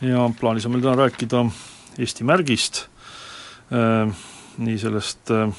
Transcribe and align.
ja 0.00 0.30
plaanis 0.40 0.66
on 0.66 0.74
meil 0.74 0.82
täna 0.82 0.96
rääkida 1.04 1.44
Eesti 1.98 2.24
märgist, 2.26 2.86
äh, 3.70 4.10
nii 4.58 4.78
sellest 4.78 5.30
äh, 5.30 5.50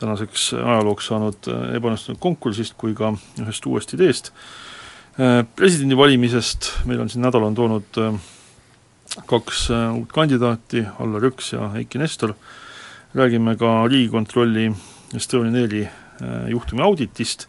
tänaseks 0.00 0.52
ajalooks 0.58 1.10
saanud 1.12 1.50
äh, 1.52 1.76
ebaõnnestunud 1.78 2.18
konkursist 2.22 2.74
kui 2.78 2.96
ka 2.98 3.12
ühest 3.42 3.66
uuest 3.66 3.94
ideest. 3.96 4.32
Presidendivalimisest 5.56 6.66
meil 6.84 6.98
on 7.00 7.08
siin 7.08 7.22
nädal 7.24 7.46
on 7.46 7.54
toonud 7.56 7.98
kaks 9.30 9.62
uut 9.72 10.10
kandidaati, 10.12 10.82
Allar 11.00 11.24
Jõks 11.24 11.54
ja 11.54 11.70
Eiki 11.80 11.96
Nestor, 11.96 12.34
räägime 13.16 13.54
ka 13.56 13.70
Riigikontrolli 13.88 14.66
Estonian 15.16 15.56
Airi 15.56 15.86
juhtumi 16.52 16.84
auditist, 16.84 17.46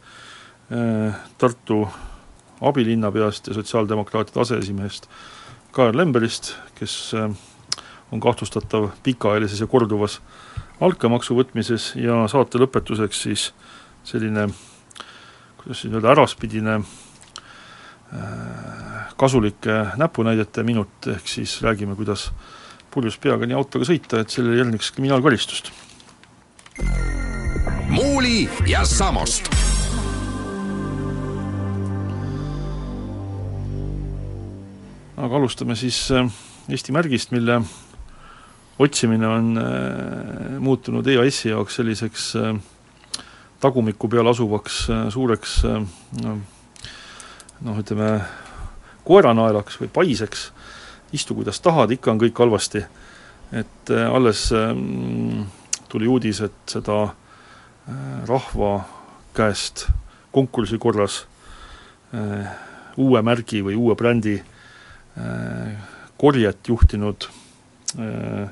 Tartu 1.37 1.81
abilinnapeast 2.71 3.51
ja 3.51 3.57
sotsiaaldemokraatide 3.59 4.39
aseesimehest 4.45 5.11
Kajar 5.77 5.93
Lemberist, 5.93 6.55
kes 6.79 7.13
äh, 7.13 7.29
on 8.11 8.19
kahtlustatav 8.19 8.89
pikaajalises 9.05 9.59
ja 9.61 9.67
korduvas 9.69 10.17
altkäemaksu 10.81 11.37
võtmises 11.37 11.91
ja 12.01 12.23
saate 12.31 12.57
lõpetuseks 12.57 13.21
siis 13.27 13.51
selline 14.07 14.47
kuidas 15.61 15.81
siis 15.81 15.93
öelda, 15.93 16.11
äraspidine 16.15 16.75
äh, 16.79 16.83
kasulike 19.17 19.77
näpunäidete 20.01 20.63
minut, 20.63 21.07
ehk 21.13 21.27
siis 21.27 21.61
räägime, 21.61 21.95
kuidas 21.95 22.31
purjus 22.91 23.17
peaga 23.21 23.45
nii 23.45 23.57
autoga 23.57 23.85
sõita, 23.85 24.23
et 24.23 24.33
sellele 24.33 24.57
järgneks 24.63 24.91
kriminaalkaristust. 24.95 25.71
muuli 27.89 28.49
ja 28.67 28.85
Samost 28.85 29.66
aga 35.17 35.35
alustame 35.35 35.75
siis 35.75 36.11
äh, 36.11 36.29
Eesti 36.69 36.93
märgist, 36.93 37.31
mille 37.31 37.61
otsimine 38.79 39.27
on 39.27 39.57
äh, 39.57 40.59
muutunud 40.61 41.07
EAS-i 41.07 41.49
jaoks 41.49 41.79
selliseks 41.79 42.25
äh, 42.37 42.51
tagumiku 43.59 44.09
peal 44.11 44.27
asuvaks 44.29 44.83
suureks 45.09 45.53
noh, 45.65 47.79
ütleme 47.81 48.09
koeranaelaks 49.07 49.79
või 49.81 49.89
paiseks, 49.89 50.43
istu 51.17 51.33
kuidas 51.39 51.57
tahad, 51.65 51.89
ikka 51.95 52.11
on 52.11 52.21
kõik 52.21 52.37
halvasti. 52.37 52.83
et 53.51 53.89
alles 53.89 54.51
tuli 55.89 56.07
uudis, 56.07 56.41
et 56.45 56.69
seda 56.69 56.99
rahva 58.27 58.71
käest 59.33 59.87
konkursi 60.31 60.77
korras 60.77 61.23
uue 62.97 63.21
märgi 63.25 63.63
või 63.65 63.79
uue 63.79 63.95
brändi 63.95 64.35
korjet 66.17 66.67
juhtinud 66.67 67.27
äh, 67.99 68.49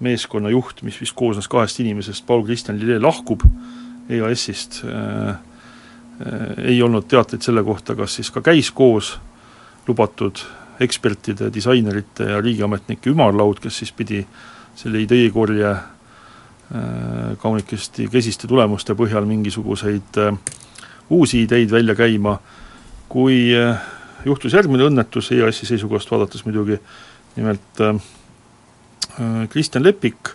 meeskonna 0.00 0.50
juht, 0.50 0.82
mis 0.82 1.00
vist 1.00 1.16
koosnes 1.16 1.48
kahest 1.48 1.80
inimesest, 1.80 2.26
Paul-Kristjan 2.26 2.78
Lille 2.80 3.00
lahkub 3.02 3.44
EAS-ist, 4.08 4.82
äh, 4.84 5.28
äh, 5.30 5.36
ei 6.72 6.82
olnud 6.82 7.08
teateid 7.08 7.42
selle 7.42 7.64
kohta, 7.64 7.96
kas 7.96 8.18
siis 8.18 8.30
ka 8.30 8.42
käis 8.44 8.70
koos 8.70 9.16
lubatud 9.88 10.44
ekspertide, 10.82 11.50
disainerite 11.54 12.28
ja 12.30 12.40
riigiametnike 12.42 13.10
ümarlaud, 13.10 13.60
kes 13.62 13.82
siis 13.82 13.92
pidi 13.92 14.24
selle 14.76 15.02
ideekorje 15.02 15.74
kaunikesti 17.38 18.06
kesiste 18.08 18.48
tulemuste 18.48 18.94
põhjal 18.96 19.26
mingisuguseid 19.28 20.16
uusi 21.12 21.42
ideid 21.44 21.68
välja 21.70 21.92
käima, 21.98 22.38
kui 23.12 23.50
juhtus 24.26 24.54
järgmine 24.54 24.86
õnnetus 24.88 25.30
EAS-i 25.34 25.66
seisukohast 25.68 26.10
vaadates 26.12 26.44
muidugi, 26.46 26.78
nimelt 27.36 27.80
äh, 27.82 27.96
äh, 29.18 29.38
Kristjan 29.52 29.84
Lepik, 29.84 30.34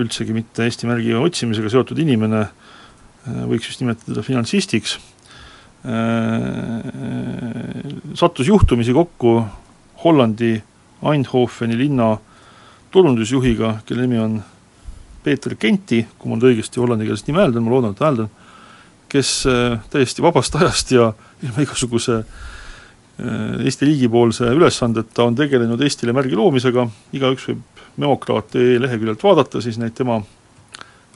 üldsegi 0.00 0.34
mitte 0.36 0.66
Eesti 0.66 0.88
märgi 0.88 1.14
otsimisega 1.16 1.70
seotud 1.72 2.00
inimene 2.02 2.42
äh,, 2.46 3.44
võiks 3.50 3.70
vist 3.70 3.84
nimetada 3.84 4.12
teda 4.12 4.26
finantsistiks 4.26 4.98
sattus 8.18 8.48
juhtumisi 8.48 8.90
kokku 8.96 9.36
Hollandi 10.02 10.56
Eindhoveni 11.06 11.76
linna 11.78 12.08
turundusjuhiga, 12.90 13.68
kelle 13.86 14.02
nimi 14.02 14.18
on 14.18 14.34
Peeter 15.22 15.54
Genti, 15.54 16.00
kui 16.18 16.32
ma 16.32 16.40
nüüd 16.40 16.48
õigesti 16.48 16.82
hollandikeelset 16.82 17.30
nime 17.30 17.44
hääldan, 17.44 17.62
ma 17.62 17.70
loodan, 17.70 17.94
et 17.94 18.02
hääldan, 18.02 18.32
kes 19.12 19.30
täiesti 19.92 20.26
vabast 20.26 20.58
ajast 20.58 20.90
ja 20.96 21.12
ilma 21.46 21.62
igasuguse 21.62 22.18
Äh, 22.18 22.55
Eesti 23.16 23.86
riigipoolse 23.88 24.50
ülesandeta 24.52 25.24
on 25.24 25.36
tegelenud 25.38 25.80
Eestile 25.80 26.12
märgi 26.12 26.36
loomisega, 26.36 26.82
igaüks 27.16 27.46
võib 27.48 27.84
memokraat.ee 27.96 28.76
leheküljelt 28.82 29.22
vaadata 29.24 29.62
siis 29.64 29.78
neid 29.80 29.94
tema 29.96 30.18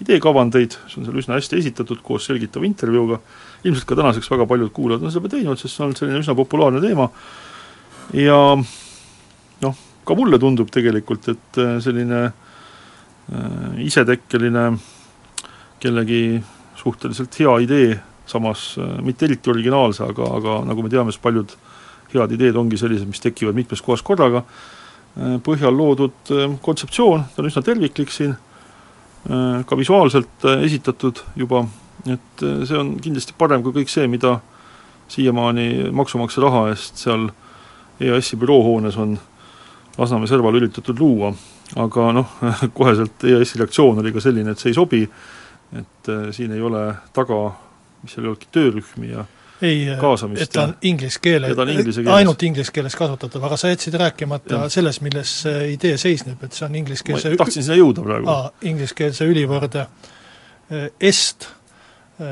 ideekavandeid, 0.01 0.77
see 0.89 1.01
on 1.01 1.07
seal 1.09 1.21
üsna 1.21 1.37
hästi 1.37 1.59
esitatud 1.61 2.01
koos 2.05 2.25
selgitava 2.31 2.65
intervjuuga, 2.65 3.21
ilmselt 3.69 3.89
ka 3.89 3.99
tänaseks 3.99 4.31
väga 4.33 4.47
paljud 4.49 4.73
kuulajad 4.73 5.05
on 5.05 5.13
seda 5.13 5.33
teinud, 5.33 5.61
sest 5.61 5.77
see 5.77 5.85
on 5.85 5.97
selline 5.99 6.23
üsna 6.23 6.37
populaarne 6.39 6.81
teema. 6.81 7.11
Ja 8.17 8.39
noh, 8.57 9.83
ka 10.09 10.17
mulle 10.17 10.41
tundub 10.41 10.73
tegelikult, 10.73 11.29
et 11.35 11.61
äh, 11.61 11.75
selline 11.85 12.23
äh, 12.31 13.83
isetekkeline 13.85 14.71
kellegi 15.81 16.23
suhteliselt 16.81 17.37
hea 17.43 17.59
idee, 17.67 17.93
samas 18.31 18.71
äh, 18.81 18.97
mitte 19.05 19.29
eriti 19.29 19.53
originaalse, 19.53 20.09
aga, 20.09 20.33
aga 20.41 20.63
nagu 20.71 20.87
me 20.87 20.93
teame, 20.93 21.13
siis 21.13 21.21
paljud 21.21 21.53
äh, 21.53 21.70
head 22.15 22.35
ideed 22.35 22.59
ongi 22.59 22.79
sellised, 22.81 23.09
mis 23.09 23.23
tekivad 23.23 23.57
mitmes 23.59 23.83
kohas 23.85 24.03
korraga, 24.07 24.45
äh, 25.17 25.37
põhjal 25.45 25.77
loodud 25.77 26.33
äh, 26.35 26.47
kontseptsioon, 26.63 27.27
ta 27.35 27.43
on 27.43 27.51
üsna 27.51 27.63
terviklik 27.67 28.13
siin, 28.15 28.37
äh, 29.29 29.63
ka 29.67 29.79
visuaalselt 29.79 30.47
esitatud 30.61 31.23
juba, 31.39 31.65
et 32.09 32.45
see 32.65 32.79
on 32.79 32.95
kindlasti 33.03 33.37
parem 33.39 33.65
kui 33.65 33.75
kõik 33.81 33.91
see, 33.93 34.07
mida 34.09 34.39
siiamaani 35.11 35.91
maksumaksja 35.93 36.45
raha 36.47 36.69
eest 36.71 37.03
seal 37.03 37.29
EAS-i 38.01 38.39
büroohoones 38.41 38.97
on 39.01 39.19
Lasnamäe 39.99 40.31
serval 40.31 40.55
üritatud 40.57 40.97
luua. 41.03 41.35
aga 41.77 42.07
noh, 42.15 42.31
koheselt 42.79 43.25
EAS-i 43.27 43.59
reaktsioon 43.61 43.99
oli 44.01 44.15
ka 44.15 44.23
selline, 44.23 44.55
et 44.55 44.63
see 44.63 44.71
ei 44.71 44.79
sobi, 44.79 45.03
et 45.77 46.11
siin 46.35 46.55
ei 46.57 46.63
ole 46.65 46.87
taga, 47.13 47.43
mis 48.01 48.15
seal 48.15 48.25
ei 48.25 48.31
olnudki, 48.31 48.49
töörühmi 48.55 49.11
ja 49.11 49.27
ei, 49.63 49.87
et 49.91 50.53
ta 50.53 50.63
on 50.63 50.75
inglise 50.83 51.21
keele, 51.23 51.51
ainult 52.15 52.43
inglise 52.47 52.73
keeles 52.73 52.97
kasutatav, 52.97 53.45
aga 53.49 53.59
sa 53.61 53.73
jätsid 53.73 53.97
rääkimata 54.01 54.55
ja. 54.55 54.69
selles, 54.73 55.01
milles 55.05 55.33
see 55.45 55.73
idee 55.75 55.97
seisneb, 56.01 56.43
et 56.45 56.57
see 56.57 56.67
on 56.67 56.79
ingliskeelse 56.81 57.35
tahtsin 57.41 57.67
sinna 57.67 57.81
jõuda 57.81 58.05
praegu. 58.07 58.37
ingliskeelse 58.73 59.29
ülivõrde 59.31 59.87
eh, 59.87 60.89
est 61.01 61.49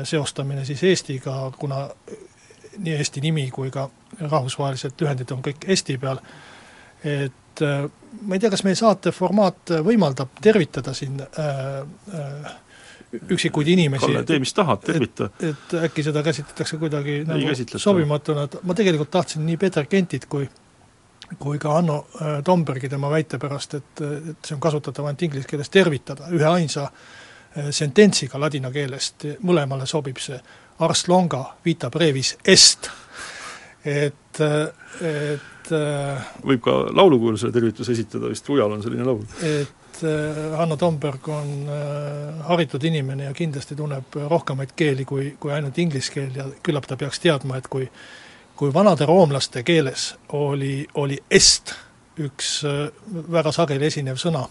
seostamine 0.05 0.65
siis 0.65 0.83
Eestiga, 0.85 1.51
kuna 1.57 1.87
nii 2.77 2.95
Eesti 2.95 3.21
nimi 3.21 3.47
kui 3.51 3.71
ka 3.73 3.87
rahvusvahelised 4.21 5.01
lühendid 5.01 5.31
on 5.33 5.41
kõik 5.45 5.65
Eesti 5.67 5.97
peal, 6.01 6.21
et 7.03 7.63
ma 8.21 8.35
ei 8.35 8.39
tea, 8.39 8.51
kas 8.51 8.63
meie 8.65 8.77
saate 8.77 9.13
formaat 9.15 9.73
võimaldab 9.85 10.39
tervitada 10.41 10.93
siin 10.97 11.19
äh, 11.21 11.59
äh, 12.15 12.51
üksikuid 13.13 13.67
inimesi. 13.67 14.05
Kalle, 14.05 14.23
tee 14.27 14.39
mis 14.39 14.53
tahad, 14.53 14.81
tervita. 14.85 15.29
et, 15.39 15.43
et 15.53 15.77
äkki 15.89 16.03
seda 16.05 16.23
käsitletakse 16.25 16.77
kuidagi 16.77 17.21
nagu 17.27 17.53
sobimatuna, 17.75 18.47
et 18.49 18.59
ma 18.63 18.75
tegelikult 18.77 19.11
tahtsin 19.11 19.45
nii 19.45 19.57
Peeter 19.57 19.87
Kentit 19.89 20.27
kui 20.29 20.49
kui 21.39 21.59
ka 21.61 21.73
Hanno 21.73 22.07
äh, 22.21 22.43
Tombergi 22.43 22.89
tema 22.89 23.09
väite 23.09 23.37
pärast, 23.37 23.73
et, 23.73 24.01
et 24.01 24.45
see 24.45 24.55
on 24.55 24.61
kasutatav 24.63 25.05
ainult 25.05 25.21
inglise 25.27 25.47
keeles, 25.49 25.69
tervitada 25.69 26.29
üheainsa 26.33 26.87
äh, 26.89 27.69
sententsiga 27.75 28.39
ladina 28.41 28.71
keelest, 28.73 29.27
mõlemale 29.45 29.85
sobib 29.89 30.17
see 30.23 30.39
ars 30.79 31.05
longa 31.11 31.43
vita 31.65 31.89
brevis 31.93 32.35
est. 32.45 32.89
et, 33.85 34.41
et 34.41 35.71
äh, 35.75 36.31
võib 36.43 36.63
ka 36.65 36.79
laulukujul 36.97 37.37
selle 37.37 37.53
tervituse 37.53 37.93
esitada, 37.93 38.31
vist 38.31 38.49
Rujal 38.49 38.73
on 38.73 38.83
selline 38.83 39.05
laul. 39.05 39.25
et 39.43 39.78
et 39.99 40.05
äh, 40.07 40.57
Hanno 40.57 40.77
Tomberg 40.77 41.27
on 41.27 41.51
äh, 41.67 42.45
haritud 42.47 42.83
inimene 42.83 43.29
ja 43.29 43.33
kindlasti 43.33 43.75
tunneb 43.75 44.15
rohkemaid 44.29 44.73
keeli 44.75 45.05
kui, 45.05 45.33
kui 45.39 45.53
ainult 45.53 45.77
inglise 45.77 46.13
keel 46.13 46.35
ja 46.35 46.47
küllap 46.63 46.87
ta 46.87 46.97
peaks 46.97 47.19
teadma, 47.19 47.57
et 47.59 47.67
kui 47.67 47.89
kui 48.59 48.73
vanade 48.75 49.05
roomlaste 49.07 49.63
keeles 49.63 50.09
oli, 50.35 50.83
oli 50.99 51.15
est 51.31 51.71
üks 52.19 52.65
väga 53.31 53.53
sageli 53.55 53.87
esinev 53.87 54.17
sõna 54.19 54.41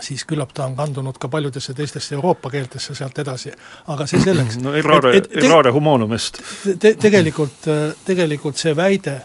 siis 0.00 0.24
küllap 0.24 0.54
ta 0.54 0.64
on 0.64 0.76
kandunud 0.78 1.18
ka 1.20 1.28
paljudesse 1.28 1.74
teistesse 1.74 2.14
Euroopa 2.14 2.50
keeltesse 2.50 2.94
sealt 2.94 3.18
edasi, 3.18 3.52
aga 3.92 4.06
see 4.06 4.20
selleks. 4.22 4.58
no 4.62 4.74
errare, 4.78 5.16
errare 5.42 5.72
humanum 5.74 6.12
est 6.16 6.40
te,. 6.80 6.94
Tegelikult, 6.94 7.68
tegelikult 8.06 8.56
see 8.56 8.74
väide, 8.76 9.18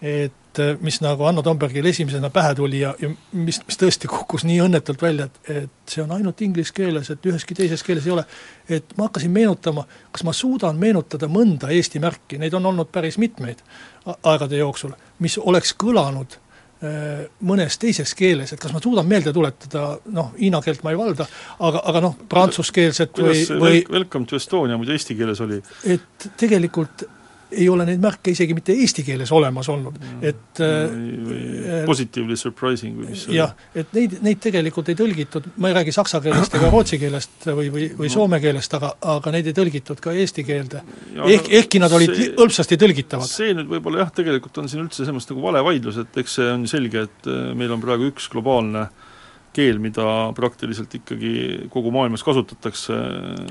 et 0.00 0.39
mis 0.80 0.98
nagu 1.04 1.24
Hanno 1.26 1.44
Tombergil 1.46 1.86
esimesena 1.86 2.30
pähe 2.34 2.54
tuli 2.58 2.80
ja, 2.80 2.94
ja 3.00 3.10
mis, 3.32 3.60
mis 3.66 3.78
tõesti 3.78 4.10
kukkus 4.10 4.44
nii 4.48 4.58
õnnetult 4.64 5.02
välja, 5.02 5.28
et, 5.30 5.40
et 5.64 5.94
see 5.94 6.02
on 6.02 6.10
ainult 6.16 6.42
inglise 6.42 6.74
keeles, 6.74 7.12
et 7.12 7.30
üheski 7.30 7.54
teises 7.54 7.84
keeles 7.86 8.08
ei 8.08 8.14
ole, 8.16 8.26
et 8.68 8.96
ma 8.98 9.08
hakkasin 9.08 9.32
meenutama, 9.34 9.86
kas 10.10 10.26
ma 10.26 10.34
suudan 10.36 10.78
meenutada 10.80 11.30
mõnda 11.30 11.70
Eesti 11.70 12.02
märki, 12.02 12.38
neid 12.42 12.54
on 12.58 12.66
olnud 12.72 12.90
päris 12.92 13.18
mitmeid 13.22 13.62
aegade 14.06 14.58
jooksul, 14.58 14.96
mis 15.22 15.38
oleks 15.38 15.76
kõlanud 15.78 16.40
Äh, 16.80 17.26
mõnes 17.44 17.74
teises 17.76 18.14
keeles, 18.16 18.54
et 18.54 18.60
kas 18.60 18.72
ma 18.72 18.80
suudan 18.80 19.04
meelde 19.04 19.34
tuletada, 19.36 19.98
noh, 20.16 20.30
hiina 20.38 20.62
keelt 20.64 20.80
ma 20.80 20.94
ei 20.94 20.96
valda, 20.96 21.26
aga, 21.66 21.82
aga 21.90 22.00
noh, 22.00 22.14
prantsuskeelset 22.30 23.20
või, 23.20 23.42
või 23.60 23.82
Welcome 23.84 24.24
to 24.24 24.38
Estonia 24.40 24.78
muidu 24.80 24.94
eesti 24.94 25.12
keeles 25.18 25.42
oli? 25.44 25.58
et 25.84 26.24
tegelikult 26.40 27.04
ei 27.52 27.68
ole 27.68 27.86
neid 27.88 28.00
märke 28.02 28.32
isegi 28.34 28.54
mitte 28.56 28.74
eesti 28.74 29.04
keeles 29.06 29.32
olemas 29.34 29.68
olnud, 29.72 29.96
et 30.22 30.62
äh, 30.64 31.84
Positively 31.86 32.36
surprising 32.38 32.96
või 32.98 33.10
mis 33.12 33.24
see 33.26 33.36
jah, 33.38 33.52
et 33.74 33.92
neid, 33.96 34.16
neid 34.24 34.40
tegelikult 34.42 34.90
ei 34.92 34.98
tõlgitud, 34.98 35.50
ma 35.60 35.70
ei 35.70 35.76
räägi 35.80 35.94
saksa 35.96 36.22
keelest 36.24 36.56
ega 36.58 36.70
rootsi 36.72 37.00
keelest 37.00 37.48
või, 37.50 37.68
või, 37.74 37.90
või 37.98 38.12
soome 38.12 38.40
keelest, 38.42 38.78
aga, 38.78 38.92
aga 39.16 39.34
neid 39.34 39.50
ei 39.50 39.56
tõlgitud 39.56 40.02
ka 40.02 40.14
eesti 40.14 40.46
keelde. 40.46 40.82
ehk, 41.26 41.52
ehkki 41.62 41.82
nad 41.82 41.92
olid 41.96 42.14
see, 42.14 42.32
hõlpsasti 42.38 42.80
tõlgitavad. 42.80 43.30
see 43.30 43.54
nüüd 43.56 43.70
võib-olla 43.74 44.04
jah, 44.04 44.14
tegelikult 44.22 44.62
on 44.62 44.70
siin 44.70 44.84
üldse 44.84 45.02
selles 45.02 45.16
mõttes 45.16 45.34
nagu 45.34 45.46
vale 45.46 45.64
vaidlus, 45.66 46.00
et 46.04 46.22
eks 46.22 46.40
see 46.40 46.50
on 46.54 46.66
selge, 46.70 47.06
et 47.10 47.30
äh, 47.30 47.52
meil 47.58 47.74
on 47.74 47.82
praegu 47.82 48.10
üks 48.12 48.30
globaalne 48.32 48.86
äh, 48.88 49.08
keel, 49.56 49.80
mida 49.82 50.04
praktiliselt 50.36 50.94
ikkagi 51.00 51.32
kogu 51.72 51.90
maailmas 51.94 52.22
kasutatakse 52.26 52.94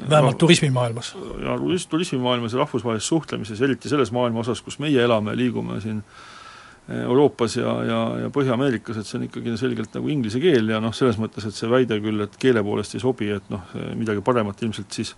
vähemalt 0.10 0.38
turismimaailmas? 0.38 1.14
ja 1.44 1.58
turismimaailmas 1.90 2.54
ja 2.56 2.62
rahvusvahelises 2.64 3.08
suhtlemises, 3.08 3.62
eriti 3.62 3.92
selles 3.92 4.12
maailma 4.16 4.40
osas, 4.40 4.62
kus 4.64 4.80
meie 4.80 5.04
elame, 5.04 5.36
liigume 5.36 5.82
siin 5.84 6.00
eh, 6.00 7.02
Euroopas 7.04 7.58
ja, 7.60 7.74
ja, 7.84 8.00
ja 8.24 8.32
Põhja-Ameerikas, 8.36 9.02
et 9.02 9.10
see 9.10 9.20
on 9.20 9.28
ikkagi 9.28 9.56
selgelt 9.60 9.96
nagu 9.98 10.12
inglise 10.12 10.42
keel 10.44 10.72
ja 10.72 10.80
noh, 10.84 10.96
selles 10.96 11.20
mõttes, 11.20 11.48
et 11.48 11.58
see 11.58 11.72
väide 11.72 12.00
küll, 12.04 12.24
et 12.24 12.38
keele 12.40 12.64
poolest 12.64 12.96
ei 12.96 13.04
sobi, 13.04 13.32
et 13.36 13.52
noh, 13.52 13.66
midagi 14.00 14.24
paremat 14.26 14.64
ilmselt 14.64 15.02
siis 15.02 15.16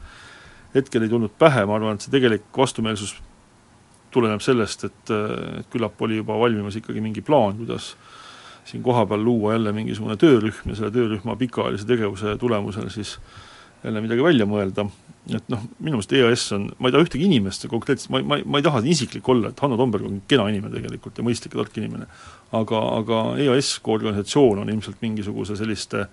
hetkel 0.74 1.06
ei 1.06 1.12
tulnud 1.12 1.36
pähe, 1.38 1.66
ma 1.69 1.78
arvan, 1.78 2.00
et 2.00 2.07
see 2.07 2.13
tegelik 2.13 2.48
vastumeelsus 2.57 3.19
tuleneb 4.12 4.42
sellest, 4.44 4.89
et, 4.89 5.13
et 5.62 5.69
küllap 5.72 6.01
oli 6.04 6.18
juba 6.19 6.36
valmimas 6.39 6.75
ikkagi 6.80 7.04
mingi 7.04 7.22
plaan, 7.24 7.54
kuidas 7.62 7.94
äh, 7.94 8.10
siin 8.65 8.83
kohapeal 8.83 9.23
luua 9.23 9.53
jälle 9.55 9.73
mingisugune 9.75 10.17
töörühm 10.17 10.69
ja 10.69 10.75
selle 10.77 10.91
töörühma 10.93 11.35
pikaajalise 11.39 11.87
tegevuse 11.89 12.35
tulemusel 12.37 12.89
siis 12.93 13.17
jälle 13.83 14.01
midagi 14.01 14.23
välja 14.23 14.45
mõelda, 14.45 14.85
et 15.33 15.47
noh, 15.49 15.63
minu 15.79 15.97
meelest 15.97 16.13
EAS 16.17 16.43
on, 16.57 16.67
ma 16.77 16.89
ei 16.89 16.95
taha 16.95 17.05
ühtegi 17.07 17.25
inimest 17.25 17.65
konkreetselt, 17.71 18.11
ma, 18.13 18.21
ma, 18.25 18.37
ma 18.45 18.61
ei 18.61 18.65
taha 18.65 18.83
isiklik 18.85 19.27
olla, 19.29 19.49
et 19.49 19.63
Hanno 19.63 19.79
Tomberg 19.79 20.05
on 20.05 20.21
kena 20.29 20.45
inimene 20.51 20.73
tegelikult 20.75 21.17
ja 21.17 21.25
mõistlik 21.25 21.55
ja 21.55 21.63
tark 21.63 21.81
inimene, 21.81 22.05
aga, 22.57 22.83
aga 22.99 23.23
EAS 23.41 23.73
kui 23.81 23.97
organisatsioon 23.97 24.61
on 24.63 24.71
ilmselt 24.73 25.01
mingisuguse 25.01 25.57
selliste 25.59 26.07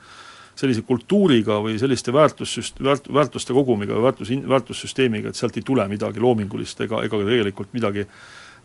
sellise 0.59 0.83
kultuuriga 0.83 1.61
või 1.63 1.77
selliste 1.79 2.11
väärtussüst-, 2.11 2.81
väärt-, 2.83 3.07
väärtuste 3.15 3.55
kogumiga 3.55 3.95
või 3.95 4.09
väärtus, 4.09 4.33
väärtussüsteemiga, 4.51 5.31
et 5.31 5.39
sealt 5.39 5.57
ei 5.57 5.63
tule 5.63 5.85
midagi 5.91 6.19
loomingulist 6.23 6.81
ega, 6.83 7.05
ega 7.07 7.21
tegelikult 7.23 7.71
midagi 7.77 8.09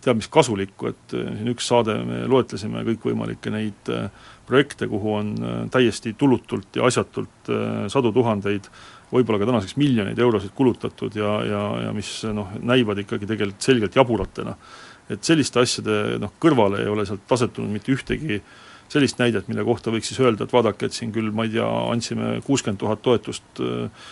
teab 0.03 0.19
mis 0.19 0.29
kasulikku, 0.31 0.91
et 0.91 1.15
äh, 1.17 1.29
siin 1.37 1.51
üks 1.53 1.67
saade 1.69 1.95
me 2.07 2.23
loetlesime 2.29 2.83
kõikvõimalikke 2.87 3.53
neid 3.53 3.91
äh, 3.93 4.09
projekte, 4.47 4.87
kuhu 4.91 5.15
on 5.19 5.31
äh, 5.37 5.61
täiesti 5.73 6.15
tulutult 6.19 6.79
ja 6.79 6.87
asjatult 6.89 7.51
sadu 7.91 8.11
tuhandeid, 8.15 8.67
võib-olla 9.13 9.41
ka 9.41 9.47
tänaseks 9.49 9.77
miljoneid 9.77 10.19
eurosid 10.19 10.53
kulutatud 10.57 11.15
ja, 11.17 11.35
ja, 11.45 11.61
ja 11.87 11.93
mis 11.95 12.09
noh, 12.33 12.53
näivad 12.65 13.03
ikkagi 13.03 13.29
tegelikult 13.29 13.65
selgelt 13.65 13.95
jaburatena. 13.95 14.55
et 15.11 15.23
selliste 15.23 15.59
asjade 15.59 16.17
noh, 16.19 16.31
kõrvale 16.41 16.81
ei 16.81 16.89
ole 16.89 17.05
sealt 17.05 17.31
asetunud 17.35 17.69
mitte 17.71 17.91
ühtegi 17.91 18.39
sellist 18.93 19.19
näidet, 19.19 19.47
mille 19.49 19.63
kohta 19.65 19.91
võiks 19.93 20.11
siis 20.11 20.19
öelda, 20.21 20.45
et 20.45 20.53
vaadake, 20.53 20.87
et 20.87 20.95
siin 20.95 21.11
küll 21.13 21.31
ma 21.35 21.47
ei 21.47 21.55
tea, 21.55 21.67
andsime 21.91 22.35
kuuskümmend 22.45 22.81
tuhat 22.81 23.01
toetust 23.05 23.61
äh, 23.63 24.07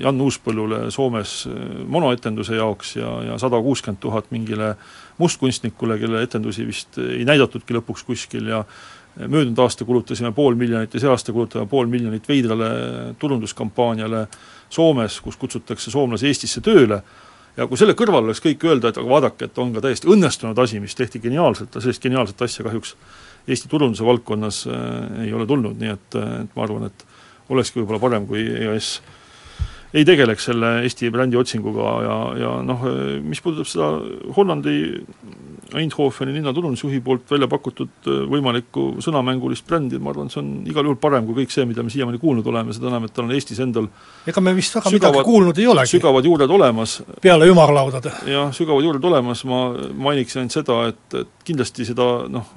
Jan 0.00 0.20
Uuspõllule 0.20 0.90
Soomes 0.92 1.34
äh, 1.48 1.60
monoetenduse 1.88 2.58
jaoks 2.58 2.96
ja, 2.96 3.12
ja 3.30 3.38
sada 3.40 3.60
kuuskümmend 3.64 4.00
tuhat 4.02 4.30
mingile 4.34 4.74
mustkunstnikule, 5.18 5.98
kelle 6.00 6.22
etendusi 6.26 6.66
vist 6.68 6.98
ei 7.02 7.24
näidatudki 7.28 7.76
lõpuks 7.78 8.04
kuskil 8.08 8.50
ja 8.52 8.64
möödunud 9.16 9.58
aasta 9.60 9.84
kulutasime 9.84 10.32
pool 10.32 10.56
miljonit 10.56 10.94
ja 10.94 11.00
see 11.00 11.10
aasta 11.10 11.32
kulutame 11.32 11.66
pool 11.68 11.88
miljonit 11.88 12.28
veidrale 12.28 12.68
turunduskampaaniale 13.20 14.26
Soomes, 14.72 15.20
kus 15.20 15.36
kutsutakse 15.36 15.92
soomlasi 15.92 16.30
Eestisse 16.30 16.62
tööle, 16.64 17.02
ja 17.56 17.66
kui 17.68 17.80
selle 17.80 17.96
kõrval 17.98 18.24
oleks 18.24 18.40
kõik 18.44 18.64
öelda, 18.64 18.88
et 18.88 19.00
aga 19.00 19.08
vaadake, 19.08 19.48
et 19.48 19.58
on 19.60 19.74
ka 19.74 19.82
täiesti 19.84 20.08
õnnestunud 20.12 20.58
asi, 20.62 20.80
mis 20.80 20.96
tehti 20.96 21.20
geniaalselt, 21.20 21.76
sellist 21.76 22.02
geniaalset 22.02 22.48
asja 22.48 22.64
kahjuks 22.68 22.96
Eesti 23.42 23.66
turunduse 23.68 24.04
valdkonnas 24.06 24.62
äh, 24.70 25.24
ei 25.26 25.32
ole 25.34 25.48
tulnud, 25.50 25.74
nii 25.80 25.90
et, 25.90 26.14
et 26.14 26.52
ma 26.54 26.62
arvan, 26.62 26.86
et 26.86 27.06
olekski 27.50 27.80
võib-olla 27.80 27.98
parem, 27.98 28.28
kui 28.28 28.44
EAS 28.46 29.00
ei 29.92 30.06
tegeleks 30.08 30.48
selle 30.48 30.74
Eesti 30.86 31.10
brändi 31.12 31.36
otsinguga 31.36 31.94
ja, 32.06 32.18
ja 32.40 32.52
noh, 32.64 32.86
mis 33.26 33.42
puudutab 33.44 33.68
seda 33.68 33.90
Hollandi 34.36 34.76
Eindhoveni 35.78 36.34
linnaturundusjuhi 36.36 37.00
poolt 37.00 37.30
välja 37.30 37.48
pakutud 37.48 38.08
äh, 38.10 38.24
võimalikku 38.28 38.84
sõnamängulist 39.04 39.64
brändi, 39.68 40.00
ma 40.02 40.12
arvan, 40.12 40.28
see 40.32 40.40
on 40.42 40.50
igal 40.68 40.84
juhul 40.84 40.98
parem 41.00 41.26
kui 41.28 41.42
kõik 41.42 41.54
see, 41.54 41.64
mida 41.68 41.84
me 41.84 41.92
siiamaani 41.92 42.20
kuulnud 42.20 42.48
oleme, 42.52 42.74
seda 42.76 42.90
enam, 42.90 43.06
et 43.08 43.14
tal 43.16 43.24
on 43.24 43.32
Eestis 43.36 43.62
endal 43.64 43.88
ega 44.28 44.44
me 44.44 44.54
vist 44.56 44.76
väga 44.76 44.92
sügavad, 44.92 45.16
midagi 45.16 45.30
kuulnud 45.30 45.62
ei 45.62 45.68
olegi. 45.72 45.94
sügavad 45.94 46.28
juured 46.28 46.54
olemas. 46.58 46.98
peale 47.24 47.48
ümarlaudade. 47.48 48.12
jah, 48.28 48.52
sügavad 48.56 48.84
juured 48.84 49.08
olemas, 49.12 49.44
ma 49.48 49.62
mainiks 50.08 50.36
ainult 50.36 50.56
seda, 50.58 50.78
et, 50.92 51.18
et 51.22 51.48
kindlasti 51.48 51.88
seda 51.88 52.08
noh, 52.32 52.52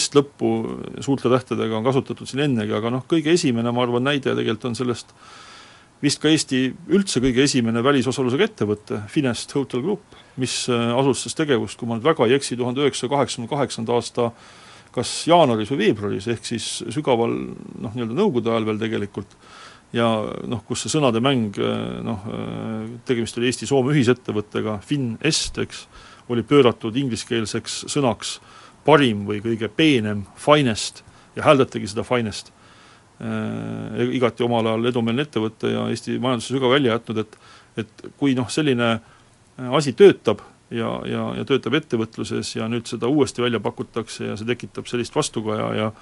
S-lõppu 0.00 0.54
suurte 1.02 1.32
tähtedega 1.32 1.78
on 1.78 1.86
kasutatud 1.86 2.28
siin 2.30 2.46
ennegi, 2.46 2.74
aga 2.76 2.94
noh, 2.94 3.06
kõige 3.10 3.34
esimene, 3.34 3.74
ma 3.74 3.86
arvan, 3.86 4.06
näide 4.06 4.30
tegelikult 4.30 4.70
on 4.70 4.78
sellest 4.78 5.14
vist 6.00 6.20
ka 6.22 6.30
Eesti 6.32 6.62
üldse 6.92 7.20
kõige 7.22 7.44
esimene 7.44 7.82
välisosalusega 7.84 8.48
ettevõte, 8.48 9.02
Finest 9.12 9.52
Hotel 9.56 9.84
Group, 9.84 10.16
mis 10.40 10.62
äh, 10.72 10.90
alustas 10.96 11.36
tegevust, 11.36 11.78
kui 11.78 11.88
ma 11.88 11.98
nüüd 11.98 12.06
väga 12.08 12.28
ei 12.28 12.36
eksi, 12.38 12.58
tuhande 12.58 12.84
üheksasaja 12.84 13.12
kaheksakümne 13.14 13.50
kaheksanda 13.50 13.96
aasta 13.96 14.30
kas 14.94 15.10
jaanuaris 15.30 15.70
või 15.70 15.84
veebruaris, 15.84 16.26
ehk 16.32 16.46
siis 16.48 16.68
sügaval 16.90 17.30
noh, 17.30 17.92
nii-öelda 17.94 18.16
nõukogude 18.16 18.50
ajal 18.50 18.66
veel 18.66 18.80
tegelikult, 18.80 19.36
ja 19.94 20.08
noh, 20.50 20.62
kus 20.66 20.84
see 20.84 20.94
sõnade 20.94 21.22
mäng 21.22 21.58
äh, 21.60 21.98
noh, 22.06 22.24
äh, 22.26 22.86
tegemist 23.06 23.38
oli 23.38 23.50
Eesti-Soome 23.50 23.94
ühisettevõttega, 23.94 24.80
Finest, 24.86 25.60
eks, 25.62 25.84
oli 26.30 26.42
pööratud 26.46 26.96
ingliskeelseks 26.96 27.84
sõnaks 27.90 28.38
parim 28.86 29.26
või 29.28 29.42
kõige 29.44 29.68
peenem, 29.68 30.24
finest, 30.38 31.04
ja 31.36 31.44
hääldatagi 31.46 31.90
seda 31.90 32.02
finest 32.06 32.50
igati 33.20 34.44
omal 34.46 34.64
ajal 34.70 34.86
edumeelne 34.88 35.26
ettevõte 35.26 35.74
ja 35.74 35.82
Eesti 35.92 36.14
majanduse 36.22 36.54
sügav 36.54 36.72
välja 36.72 36.94
jätnud, 36.94 37.18
et 37.20 37.36
et 37.78 38.08
kui 38.18 38.34
noh, 38.38 38.48
selline 38.50 38.88
äh, 38.94 39.68
asi 39.76 39.92
töötab 39.96 40.42
ja, 40.70 40.94
ja, 41.08 41.26
ja 41.38 41.44
töötab 41.48 41.76
ettevõtluses 41.80 42.54
ja 42.56 42.68
nüüd 42.70 42.88
seda 42.90 43.10
uuesti 43.10 43.42
välja 43.44 43.60
pakutakse 43.62 44.30
ja 44.30 44.38
see 44.38 44.48
tekitab 44.48 44.90
sellist 44.90 45.16
vastukaja 45.16 45.70
ja 45.78 45.92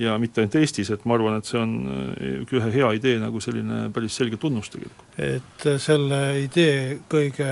ja 0.00 0.14
mitte 0.16 0.40
ainult 0.40 0.54
Eestis, 0.56 0.88
et 0.94 1.02
ma 1.04 1.12
arvan, 1.12 1.34
et 1.36 1.44
see 1.44 1.58
on 1.60 1.74
äh, 1.92 2.38
ühe 2.56 2.70
hea 2.72 2.86
idee 2.96 3.18
nagu 3.20 3.40
selline 3.44 3.90
päris 3.92 4.16
selge 4.16 4.38
tunnus 4.40 4.72
tegelikult. 4.72 5.18
et 5.18 5.66
selle 5.82 6.22
idee 6.40 7.00
kõige 7.10 7.50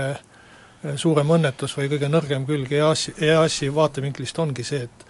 suurem 0.96 1.34
õnnetus 1.34 1.74
või 1.76 1.90
kõige 1.92 2.08
nõrgem 2.08 2.46
külg 2.48 2.72
EAS-i, 2.72 3.12
EAS-i 3.26 3.68
vaatevinklist 3.74 4.38
ongi 4.38 4.64
see, 4.64 4.86
et 4.86 5.04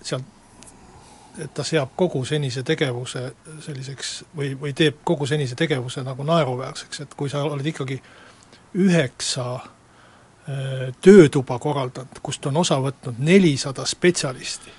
sealt 0.00 0.30
et 1.38 1.54
ta 1.54 1.64
seab 1.66 1.94
kogu 1.96 2.24
senise 2.24 2.62
tegevuse 2.62 3.24
selliseks 3.64 4.12
või, 4.36 4.52
või 4.60 4.74
teeb 4.76 5.00
kogu 5.04 5.26
senise 5.26 5.56
tegevuse 5.58 6.04
nagu 6.06 6.22
naeruväärseks, 6.22 7.00
et 7.00 7.14
kui 7.18 7.30
sa 7.30 7.42
oled 7.42 7.66
ikkagi 7.66 7.98
üheksa 8.74 9.54
äh, 9.54 10.94
töötuba 11.02 11.58
korraldanud, 11.58 12.20
kust 12.22 12.46
on 12.46 12.56
osa 12.62 12.78
võtnud 12.82 13.18
nelisada 13.18 13.86
spetsialisti, 13.86 14.70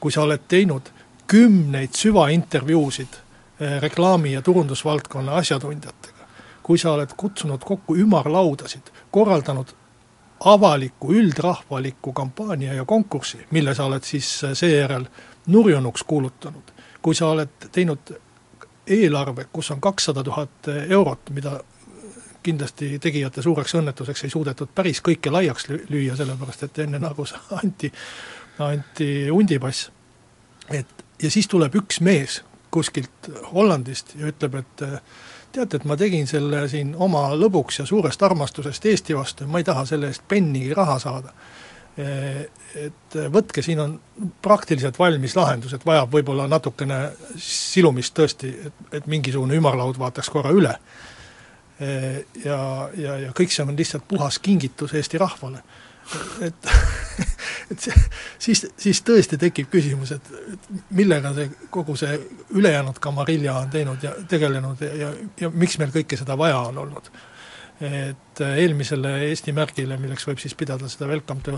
kui 0.00 0.12
sa 0.12 0.22
oled 0.22 0.46
teinud 0.48 0.92
kümneid 1.30 1.94
süvaintervjuusid 1.94 3.18
äh, 3.18 3.80
reklaami- 3.82 4.32
ja 4.32 4.42
turundusvaldkonna 4.42 5.36
asjatundjatega, 5.42 6.30
kui 6.62 6.78
sa 6.78 6.94
oled 6.94 7.14
kutsunud 7.16 7.64
kokku 7.66 7.96
ümarlaudasid, 7.96 8.94
korraldanud 9.10 9.74
avaliku 10.40 11.12
üldrahvaliku 11.12 12.12
kampaania 12.12 12.74
ja 12.74 12.84
konkursi, 12.84 13.46
mille 13.50 13.74
sa 13.74 13.84
oled 13.84 14.02
siis 14.02 14.44
äh, 14.44 14.54
seejärel 14.54 15.06
nurjunuks 15.50 16.04
kuulutanud, 16.06 16.72
kui 17.02 17.14
sa 17.14 17.30
oled 17.34 17.68
teinud 17.72 18.14
eelarve, 18.86 19.46
kus 19.52 19.70
on 19.70 19.80
kakssada 19.80 20.24
tuhat 20.26 20.70
eurot, 20.88 21.30
mida 21.30 21.58
kindlasti 22.42 22.98
tegijate 22.98 23.42
suureks 23.42 23.74
õnnetuseks 23.76 24.24
ei 24.24 24.32
suudetud 24.32 24.70
päris 24.74 25.02
kõike 25.04 25.32
laiaks 25.32 25.68
lüüa, 25.68 26.16
sellepärast 26.16 26.64
et 26.66 26.78
enne 26.86 26.98
nagu 27.02 27.26
anti, 27.62 27.92
anti 28.58 29.10
hundipass. 29.28 29.90
et 30.70 31.04
ja 31.22 31.30
siis 31.30 31.48
tuleb 31.48 31.74
üks 31.82 32.00
mees 32.00 32.40
kuskilt 32.70 33.28
Hollandist 33.52 34.14
ja 34.16 34.30
ütleb, 34.30 34.54
et 34.62 34.84
teate, 35.52 35.76
et 35.76 35.84
ma 35.84 35.96
tegin 35.98 36.26
selle 36.30 36.66
siin 36.70 36.94
oma 36.98 37.30
lõbuks 37.36 37.80
ja 37.82 37.86
suurest 37.86 38.22
armastusest 38.22 38.86
Eesti 38.86 39.16
vastu 39.16 39.44
ja 39.44 39.50
ma 39.50 39.60
ei 39.60 39.66
taha 39.66 39.84
selle 39.88 40.10
eest 40.10 40.22
pennigi 40.28 40.74
raha 40.74 40.98
saada. 41.02 41.34
Et 41.98 43.16
võtke, 43.34 43.64
siin 43.66 43.80
on 43.82 43.96
praktiliselt 44.40 44.96
valmis 44.98 45.34
lahendus, 45.36 45.74
et 45.74 45.84
vajab 45.84 46.12
võib-olla 46.14 46.46
natukene 46.48 47.00
silumist 47.36 48.14
tõesti, 48.16 48.52
et, 48.68 48.84
et 49.00 49.08
mingisugune 49.10 49.58
ümarlaud 49.58 49.98
vaataks 49.98 50.30
korra 50.32 50.52
üle. 50.54 50.76
Ja, 52.44 52.60
ja, 52.94 53.16
ja 53.26 53.32
kõik 53.36 53.52
see 53.52 53.66
on 53.66 53.74
lihtsalt 53.76 54.06
puhas 54.08 54.38
kingitus 54.38 54.94
Eesti 54.94 55.18
rahvale 55.20 55.64
et, 56.40 56.54
et 57.70 57.80
see, 57.80 58.04
siis, 58.38 58.64
siis 58.80 59.00
tõesti 59.06 59.38
tekib 59.40 59.70
küsimus, 59.72 60.12
et, 60.16 60.30
et 60.54 60.70
millega 60.96 61.32
see, 61.36 61.50
kogu 61.72 61.96
see 61.98 62.16
ülejäänud 62.58 63.00
kamarilja 63.02 63.56
on 63.60 63.72
teinud 63.72 64.04
ja 64.04 64.14
tegelenud 64.28 64.82
ja, 64.84 64.94
ja, 65.04 65.10
ja 65.40 65.52
miks 65.52 65.78
meil 65.80 65.92
kõike 65.94 66.18
seda 66.20 66.38
vaja 66.38 66.62
on 66.70 66.80
olnud. 66.84 67.10
et 67.80 68.42
eelmisele 68.44 69.14
Eesti 69.30 69.54
märgile, 69.56 69.96
milleks 69.96 70.26
võib 70.28 70.40
siis 70.42 70.54
pidada 70.54 70.88
seda 70.88 71.08
Welcome 71.08 71.40
to 71.44 71.56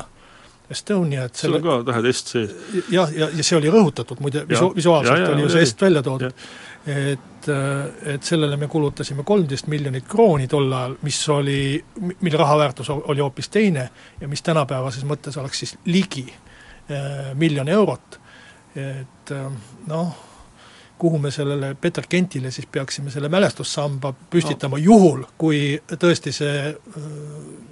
Estonia, 0.73 1.29
et 1.29 1.39
selle 1.39 1.61
seal 1.61 1.71
on 1.71 1.85
ka 1.85 1.93
tähed 1.93 2.11
est 2.11 2.35
sees. 2.35 2.53
jah, 2.91 3.13
ja, 3.15 3.31
ja 3.31 3.47
see 3.47 3.59
oli 3.59 3.73
rõhutatud 3.73 4.21
muide, 4.25 4.47
visu-, 4.49 4.73
visuaalselt 4.77 5.19
ja, 5.19 5.25
ja, 5.29 5.33
oli 5.37 5.47
ju 5.47 5.55
see 5.55 5.67
est 5.69 5.89
välja 5.89 6.03
toodud 6.07 6.37
et, 6.87 7.49
et 8.07 8.23
sellele 8.23 8.57
me 8.59 8.67
kulutasime 8.71 9.23
kolmteist 9.27 9.69
miljonit 9.71 10.07
krooni 10.09 10.49
tol 10.51 10.73
ajal, 10.73 10.97
mis 11.07 11.21
oli, 11.31 11.61
mille 12.01 12.39
raha 12.39 12.59
väärtus 12.59 12.91
oli 12.91 13.23
hoopis 13.23 13.49
teine 13.49 13.89
ja 14.21 14.29
mis 14.29 14.43
tänapäevases 14.43 15.07
mõttes 15.07 15.39
oleks 15.39 15.63
siis 15.63 15.77
ligi 15.87 16.27
äh, 16.33 17.33
miljon 17.35 17.69
eurot. 17.69 18.19
et 18.75 19.31
äh, 19.31 19.53
noh, 19.87 20.17
kuhu 20.99 21.19
me 21.19 21.31
sellele 21.31 21.75
Peter 21.75 22.05
Kentile 22.09 22.51
siis 22.51 22.67
peaksime 22.67 23.11
selle 23.11 23.29
mälestussamba 23.29 24.15
püstitama 24.31 24.79
no. 24.79 24.83
juhul, 24.83 25.25
kui 25.39 25.81
tõesti 25.93 26.35
see 26.35 26.59
äh, 26.73 27.07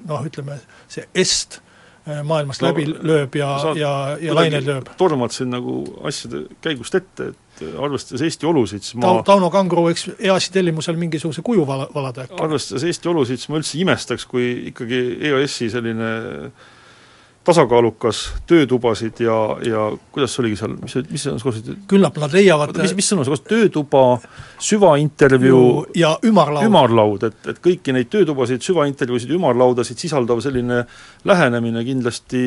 noh, 0.06 0.22
ütleme, 0.26 0.60
see 0.88 1.08
est 1.14 1.60
maailmast 2.06 2.62
no, 2.64 2.70
läbi 2.70 2.86
lööb 2.88 3.36
ja, 3.36 3.50
ja, 3.76 3.92
ja 4.20 4.34
lained 4.34 4.66
lööb. 4.66 4.90
tormad 5.00 5.34
siin 5.36 5.52
nagu 5.52 5.82
asjade 6.08 6.46
käigust 6.64 6.96
ette, 6.96 7.30
et 7.32 7.46
et 7.60 7.78
arvestades 7.80 8.24
Eesti 8.24 8.48
olusid, 8.48 8.84
siis 8.84 8.96
ma 9.00 9.12
Tauno 9.26 9.50
Kangro 9.52 9.84
võiks 9.88 10.06
EAS-i 10.16 10.52
tellimusel 10.54 10.98
mingisuguse 11.00 11.44
kuju 11.46 11.66
vala, 11.68 11.88
valada 11.94 12.24
äkki? 12.26 12.38
arvestades 12.42 12.86
Eesti 12.88 13.10
olusid, 13.12 13.42
siis 13.42 13.52
ma 13.52 13.60
üldse 13.60 13.78
imestaks, 13.80 14.26
kui 14.30 14.46
ikkagi 14.70 15.00
EAS-i 15.30 15.70
selline 15.72 16.12
tasakaalukas 17.44 18.34
töötubasid 18.46 19.22
ja, 19.24 19.36
ja 19.64 19.84
kuidas 20.12 20.34
see 20.34 20.42
oligi 20.42 20.58
seal, 20.60 20.74
mis, 20.76 20.94
mis 21.08 21.22
sõna 21.24 21.40
sa 21.40 21.46
kasutasid? 21.48 21.78
küllap 21.88 22.18
nad 22.20 22.34
leiavad 22.36 22.74
mis, 22.76 22.92
mis 22.98 23.06
sõna 23.08 23.24
sa 23.24 23.32
kasutasid, 23.32 23.48
töötuba, 23.48 24.02
süvaintervjuu 24.60 25.70
ja 25.96 26.10
ümarlaud. 26.28 26.66
ümarlaud, 26.68 27.24
et, 27.30 27.38
et 27.48 27.62
kõiki 27.64 27.94
neid 27.96 28.10
töötubasid, 28.12 28.60
süvaintervjuusid, 28.66 29.32
ümarlaudasid 29.38 30.02
sisaldav 30.04 30.42
selline 30.44 30.82
lähenemine 31.28 31.84
kindlasti 31.86 32.42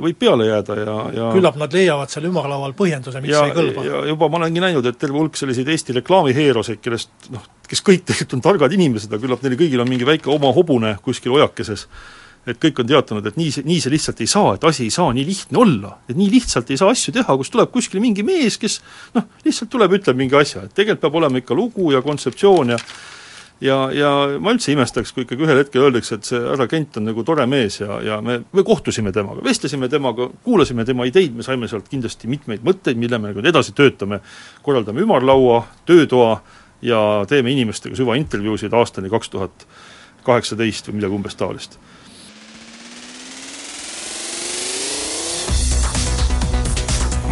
võib 0.00 0.16
peale 0.24 0.48
jääda 0.48 0.78
ja, 0.80 0.94
ja 1.18 1.28
küllap 1.36 1.58
nad 1.60 1.76
leiavad 1.76 2.12
seal 2.12 2.30
ümarlaual 2.30 2.72
põhjenduse, 2.78 3.20
miks 3.20 3.36
ja, 3.36 3.44
ei 3.50 3.56
kõlba. 3.58 3.84
ja 3.84 4.00
juba 4.08 4.30
ma 4.32 4.40
olengi 4.40 4.64
näinud, 4.64 4.88
et 4.88 5.00
terve 5.00 5.20
hulk 5.20 5.36
selliseid 5.36 5.68
Eesti 5.68 5.98
reklaamiheeroseid, 6.00 6.80
kellest 6.80 7.28
noh, 7.34 7.44
kes 7.68 7.84
kõik 7.84 8.08
tegelikult 8.08 8.38
on 8.38 8.46
targad 8.48 8.72
inimesed, 8.78 9.12
aga 9.12 9.20
küllap 9.26 9.44
neil 9.44 9.60
kõigil 9.60 9.84
on 9.84 9.92
mingi 9.92 10.08
väike 10.08 10.32
oma 10.32 10.48
hobune 10.56 10.96
kuskil 11.04 11.36
ojakeses 11.36 11.84
et 12.48 12.56
kõik 12.60 12.80
on 12.80 12.88
teatanud, 12.88 13.26
et 13.28 13.36
nii 13.36 13.52
see, 13.52 13.66
nii 13.68 13.82
see 13.84 13.92
lihtsalt 13.92 14.20
ei 14.24 14.30
saa, 14.30 14.54
et 14.56 14.64
asi 14.64 14.86
ei 14.86 14.94
saa 14.94 15.12
nii 15.16 15.26
lihtne 15.28 15.60
olla, 15.60 15.92
et 16.08 16.16
nii 16.16 16.30
lihtsalt 16.32 16.72
ei 16.72 16.80
saa 16.80 16.90
asju 16.94 17.12
teha, 17.14 17.36
kus 17.36 17.52
tuleb 17.52 17.72
kuskile 17.74 18.02
mingi 18.02 18.24
mees, 18.26 18.56
kes 18.60 18.80
noh, 19.16 19.28
lihtsalt 19.44 19.70
tuleb, 19.72 19.98
ütleb 20.00 20.18
mingi 20.18 20.38
asja, 20.40 20.64
et 20.64 20.74
tegelikult 20.76 21.04
peab 21.04 21.18
olema 21.20 21.40
ikka 21.42 21.56
lugu 21.56 21.92
ja 21.94 22.02
kontseptsioon 22.04 22.74
ja 22.74 22.78
ja, 23.60 23.76
ja 23.92 24.10
ma 24.40 24.54
üldse 24.54 24.72
imestaks, 24.72 25.12
kui 25.12 25.26
ikkagi 25.26 25.44
ühel 25.44 25.60
hetkel 25.60 25.84
öeldakse, 25.84 26.16
et 26.16 26.28
see 26.30 26.40
härra 26.40 26.66
Kent 26.70 26.96
on 26.96 27.06
nagu 27.10 27.24
tore 27.28 27.44
mees 27.50 27.76
ja, 27.82 28.00
ja 28.04 28.16
me, 28.24 28.38
me 28.56 28.64
kohtusime 28.64 29.12
temaga, 29.12 29.44
vestlesime 29.44 29.90
temaga, 29.92 30.30
kuulasime 30.46 30.86
tema 30.88 31.04
ideid, 31.08 31.36
me 31.36 31.44
saime 31.46 31.68
sealt 31.68 31.90
kindlasti 31.92 32.30
mitmeid 32.32 32.64
mõtteid, 32.66 32.96
mille 33.00 33.20
me 33.20 33.34
nüüd 33.36 33.50
edasi 33.52 33.76
töötame, 33.76 34.22
korraldame 34.64 35.04
ümarlaua, 35.04 35.62
töötoa 35.88 36.38
ja 36.88 37.00
teeme 37.28 37.52
inimestega 37.52 38.00
süvaintervjuusid 38.00 38.72
aastani 38.72 39.12
kaks 39.12 39.32
tuhat 39.32 39.68
kaheksateist 40.24 40.88
või 40.88 41.00
midagi 41.00 41.20
umbes 41.20 41.36
taolist 41.36 41.76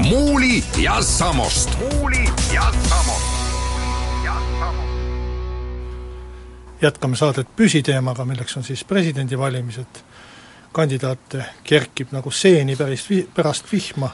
Muuli 0.08 0.64
ja 0.78 1.02
Samost. 1.02 1.78
muuli 1.78 2.24
ja 2.54 2.62
Samost. 2.88 3.28
jätkame 6.82 7.16
saadet 7.16 7.56
püsiteemaga, 7.56 8.24
milleks 8.24 8.56
on 8.56 8.64
siis 8.64 8.84
presidendivalimised. 8.84 10.00
Kandidaate 10.72 11.44
kerkib 11.64 12.12
nagu 12.12 12.30
seeni 12.30 12.76
päris 12.76 13.06
vi-, 13.10 13.26
pärast 13.34 13.72
vihma 13.72 14.10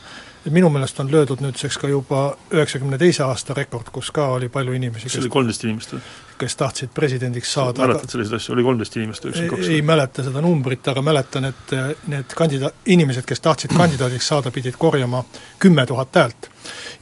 minu 0.51 0.69
meelest 0.71 1.01
on 1.01 1.13
löödud 1.13 1.41
nüüdseks 1.41 1.79
ka 1.81 1.89
juba 1.89 2.37
üheksakümne 2.53 2.99
teise 2.99 3.25
aasta 3.25 3.55
rekord, 3.57 3.89
kus 3.93 4.11
ka 4.13 4.27
oli 4.37 4.49
palju 4.53 4.75
inimesi, 4.77 5.09
kes 5.09 5.23
oli 5.23 5.33
kolmteist 5.33 5.65
inimest 5.65 5.95
või? 5.95 6.03
kes 6.39 6.57
tahtsid 6.61 6.91
presidendiks 6.95 7.53
saada. 7.53 7.87
mäletad 7.87 8.11
selliseid 8.11 8.37
asju, 8.37 8.55
oli 8.57 8.65
kolmteist 8.67 8.97
inimest 8.97 9.25
või 9.25 9.31
üheksakümmend 9.31 9.63
kaks? 9.63 9.73
ei 9.73 9.83
mäleta 9.83 10.27
seda 10.27 10.43
numbrit, 10.45 10.89
aga 10.93 11.03
mäletan, 11.07 11.49
et 11.49 11.75
need 12.13 12.37
kandida-, 12.37 12.73
inimesed, 12.97 13.25
kes 13.29 13.41
tahtsid 13.41 13.73
kandidaadiks 13.81 14.29
saada, 14.29 14.53
pidid 14.55 14.77
korjama 14.79 15.25
kümme 15.63 15.87
tuhat 15.87 16.21
häält. 16.21 16.51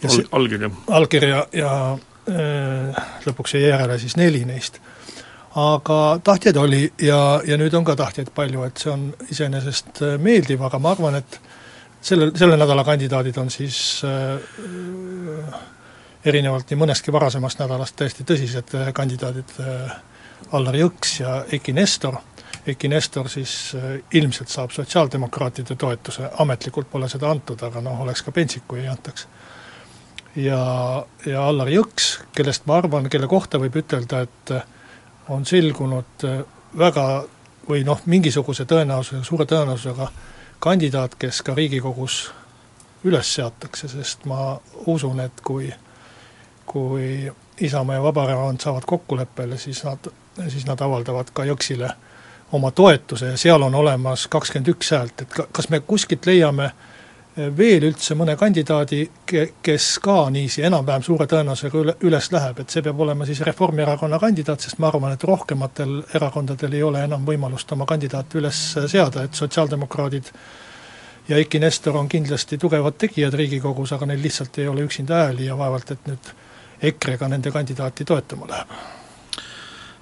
Al-, 0.06 0.24
allkirja. 0.38 0.70
allkirja 1.00 1.46
ja 1.58 1.74
äh, 2.30 3.04
lõpuks 3.26 3.58
jäi 3.58 3.66
järele 3.66 3.98
siis 3.98 4.16
neli 4.20 4.44
neist. 4.46 4.78
Aga 5.58 5.98
tahtjaid 6.24 6.56
oli 6.56 6.86
ja, 7.02 7.40
ja 7.46 7.58
nüüd 7.60 7.74
on 7.76 7.84
ka 7.84 7.96
tahtjaid 7.96 8.30
palju, 8.34 8.62
et 8.64 8.80
see 8.80 8.92
on 8.92 9.08
iseenesest 9.30 10.00
meeldiv, 10.22 10.62
aga 10.64 10.78
ma 10.80 10.94
arvan, 10.94 11.18
et 11.20 11.40
selle, 12.02 12.30
selle 12.38 12.56
nädala 12.56 12.84
kandidaadid 12.84 13.36
on 13.42 13.50
siis 13.52 13.76
äh, 14.06 15.60
erinevalt 16.24 16.70
nii 16.70 16.80
mõnestki 16.82 17.14
varasemast 17.14 17.62
nädalast 17.62 17.96
täiesti 17.98 18.26
tõsised 18.28 18.74
äh, 18.78 18.90
kandidaadid 18.96 19.54
äh,, 19.60 19.94
Allar 20.52 20.74
Jõks 20.74 21.20
ja 21.20 21.36
Eiki 21.54 21.72
Nestor, 21.72 22.16
Eiki 22.66 22.88
Nestor 22.90 23.28
siis 23.30 23.74
äh, 23.78 24.00
ilmselt 24.18 24.50
saab 24.50 24.74
sotsiaaldemokraatide 24.74 25.76
toetuse, 25.78 26.28
ametlikult 26.42 26.90
pole 26.90 27.08
seda 27.10 27.30
antud, 27.30 27.62
aga 27.62 27.82
noh, 27.84 28.02
oleks 28.04 28.24
ka 28.26 28.34
pentsik, 28.34 28.66
kui 28.68 28.82
ei 28.82 28.90
antaks. 28.90 29.26
ja, 30.36 30.60
ja 31.26 31.46
Allar 31.46 31.70
Jõks, 31.70 32.12
kellest 32.34 32.66
ma 32.66 32.80
arvan, 32.82 33.08
kelle 33.10 33.28
kohta 33.30 33.60
võib 33.62 33.78
ütelda, 33.82 34.22
et 34.26 34.54
äh, 34.56 34.66
on 35.28 35.46
selgunud 35.46 36.24
äh, 36.24 36.42
väga 36.78 37.24
või 37.68 37.84
noh, 37.86 38.00
mingisuguse 38.06 38.64
tõenäosusega, 38.64 39.24
suure 39.24 39.46
tõenäosusega 39.46 40.08
kandidaat, 40.62 41.14
kes 41.18 41.42
ka 41.42 41.54
Riigikogus 41.54 42.30
üles 43.04 43.34
seatakse, 43.34 43.88
sest 43.88 44.24
ma 44.30 44.56
usun, 44.86 45.20
et 45.20 45.40
kui, 45.44 45.72
kui 46.66 47.32
Isamaa 47.60 47.98
ja 47.98 48.02
Vabaerakond 48.02 48.62
saavad 48.62 48.86
kokkuleppele, 48.86 49.58
siis 49.58 49.84
nad, 49.84 50.10
siis 50.48 50.66
nad 50.66 50.80
avaldavad 50.80 51.30
ka 51.34 51.46
Jõksile 51.46 51.90
oma 52.52 52.70
toetuse 52.70 53.32
ja 53.32 53.36
seal 53.36 53.62
on 53.62 53.74
olemas 53.74 54.26
kakskümmend 54.30 54.74
üks 54.74 54.90
häält, 54.94 55.22
et 55.22 55.34
ka, 55.34 55.46
kas 55.52 55.70
me 55.70 55.80
kuskilt 55.80 56.26
leiame 56.26 56.70
äh, 56.70 56.90
veel 57.36 57.86
üldse 57.88 58.14
mõne 58.18 58.34
kandidaadi, 58.36 59.06
kes 59.64 59.86
ka 60.04 60.16
niiviisi 60.32 60.64
enam-vähem 60.68 61.04
suure 61.06 61.26
tõenäosusega 61.30 61.78
üle, 61.80 61.94
üles 62.04 62.28
läheb, 62.32 62.60
et 62.60 62.74
see 62.74 62.84
peab 62.84 63.00
olema 63.00 63.24
siis 63.28 63.40
Reformierakonna 63.46 64.18
kandidaat, 64.20 64.60
sest 64.60 64.80
ma 64.82 64.90
arvan, 64.90 65.14
et 65.16 65.24
rohkematel 65.24 66.02
erakondadel 66.18 66.76
ei 66.76 66.82
ole 66.84 67.04
enam 67.06 67.24
võimalust 67.24 67.72
oma 67.72 67.88
kandidaati 67.88 68.40
üles 68.42 68.60
seada, 68.76 69.24
et 69.24 69.40
sotsiaaldemokraadid 69.40 70.28
ja 71.30 71.40
Eiki 71.40 71.62
Nestor 71.62 71.96
on 71.96 72.08
kindlasti 72.12 72.58
tugevad 72.60 73.00
tegijad 73.00 73.34
Riigikogus, 73.40 73.96
aga 73.96 74.10
neil 74.12 74.20
lihtsalt 74.22 74.58
ei 74.60 74.68
ole 74.68 74.84
üksinda 74.84 75.24
hääli 75.24 75.48
ja 75.48 75.56
vaevalt, 75.56 75.96
et 75.96 76.12
nüüd 76.12 76.32
EKRE-ga 76.92 77.32
nende 77.32 77.50
kandidaati 77.54 78.04
toetama 78.04 78.50
läheb. 78.50 78.78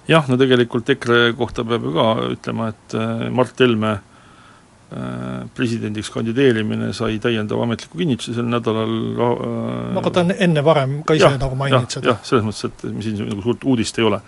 Jah, 0.08 0.26
no 0.26 0.34
tegelikult 0.40 0.88
EKRE 0.90 1.34
kohta 1.38 1.62
peab 1.62 1.84
ju 1.86 1.94
ka 1.94 2.12
ütlema, 2.32 2.72
et 2.72 2.94
äh, 2.98 3.28
Mart 3.30 3.60
Helme 3.60 4.00
Äh, 4.00 4.09
presidendiks 5.54 6.10
kandideerimine 6.10 6.90
sai 6.96 7.20
täiendava 7.22 7.62
ametliku 7.62 7.98
kinnituse 8.00 8.34
sel 8.34 8.48
nädalal 8.50 8.90
äh, 8.90 9.34
no 9.94 10.02
aga 10.02 10.10
ta 10.16 10.24
on 10.24 10.32
enne 10.34 10.64
varem 10.66 10.96
ka 11.06 11.14
ise 11.14 11.28
ja, 11.28 11.38
nagu 11.38 11.58
maininud 11.58 11.94
seda. 11.94 12.10
jah, 12.10 12.24
selles 12.26 12.46
mõttes, 12.46 12.66
et 12.66 12.82
siin 13.04 13.20
nagu 13.28 13.44
suurt 13.44 13.66
uudist 13.70 14.00
ei 14.00 14.08
ole. 14.08 14.18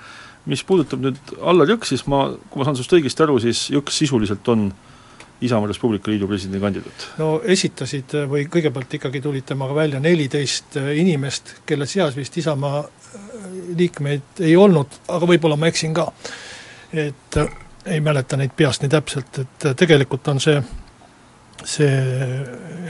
mis 0.47 0.62
puudutab 0.66 1.02
nüüd 1.02 1.35
Allar 1.38 1.71
Jõksi, 1.71 1.97
siis 1.97 2.07
ma, 2.11 2.25
kui 2.50 2.62
ma 2.62 2.66
saan 2.66 2.78
sinust 2.78 2.95
õigesti 2.95 3.26
aru, 3.26 3.40
siis 3.42 3.64
Jõks 3.75 3.99
sisuliselt 4.04 4.49
on 4.54 4.69
Isamaa 5.42 5.71
Res 5.71 5.83
Publica 5.83 6.11
Liidu 6.11 6.31
presidendikandidaat? 6.31 7.09
no 7.19 7.33
esitasid 7.57 8.14
või 8.31 8.47
kõigepealt 8.50 8.95
ikkagi 9.00 9.23
tulid 9.25 9.49
temaga 9.50 9.75
välja 9.81 10.02
neliteist 10.02 10.78
inimest, 10.78 11.57
kelle 11.66 11.90
seas 11.90 12.14
vist 12.19 12.38
Isamaa 12.38 12.85
liikmeid 13.76 14.47
ei 14.47 14.54
olnud, 14.57 15.02
aga 15.11 15.26
võib-olla 15.26 15.59
ma 15.59 15.71
eksin 15.73 15.95
ka. 15.97 16.07
et 16.92 17.42
ei 17.87 18.01
mäleta 18.01 18.37
neid 18.37 18.53
peast 18.57 18.83
nii 18.83 18.91
täpselt, 18.91 19.39
et 19.39 19.67
tegelikult 19.77 20.29
on 20.29 20.41
see 20.41 20.62
see, 21.65 21.91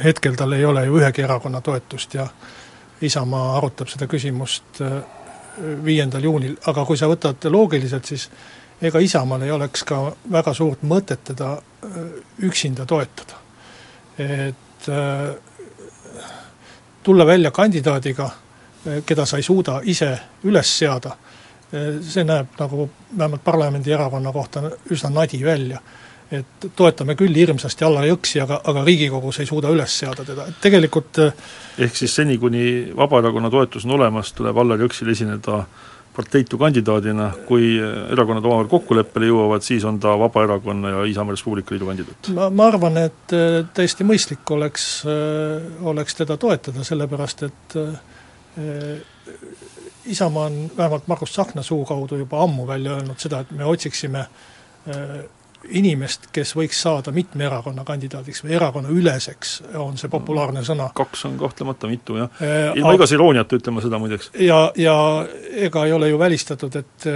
hetkel 0.05 0.37
tal 0.37 0.53
ei 0.53 0.65
ole 0.65 0.85
ju 0.87 0.99
ühegi 1.01 1.23
erakonna 1.23 1.61
toetust 1.61 2.15
ja 2.15 2.27
Isamaa 3.03 3.57
arutab 3.59 3.91
seda 3.91 4.07
küsimust 4.07 4.79
viiendal 5.85 6.23
juunil, 6.23 6.55
aga 6.71 6.85
kui 6.87 6.97
sa 6.97 7.09
võtad 7.11 7.45
loogiliselt, 7.51 8.07
siis 8.07 8.29
ega 8.83 9.01
Isamaal 9.03 9.43
ei 9.43 9.51
oleks 9.51 9.83
ka 9.87 9.99
väga 10.33 10.55
suurt 10.55 10.85
mõtet 10.87 11.25
teda 11.33 11.57
üksinda 12.47 12.87
toetada. 12.87 13.41
et 14.19 14.89
tulla 17.03 17.27
välja 17.27 17.51
kandidaadiga, 17.51 18.31
keda 19.07 19.27
sa 19.27 19.37
ei 19.37 19.43
suuda 19.43 19.81
ise 19.85 20.19
üles 20.45 20.79
seada, 20.79 21.17
see 21.73 22.25
näeb 22.29 22.57
nagu 22.59 22.89
vähemalt 23.17 23.45
parlamendierakonna 23.45 24.33
kohta 24.33 24.63
üsna 24.93 25.11
nadi 25.11 25.45
välja. 25.45 25.81
et 26.33 26.65
toetame 26.77 27.13
küll 27.13 27.35
hirmsasti 27.37 27.85
Allar 27.85 28.07
Jõksi, 28.09 28.39
aga, 28.41 28.61
aga 28.65 28.85
Riigikogus 28.85 29.43
ei 29.43 29.47
suuda 29.47 29.69
üles 29.69 29.99
seada 29.99 30.25
teda, 30.25 30.47
et 30.49 30.63
tegelikult 30.65 31.19
ehk 31.21 31.97
siis 31.97 32.15
seni, 32.15 32.39
kuni 32.41 32.93
Vabaerakonna 32.97 33.51
toetus 33.53 33.85
on 33.85 33.99
olemas, 33.99 34.33
tuleb 34.33 34.57
Allar 34.57 34.81
Jõksil 34.81 35.11
esineda 35.13 35.59
parteitu 36.17 36.59
kandidaadina, 36.61 37.31
kui 37.49 37.77
erakonnad 38.13 38.45
omavahel 38.45 38.69
kokkuleppele 38.71 39.31
jõuavad, 39.31 39.65
siis 39.65 39.85
on 39.89 39.99
ta 40.01 40.13
Vabaerakonna 40.21 40.93
ja 40.93 41.05
Isamaa 41.09 41.37
Res 41.37 41.45
Publica 41.45 41.75
Liidu 41.75 41.89
kandidaat? 41.89 42.29
ma, 42.37 42.49
ma 42.53 42.69
arvan, 42.69 42.99
et 43.07 43.37
äh, 43.37 43.63
täiesti 43.75 44.05
mõistlik 44.09 44.53
oleks, 44.57 44.87
äh, 45.09 45.65
oleks 45.89 46.19
teda 46.21 46.37
toetada, 46.41 46.85
sellepärast 46.85 47.47
et 47.49 47.79
äh, 47.81 47.95
Isamaa 50.07 50.47
on 50.47 50.71
vähemalt 50.77 51.07
Margus 51.07 51.31
Tsahkna 51.31 51.63
suu 51.63 51.85
kaudu 51.85 52.17
juba 52.17 52.43
ammu 52.43 52.67
välja 52.67 52.97
öelnud 52.97 53.19
seda, 53.23 53.41
et 53.41 53.51
me 53.51 53.65
otsiksime 53.65 54.25
inimest, 55.71 56.27
kes 56.35 56.57
võiks 56.59 56.81
saada 56.83 57.13
mitme 57.15 57.45
erakonna 57.47 57.85
kandidaadiks 57.87 58.43
või 58.43 58.57
erakonnaüleseks, 58.57 59.53
on 59.79 59.95
see 60.01 60.11
populaarne 60.11 60.65
sõna. 60.67 60.89
kaks 60.95 61.25
on 61.29 61.37
kahtlemata 61.39 61.87
mitu, 61.87 62.17
jah. 62.19 62.43
ilma 62.75 62.97
igas 62.97 63.15
irooniata 63.15 63.61
ütleme 63.61 63.85
seda 63.85 64.01
muideks. 64.03 64.33
ja, 64.43 64.65
ja 64.77 64.97
ega 65.69 65.87
ei 65.87 65.95
ole 65.95 66.11
ju 66.11 66.19
välistatud, 66.19 66.77
et 66.83 67.09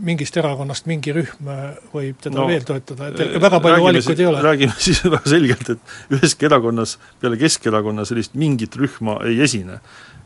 mingist 0.00 0.36
erakonnast 0.40 0.86
mingi 0.88 1.12
rühm 1.14 1.48
võib 1.92 2.20
teda 2.22 2.38
no, 2.38 2.46
veel 2.48 2.64
toetada, 2.66 3.10
et 3.12 3.20
äh, 3.24 3.34
väga 3.42 3.60
palju 3.62 3.86
valikuid 3.86 4.22
ei 4.22 4.28
ole. 4.28 4.44
räägime 4.44 4.76
siis 4.86 5.02
väga 5.04 5.22
selgelt, 5.34 5.72
et 5.74 6.16
üheski 6.16 6.48
erakonnas 6.48 6.96
peale 7.20 7.40
Keskerakonna 7.40 8.06
sellist 8.08 8.36
mingit 8.38 8.76
rühma 8.80 9.18
ei 9.28 9.40
esine. 9.44 9.80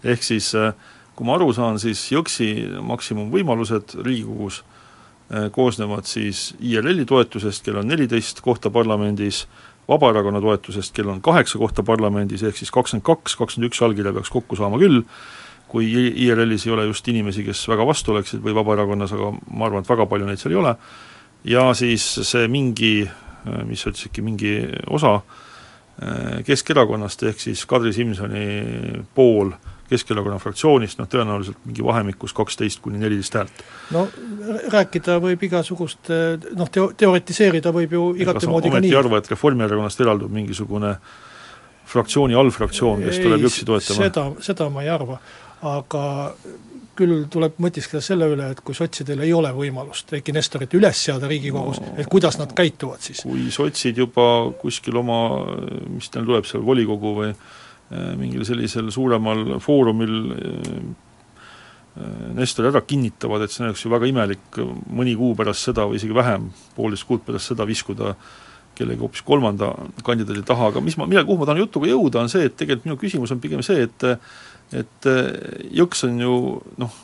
ehk 0.04 0.22
siis 0.22 0.52
äh, 0.54 0.72
kui 1.16 1.26
ma 1.26 1.34
aru 1.38 1.52
saan, 1.56 1.80
siis 1.80 2.04
Jõksi 2.12 2.50
maksimumvõimalused 2.84 3.96
Riigikogus 4.04 4.62
Äh, 5.34 5.50
koosnevad 5.50 6.06
siis 6.06 6.54
IRL-i 6.62 7.04
toetusest, 7.04 7.64
kellel 7.66 7.82
on 7.82 7.88
neliteist 7.90 8.40
kohta 8.46 8.70
parlamendis, 8.70 9.48
Vabaerakonna 9.88 10.38
toetusest, 10.40 10.92
kellel 10.94 11.16
on 11.16 11.22
kaheksa 11.22 11.58
kohta 11.58 11.82
parlamendis, 11.82 12.44
ehk 12.46 12.54
siis 12.60 12.70
kakskümmend 12.70 13.02
kaks, 13.06 13.34
kakskümmend 13.34 13.72
üks 13.72 13.82
allkirja 13.82 14.12
peaks 14.14 14.30
kokku 14.30 14.54
saama 14.58 14.78
küll, 14.78 15.02
kui 15.66 15.90
IRL-is 15.90 16.68
ei 16.68 16.76
ole 16.76 16.86
just 16.86 17.10
inimesi, 17.10 17.42
kes 17.42 17.64
väga 17.66 17.88
vastu 17.90 18.14
oleksid, 18.14 18.38
või 18.44 18.54
Vabaerakonnas, 18.54 19.18
aga 19.18 19.32
ma 19.50 19.66
arvan, 19.66 19.82
et 19.82 19.90
väga 19.90 20.06
palju 20.14 20.30
neid 20.30 20.42
seal 20.42 20.54
ei 20.54 20.62
ole, 20.62 20.76
ja 21.56 21.68
siis 21.74 22.06
see 22.30 22.46
mingi, 22.46 22.94
äh, 23.02 23.62
mis 23.66 23.82
sa 23.82 23.90
ütlesidki, 23.90 24.22
mingi 24.22 24.60
osa 24.86 25.16
äh, 25.16 26.44
Keskerakonnast, 26.46 27.26
ehk 27.32 27.42
siis 27.48 27.66
Kadri 27.66 27.90
Simsoni 27.98 28.46
pool 29.18 29.56
äh, 29.58 29.72
Keskerakonna 29.90 30.40
fraktsioonist, 30.42 30.98
noh 30.98 31.08
tõenäoliselt 31.10 31.60
mingi 31.64 31.84
vahemikus 31.86 32.34
kaksteist 32.36 32.80
kuni 32.84 32.98
neliteist 32.98 33.38
häält. 33.38 33.62
no 33.94 34.06
rääkida 34.72 35.20
võib 35.22 35.42
igasugust, 35.46 36.10
noh 36.58 36.72
teo-, 36.72 36.90
teoretiseerida 36.98 37.72
võib 37.74 37.96
ju 37.96 38.08
igate 38.24 38.50
moodi 38.50 38.72
ka 38.72 38.82
nii. 38.82 38.90
ei 38.90 38.98
arva, 38.98 39.22
et 39.22 39.30
Reformierakonnast 39.30 40.02
eraldub 40.02 40.34
mingisugune 40.34 40.96
fraktsiooni 41.86 42.34
allfraktsioon, 42.34 43.04
kes 43.06 43.20
tuleb 43.22 43.46
Jõksi 43.46 43.66
toetama? 43.68 44.00
seda, 44.02 44.24
seda 44.42 44.70
ma 44.74 44.82
ei 44.82 44.90
arva, 44.90 45.20
aga 45.62 46.06
küll 46.96 47.26
tuleb 47.32 47.60
mõtiskleda 47.62 48.02
selle 48.04 48.28
üle, 48.32 48.48
et 48.54 48.62
kui 48.64 48.76
sotsidel 48.76 49.20
ei 49.24 49.32
ole 49.36 49.50
võimalust 49.54 50.14
Eiki 50.16 50.34
Nestorit 50.34 50.72
üles 50.78 51.02
seada 51.08 51.28
Riigikogus 51.30 51.80
no,, 51.82 51.92
et 52.00 52.08
kuidas 52.12 52.38
nad 52.40 52.52
käituvad 52.56 53.04
siis? 53.04 53.22
kui 53.26 53.46
sotsid 53.54 54.00
juba 54.00 54.26
kuskil 54.60 54.96
oma, 55.02 55.20
mis 55.92 56.10
neil 56.14 56.28
tuleb 56.28 56.48
seal, 56.48 56.64
volikogu 56.66 57.14
või 57.20 57.30
mingil 57.90 58.44
sellisel 58.46 58.90
suuremal 58.90 59.58
foorumil 59.62 60.16
äh, 60.32 60.72
äh, 61.96 62.32
Nestor 62.34 62.70
ära 62.72 62.82
kinnitavad, 62.82 63.44
et 63.44 63.54
see 63.54 63.64
oleks 63.66 63.84
ju 63.84 63.92
väga 63.92 64.08
imelik 64.10 64.58
mõni 64.90 65.14
kuu 65.18 65.36
pärast 65.38 65.68
seda 65.68 65.86
või 65.86 66.00
isegi 66.00 66.16
vähem, 66.16 66.50
poolteist 66.76 67.06
kuud 67.08 67.22
pärast 67.26 67.52
seda 67.52 67.66
viskuda 67.68 68.16
kellegi 68.76 69.00
hoopis 69.00 69.22
kolmanda 69.24 69.70
kandidaadi 70.04 70.42
taha, 70.44 70.72
aga 70.72 70.82
mis 70.84 70.98
ma, 71.00 71.06
mille, 71.08 71.22
kuhu 71.24 71.40
ma 71.40 71.48
tahan 71.48 71.62
jutuga 71.62 71.88
jõuda, 71.88 72.26
on 72.26 72.28
see, 72.28 72.44
et 72.44 72.58
tegelikult 72.58 72.90
minu 72.90 72.98
küsimus 73.00 73.32
on 73.32 73.40
pigem 73.40 73.64
see, 73.64 73.86
et 73.88 74.10
et 74.74 75.06
Jõks 75.78 76.02
on 76.08 76.16
ju 76.18 76.36
noh, 76.82 76.94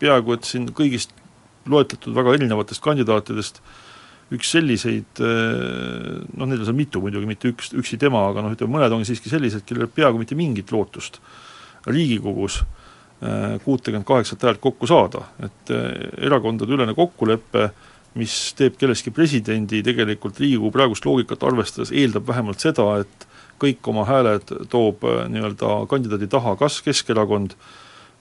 peaaegu 0.00 0.32
et 0.32 0.48
siin 0.48 0.64
kõigist 0.72 1.12
loetletud 1.68 2.16
väga 2.16 2.32
erinevatest 2.38 2.80
kandidaatidest 2.82 3.60
äh, 3.60 3.87
üks 4.34 4.50
selliseid 4.52 5.20
eh, 5.24 6.16
noh, 6.36 6.48
neid 6.48 6.60
on 6.60 6.66
seal 6.68 6.76
mitu 6.76 7.00
muidugi, 7.00 7.28
mitte 7.28 7.52
üks, 7.52 7.70
üksi 7.78 7.98
tema, 8.00 8.26
aga 8.28 8.44
noh, 8.44 8.52
ütleme 8.56 8.76
mõned 8.76 8.92
on 8.92 9.06
siiski 9.08 9.32
sellised, 9.32 9.64
kellel 9.68 9.88
peaaegu 9.92 10.20
mitte 10.20 10.36
mingit 10.38 10.72
lootust 10.74 11.20
Riigikogus 11.88 12.58
eh, 12.60 13.54
kuutekümmet 13.64 14.06
kaheksat 14.08 14.44
häält 14.44 14.60
kokku 14.64 14.88
saada, 14.90 15.24
et 15.40 15.72
eh, 15.72 16.10
erakondadeülene 16.28 16.92
kokkulepe, 16.98 17.70
mis 18.20 18.34
teeb 18.58 18.76
kellestki 18.80 19.12
presidendi, 19.16 19.80
tegelikult 19.86 20.40
Riigikogu 20.42 20.74
praegust 20.76 21.08
loogikat 21.08 21.46
arvestades 21.48 21.94
eeldab 21.94 22.28
vähemalt 22.28 22.60
seda, 22.64 22.90
et 23.00 23.28
kõik 23.58 23.88
oma 23.90 24.04
hääled 24.06 24.52
toob 24.70 25.02
nii-öelda 25.32 25.80
kandidaadi 25.90 26.28
taha 26.30 26.52
kas 26.60 26.82
Keskerakond, 26.84 27.56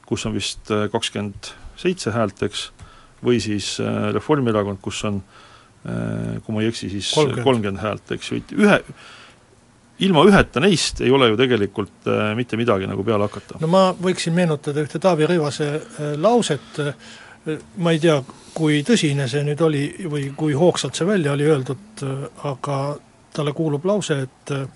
kus 0.07 0.23
on 0.25 0.33
vist 0.33 0.71
kakskümmend 0.71 1.51
seitse 1.77 2.13
häält, 2.15 2.39
eks, 2.47 2.69
või 3.21 3.41
siis 3.43 3.75
Reformierakond, 4.15 4.79
kus 4.81 5.03
on 5.05 5.19
äh, 5.19 5.43
Äh, 5.43 5.46
kui 6.43 6.55
ma 6.55 6.63
ei 6.63 6.67
eksi, 6.71 6.89
siis 6.91 7.13
kolmkümmend 7.15 7.79
häält, 7.79 8.11
eks 8.17 8.31
ju, 8.31 8.41
ühe, 8.59 8.81
ilma 10.03 10.23
üheta 10.27 10.61
neist 10.61 11.01
ei 11.01 11.11
ole 11.13 11.31
ju 11.31 11.39
tegelikult 11.39 12.09
äh, 12.09 12.33
mitte 12.37 12.57
midagi 12.59 12.89
nagu 12.89 13.05
peale 13.07 13.27
hakata. 13.27 13.61
no 13.61 13.69
ma 13.71 13.87
võiksin 13.97 14.35
meenutada 14.37 14.83
ühte 14.85 15.01
Taavi 15.01 15.29
Rõivase 15.29 15.69
äh, 15.77 16.13
lauset 16.21 16.81
äh,, 16.83 16.93
ma 17.81 17.93
ei 17.95 18.01
tea, 18.03 18.19
kui 18.57 18.81
tõsine 18.85 19.29
see 19.31 19.45
nüüd 19.47 19.61
oli 19.63 19.83
või 20.11 20.29
kui 20.37 20.57
hoogsalt 20.57 20.97
see 20.97 21.07
välja 21.07 21.33
oli 21.33 21.49
öeldud 21.49 22.05
äh,, 22.05 22.23
aga 22.51 22.79
talle 23.33 23.53
kuulub 23.57 23.85
lause, 23.85 24.21
et 24.27 24.53
äh, 24.53 24.67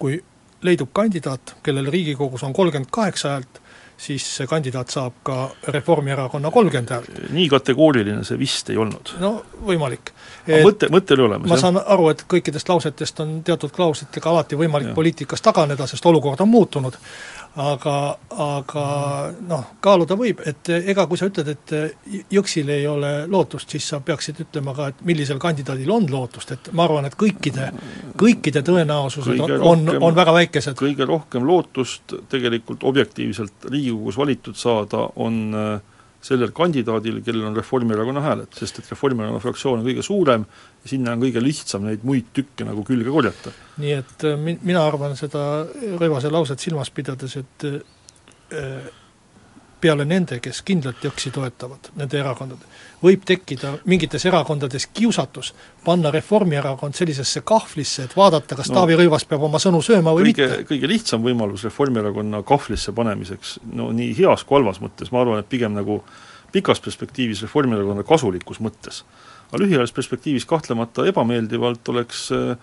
kui 0.00 0.20
leidub 0.64 0.92
kandidaat, 0.92 1.56
kellel 1.64 1.88
Riigikogus 1.92 2.44
on 2.44 2.52
kolmkümmend 2.56 2.90
kaheksa 2.92 3.36
häält, 3.36 3.60
siis 4.00 4.24
see 4.36 4.48
kandidaat 4.48 4.92
saab 4.92 5.20
ka 5.24 5.50
Reformierakonna 5.76 6.50
kolmkümmend 6.52 6.92
häält. 6.96 7.22
nii 7.36 7.48
kategooriline 7.52 8.24
see 8.24 8.40
vist 8.40 8.72
ei 8.72 8.80
olnud. 8.80 9.16
no 9.20 9.34
võimalik. 9.66 10.14
Mõte, 10.46 10.88
mõte 10.92 11.16
oli 11.16 11.26
olemas, 11.26 11.48
ma 11.48 11.56
jah? 11.56 11.64
saan 11.66 11.80
aru, 11.80 12.08
et 12.14 12.24
kõikidest 12.30 12.68
lausetest 12.68 13.20
on 13.24 13.40
teatud 13.46 13.72
klauslitega 13.74 14.30
alati 14.30 14.58
võimalik 14.58 14.92
ja. 14.92 14.94
poliitikas 14.96 15.42
taganeda, 15.44 15.86
sest 15.90 16.06
olukord 16.06 16.40
on 16.40 16.50
muutunud, 16.50 16.96
aga, 17.60 17.94
aga 18.30 18.84
noh, 19.48 19.64
kaaluda 19.82 20.16
võib, 20.18 20.42
et 20.46 20.70
ega 20.78 21.06
kui 21.10 21.18
sa 21.20 21.28
ütled, 21.30 21.50
et 21.54 21.76
Jõksil 22.30 22.68
ei 22.70 22.86
ole 22.88 23.12
lootust, 23.30 23.70
siis 23.74 23.88
sa 23.92 24.00
peaksid 24.04 24.40
ütlema 24.46 24.74
ka, 24.76 24.90
et 24.92 25.04
millisel 25.06 25.40
kandidaadil 25.42 25.90
on 25.90 26.08
lootust, 26.10 26.54
et 26.56 26.72
ma 26.76 26.86
arvan, 26.86 27.08
et 27.08 27.16
kõikide, 27.18 27.70
kõikide 28.20 28.62
tõenäosused 28.66 29.34
kõige 29.34 29.58
on, 29.58 29.86
rohkem, 29.86 30.02
on 30.08 30.18
väga 30.18 30.36
väikesed. 30.40 30.78
kõige 30.78 31.08
rohkem 31.08 31.46
lootust 31.46 32.16
tegelikult 32.30 32.84
objektiivselt 32.86 33.70
Riigikogus 33.70 34.18
valitud 34.20 34.58
saada 34.58 35.08
on 35.16 35.42
äh, 35.54 35.98
sellel 36.24 36.52
kandidaadil, 36.56 37.20
kellel 37.24 37.46
on 37.48 37.56
Reformierakonna 37.56 38.22
hääled, 38.24 38.52
sest 38.56 38.82
et 38.82 38.90
Reformierakonna 38.92 39.40
fraktsioon 39.40 39.80
on 39.80 39.86
kõige 39.86 40.04
suurem 40.04 40.44
ja 40.82 40.92
sinna 40.92 41.14
on 41.16 41.22
kõige 41.24 41.42
lihtsam 41.42 41.86
neid 41.88 42.04
muid 42.06 42.28
tükke 42.36 42.66
nagu 42.68 42.84
külge 42.86 43.08
korjata. 43.12 43.52
nii 43.80 43.94
et 43.96 44.26
äh, 44.28 44.36
mi-, 44.40 44.58
mina 44.60 44.84
arvan 44.86 45.16
seda 45.18 45.64
Rõivase 46.00 46.32
lauset 46.32 46.60
silmas 46.60 46.92
pidades, 46.92 47.38
et 47.40 47.68
äh, 47.68 47.80
peale 49.80 50.04
nende, 50.04 50.38
kes 50.42 50.62
kindlalt 50.66 51.04
Jõksi 51.04 51.32
toetavad, 51.34 51.90
nende 51.98 52.18
erakondade, 52.20 52.68
võib 53.02 53.22
tekkida 53.26 53.72
mingites 53.90 54.24
erakondades 54.28 54.86
kiusatus 54.94 55.52
panna 55.84 56.12
Reformierakond 56.14 56.96
sellisesse 56.96 57.42
kahvlisse, 57.46 58.08
et 58.08 58.16
vaadata, 58.16 58.58
kas 58.58 58.70
no, 58.70 58.80
Taavi 58.80 58.98
Rõivas 59.00 59.24
peab 59.28 59.46
oma 59.48 59.60
sõnu 59.62 59.82
sööma 59.84 60.14
või 60.16 60.30
kõige, 60.30 60.48
mitte. 60.48 60.66
kõige 60.68 60.90
lihtsam 60.90 61.24
võimalus 61.24 61.64
Reformierakonna 61.68 62.42
kahvlisse 62.48 62.94
panemiseks, 62.96 63.58
no 63.72 63.90
nii 63.96 64.12
heas 64.20 64.44
kui 64.44 64.60
halvas 64.60 64.82
mõttes, 64.84 65.12
ma 65.14 65.24
arvan, 65.24 65.40
et 65.42 65.50
pigem 65.50 65.74
nagu 65.76 66.02
pikas 66.52 66.82
perspektiivis 66.84 67.42
Reformierakonna 67.46 68.04
kasulikus 68.06 68.60
mõttes. 68.60 69.04
aga 69.50 69.64
lühiajalises 69.64 69.94
perspektiivis 69.94 70.46
kahtlemata 70.46 71.06
ebameeldivalt 71.10 71.88
oleks 71.88 72.28
äh, 72.32 72.56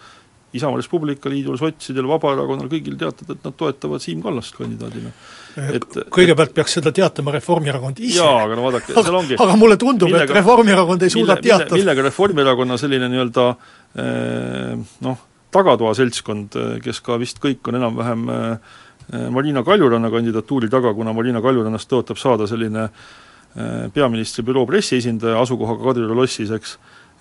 Isamaa 0.56 0.80
Res 0.80 0.88
Publica 0.88 1.30
Liidul, 1.30 1.58
sotsidel, 1.60 2.08
Vabaerakonnal, 2.08 2.70
kõigil 2.72 2.96
teatada, 3.00 3.36
et 3.36 3.44
nad 3.44 3.56
toetavad 3.60 4.04
Siim 4.04 4.22
Kallast 4.24 4.56
kandidaadina. 4.56 5.12
et 5.58 5.98
kõigepealt 6.14 6.54
peaks 6.56 6.78
seda 6.78 6.94
teatama 6.96 7.34
Reformierakond 7.36 8.00
ise. 8.00 8.22
jaa, 8.22 8.46
aga 8.46 8.56
no 8.56 8.68
vaadake, 8.68 8.94
seal 8.96 9.20
ongi 9.20 9.36
aga 9.44 9.58
mulle 9.60 9.78
tundub, 9.82 10.14
et 10.16 10.32
Reformierakond 10.40 11.04
ei 11.04 11.12
suuda 11.12 11.36
mille, 11.36 11.48
teatada. 11.50 11.76
millega 11.76 12.08
Reformierakonna 12.08 12.78
selline 12.80 13.12
nii-öelda 13.12 13.48
eh, 13.52 14.74
noh, 15.04 15.24
tagatoa 15.52 15.94
seltskond, 15.98 16.60
kes 16.84 17.02
ka 17.04 17.20
vist 17.20 17.44
kõik 17.44 17.68
on 17.68 17.82
enam-vähem 17.82 18.28
Marina 19.32 19.64
Kaljuranna 19.64 20.12
kandidatuuri 20.12 20.70
taga, 20.70 20.94
kuna 20.94 21.14
Marina 21.16 21.42
Kaljurannast 21.44 21.90
tõotab 21.92 22.20
saada 22.20 22.48
selline 22.48 22.90
peaministri 23.94 24.44
büroo 24.46 24.66
pressiesindaja 24.70 25.40
asukohaga 25.42 25.90
Kadrioru 25.90 26.18
lossis, 26.20 26.52
eks, 26.54 26.76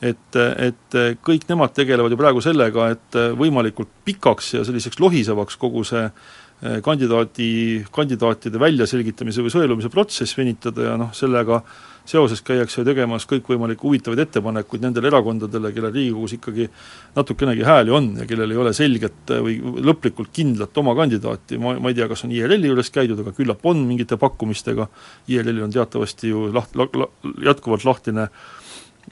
et, 0.04 0.36
et 0.36 0.98
kõik 1.24 1.46
nemad 1.48 1.72
tegelevad 1.76 2.12
ju 2.12 2.20
praegu 2.20 2.42
sellega, 2.44 2.90
et 2.92 3.20
võimalikult 3.38 3.92
pikaks 4.04 4.56
ja 4.58 4.64
selliseks 4.66 5.00
lohisevaks 5.00 5.56
kogu 5.60 5.84
see 5.88 6.04
eh, 6.04 6.78
kandidaadi, 6.84 7.50
kandidaatide 7.92 8.60
väljaselgitamise 8.60 9.44
või 9.44 9.54
sõelumise 9.54 9.92
protsess 9.92 10.36
venitada 10.36 10.90
ja 10.90 10.96
noh, 11.00 11.14
sellega 11.16 11.62
seoses 12.06 12.38
käiakse 12.46 12.78
ju 12.78 12.84
tegemas 12.86 13.24
kõikvõimalikke 13.26 13.82
huvitavaid 13.82 14.20
ettepanekuid 14.22 14.84
nendele 14.84 15.08
erakondadele, 15.10 15.72
kellel 15.74 15.94
Riigikogus 15.94 16.36
ikkagi 16.36 16.68
natukenegi 17.16 17.64
hääli 17.66 17.90
on 17.96 18.12
ja 18.20 18.26
kellel 18.30 18.52
ei 18.54 18.60
ole 18.62 18.72
selget 18.76 19.32
või 19.42 19.56
lõplikult 19.88 20.30
kindlat 20.36 20.78
oma 20.78 20.94
kandidaati, 20.98 21.58
ma, 21.58 21.74
ma 21.80 21.90
ei 21.90 21.98
tea, 21.98 22.06
kas 22.12 22.22
on 22.28 22.36
IRL-i 22.36 22.70
juures 22.70 22.92
käidud, 22.94 23.24
aga 23.24 23.34
küllap 23.34 23.66
on 23.66 23.82
mingite 23.88 24.20
pakkumistega, 24.22 24.86
IRL-il 25.34 25.66
on 25.66 25.74
teatavasti 25.74 26.30
ju 26.30 26.46
laht-, 26.54 26.78
la-, 26.78 26.86
la, 26.94 27.10
jätkuvalt 27.48 27.88
lahtine 27.88 28.28
äh, 28.28 28.46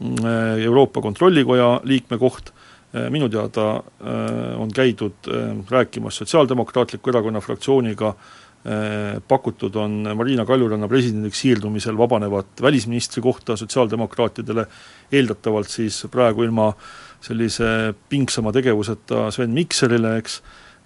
Euroopa 0.00 1.00
Kontrollikoja 1.00 1.80
liikme 1.85 2.18
koht, 2.18 2.50
äh, 2.94 3.11
minu 3.11 3.28
teada 3.28 3.68
äh, 3.76 4.61
on 4.61 4.72
käidud 4.74 5.30
rääkimas 5.70 6.22
Sotsiaaldemokraatliku 6.22 7.11
Erakonna 7.11 7.40
fraktsiooniga, 7.40 8.14
pakutud 9.28 9.74
on 9.76 10.07
Marina 10.16 10.46
Kaljuranna 10.48 10.88
presidendiks 10.88 11.42
siirdumisel 11.42 11.98
vabanevat 11.98 12.62
välisministri 12.64 13.20
kohta 13.22 13.59
sotsiaaldemokraatidele, 13.61 14.64
eeldatavalt 15.12 15.68
siis 15.68 15.98
praegu 16.11 16.46
ilma 16.46 16.70
sellise 17.20 17.92
pingsama 18.09 18.54
tegevuseta 18.57 19.26
Sven 19.37 19.52
Mikserile, 19.52 20.16
eks, 20.16 20.38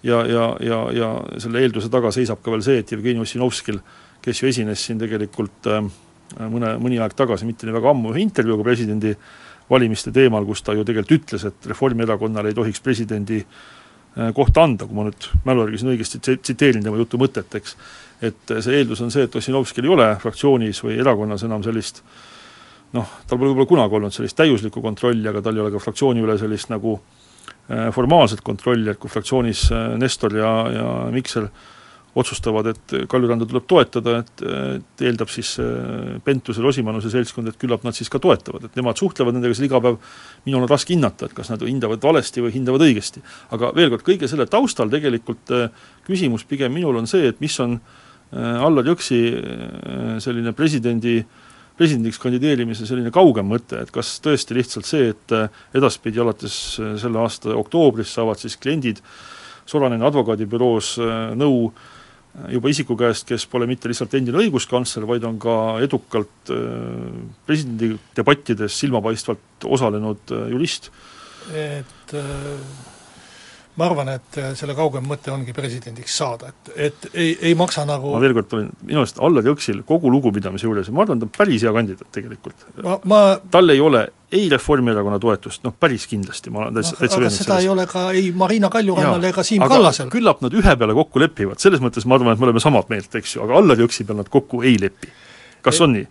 ja, 0.03 0.19
ja, 0.27 0.45
ja, 0.59 0.81
ja 0.91 1.09
selle 1.39 1.63
eelduse 1.63 1.89
taga 1.91 2.11
seisab 2.15 2.43
ka 2.43 2.51
veel 2.51 2.63
see, 2.67 2.83
et 2.83 2.91
Jevgeni 2.91 3.23
Ossinovskil, 3.23 3.79
kes 4.23 4.43
ju 4.43 4.51
esines 4.51 4.83
siin 4.85 4.99
tegelikult 4.99 5.71
äh, 5.71 5.83
mõne, 6.37 6.75
mõni 6.81 6.99
aeg 7.01 7.15
tagasi, 7.17 7.47
mitte 7.47 7.67
nii 7.67 7.75
väga 7.75 7.93
ammu, 7.93 8.13
ühe 8.13 8.23
intervjuuga 8.23 8.65
presidendi 8.67 9.13
valimiste 9.69 10.13
teemal, 10.13 10.45
kus 10.47 10.63
ta 10.65 10.73
ju 10.77 10.85
tegelikult 10.85 11.19
ütles, 11.19 11.45
et 11.49 11.69
Reformierakonnale 11.71 12.51
ei 12.51 12.57
tohiks 12.57 12.81
presidendi 12.85 13.39
äh, 13.43 14.31
kohta 14.35 14.65
anda, 14.65 14.87
kui 14.87 14.97
ma 14.97 15.07
nüüd 15.09 15.29
mälu 15.45 15.65
järgi 15.65 15.81
siin 15.81 15.93
õigesti 15.93 16.21
tsiteerin 16.25 16.85
tema 16.85 16.99
jutu 17.01 17.19
mõtet, 17.21 17.53
eks, 17.59 17.77
et 18.25 18.55
see 18.57 18.81
eeldus 18.81 19.01
on 19.05 19.13
see, 19.13 19.27
et 19.29 19.39
Ossinovskil 19.39 19.87
ei 19.87 19.95
ole 19.95 20.09
fraktsioonis 20.21 20.83
või 20.85 20.99
erakonnas 20.99 21.45
enam 21.47 21.63
sellist 21.65 22.03
noh, 22.95 23.17
tal 23.29 23.37
pole 23.37 23.51
võib-olla 23.53 23.69
kunagi 23.69 23.99
olnud 23.99 24.15
sellist 24.15 24.37
täiuslikku 24.39 24.81
kontrolli, 24.83 25.27
aga 25.29 25.43
tal 25.45 25.57
ei 25.57 25.63
ole 25.63 25.73
ka 25.73 25.81
fraktsiooni 25.81 26.25
üle 26.25 26.37
sellist 26.41 26.71
nagu 26.73 26.97
äh, 26.97 27.89
formaalset 27.95 28.41
kontrolli, 28.45 28.89
et 28.91 29.01
kui 29.01 29.11
fraktsioonis 29.11 29.67
äh, 29.71 29.91
Nestor 30.01 30.35
ja, 30.37 30.53
ja 30.73 30.87
Mikser 31.13 31.45
äh, 31.45 31.67
otsustavad, 32.17 32.71
et 32.71 32.93
Kaljuranda 33.09 33.45
tuleb 33.47 33.65
toetada, 33.69 34.19
et, 34.23 34.43
et 34.43 35.03
eeldab 35.05 35.29
siis 35.31 35.53
äh, 35.61 36.17
Pentuse, 36.25 36.61
Rosimannuse 36.63 37.11
seltskond, 37.13 37.51
et 37.51 37.57
küllap 37.61 37.83
nad 37.85 37.95
siis 37.97 38.09
ka 38.09 38.21
toetavad, 38.21 38.65
et 38.65 38.77
nemad 38.79 38.97
suhtlevad 38.97 39.35
nendega 39.35 39.57
seal 39.57 39.67
iga 39.69 39.81
päev, 39.83 39.99
minul 40.47 40.65
on 40.65 40.71
raske 40.71 40.95
hinnata, 40.95 41.29
et 41.29 41.35
kas 41.37 41.51
nad 41.53 41.63
hindavad 41.65 42.01
valesti 42.03 42.41
või 42.43 42.53
hindavad 42.55 42.85
õigesti. 42.87 43.21
aga 43.55 43.73
veel 43.77 43.93
kord, 43.93 44.05
kõige 44.07 44.29
selle 44.31 44.47
taustal 44.49 44.89
tegelikult 44.89 45.53
äh, 45.53 45.69
küsimus 46.07 46.47
pigem 46.49 46.73
minul 46.73 46.97
on 46.97 47.09
see, 47.09 47.29
et 47.29 47.43
mis 47.43 47.59
on 47.61 47.77
äh, 47.77 48.65
Allar 48.65 48.89
Jõksi 48.89 49.21
selline 50.23 50.53
presidendi 50.57 51.21
presidendiks 51.79 52.17
kandideerimise 52.19 52.83
selline 52.83 53.07
kaugem 53.15 53.47
mõte, 53.47 53.77
et 53.79 53.91
kas 53.95 54.17
tõesti 54.19 54.57
lihtsalt 54.57 54.83
see, 54.83 55.13
et 55.13 55.33
edaspidi 55.77 56.19
alates 56.19 56.57
selle 56.99 57.21
aasta 57.21 57.53
oktoobrist 57.55 58.17
saavad 58.17 58.41
siis 58.41 58.57
kliendid 58.59 58.99
Soranen 59.69 60.03
advokaadibüroos 60.03 60.97
nõu 61.39 61.69
äh, 61.69 61.87
juba 62.53 62.71
isiku 62.71 62.97
käest, 62.99 63.27
kes 63.29 63.45
pole 63.49 63.67
mitte 63.69 63.89
lihtsalt 63.91 64.13
endine 64.17 64.39
õiguskantsler, 64.43 65.07
vaid 65.09 65.25
on 65.27 65.39
ka 65.41 65.55
edukalt 65.83 66.53
äh, 66.53 67.09
presidendi 67.47 67.93
debattides 68.17 68.77
silmapaistvalt 68.83 69.67
osalenud 69.67 70.35
äh, 70.35 70.47
jurist. 70.53 70.91
et 71.49 72.13
äh, 72.13 72.25
ma 73.79 73.87
arvan, 73.89 74.13
et 74.17 74.39
selle 74.59 74.75
kaugem 74.77 75.07
mõte 75.09 75.31
ongi 75.33 75.55
presidendiks 75.55 76.19
saada, 76.21 76.51
et, 76.53 76.71
et 76.89 77.09
ei, 77.13 77.33
ei 77.49 77.57
maksa 77.57 77.85
nagu 77.89 78.13
ma 78.13 78.21
veel 78.23 78.37
kord 78.37 78.51
tulin, 78.51 78.69
minu 78.85 79.03
arust 79.03 79.19
Allar 79.23 79.47
Jõksil 79.49 79.83
kogu 79.87 80.11
lugupidamise 80.13 80.67
juures 80.67 80.91
ma 80.93 81.05
arvan, 81.05 81.21
ta 81.21 81.29
on 81.29 81.35
päris 81.35 81.65
hea 81.65 81.73
kandidaat 81.75 82.13
tegelikult. 82.15 82.65
Ma... 83.09 83.21
tal 83.51 83.75
ei 83.75 83.83
ole 83.83 84.07
ei 84.31 84.49
Reformierakonna 84.49 85.17
toetust, 85.19 85.63
noh 85.65 85.73
päris 85.79 86.05
kindlasti, 86.09 86.51
ma 86.53 86.65
olen 86.65 86.77
täitsa, 86.77 86.97
täitsa 86.99 87.17
veendunud 87.17 87.33
selles. 87.33 87.47
seda 87.47 87.59
ei 87.63 87.69
ole 87.71 87.85
ka 87.89 88.03
ei 88.13 88.29
Marina 88.35 88.69
Kaljurannal 88.73 89.25
ega 89.31 89.45
Siim 89.45 89.63
Kallasel. 89.65 90.11
küllap 90.13 90.43
nad 90.45 90.53
ühe 90.53 90.75
peale 90.77 90.95
kokku 90.97 91.23
lepivad, 91.23 91.61
selles 91.61 91.81
mõttes 91.81 92.05
ma 92.05 92.19
arvan, 92.19 92.35
et 92.35 92.41
me 92.41 92.49
oleme 92.49 92.61
samat 92.63 92.91
meelt, 92.93 93.15
eks 93.15 93.35
ju, 93.35 93.43
aga 93.47 93.57
Allar 93.57 93.81
Jõksi 93.81 94.05
peal 94.05 94.21
nad 94.21 94.29
kokku 94.29 94.61
ei 94.61 94.77
lepi. 94.81 95.09
Kas 95.65 95.81
on 95.81 95.93
nii? 95.95 96.05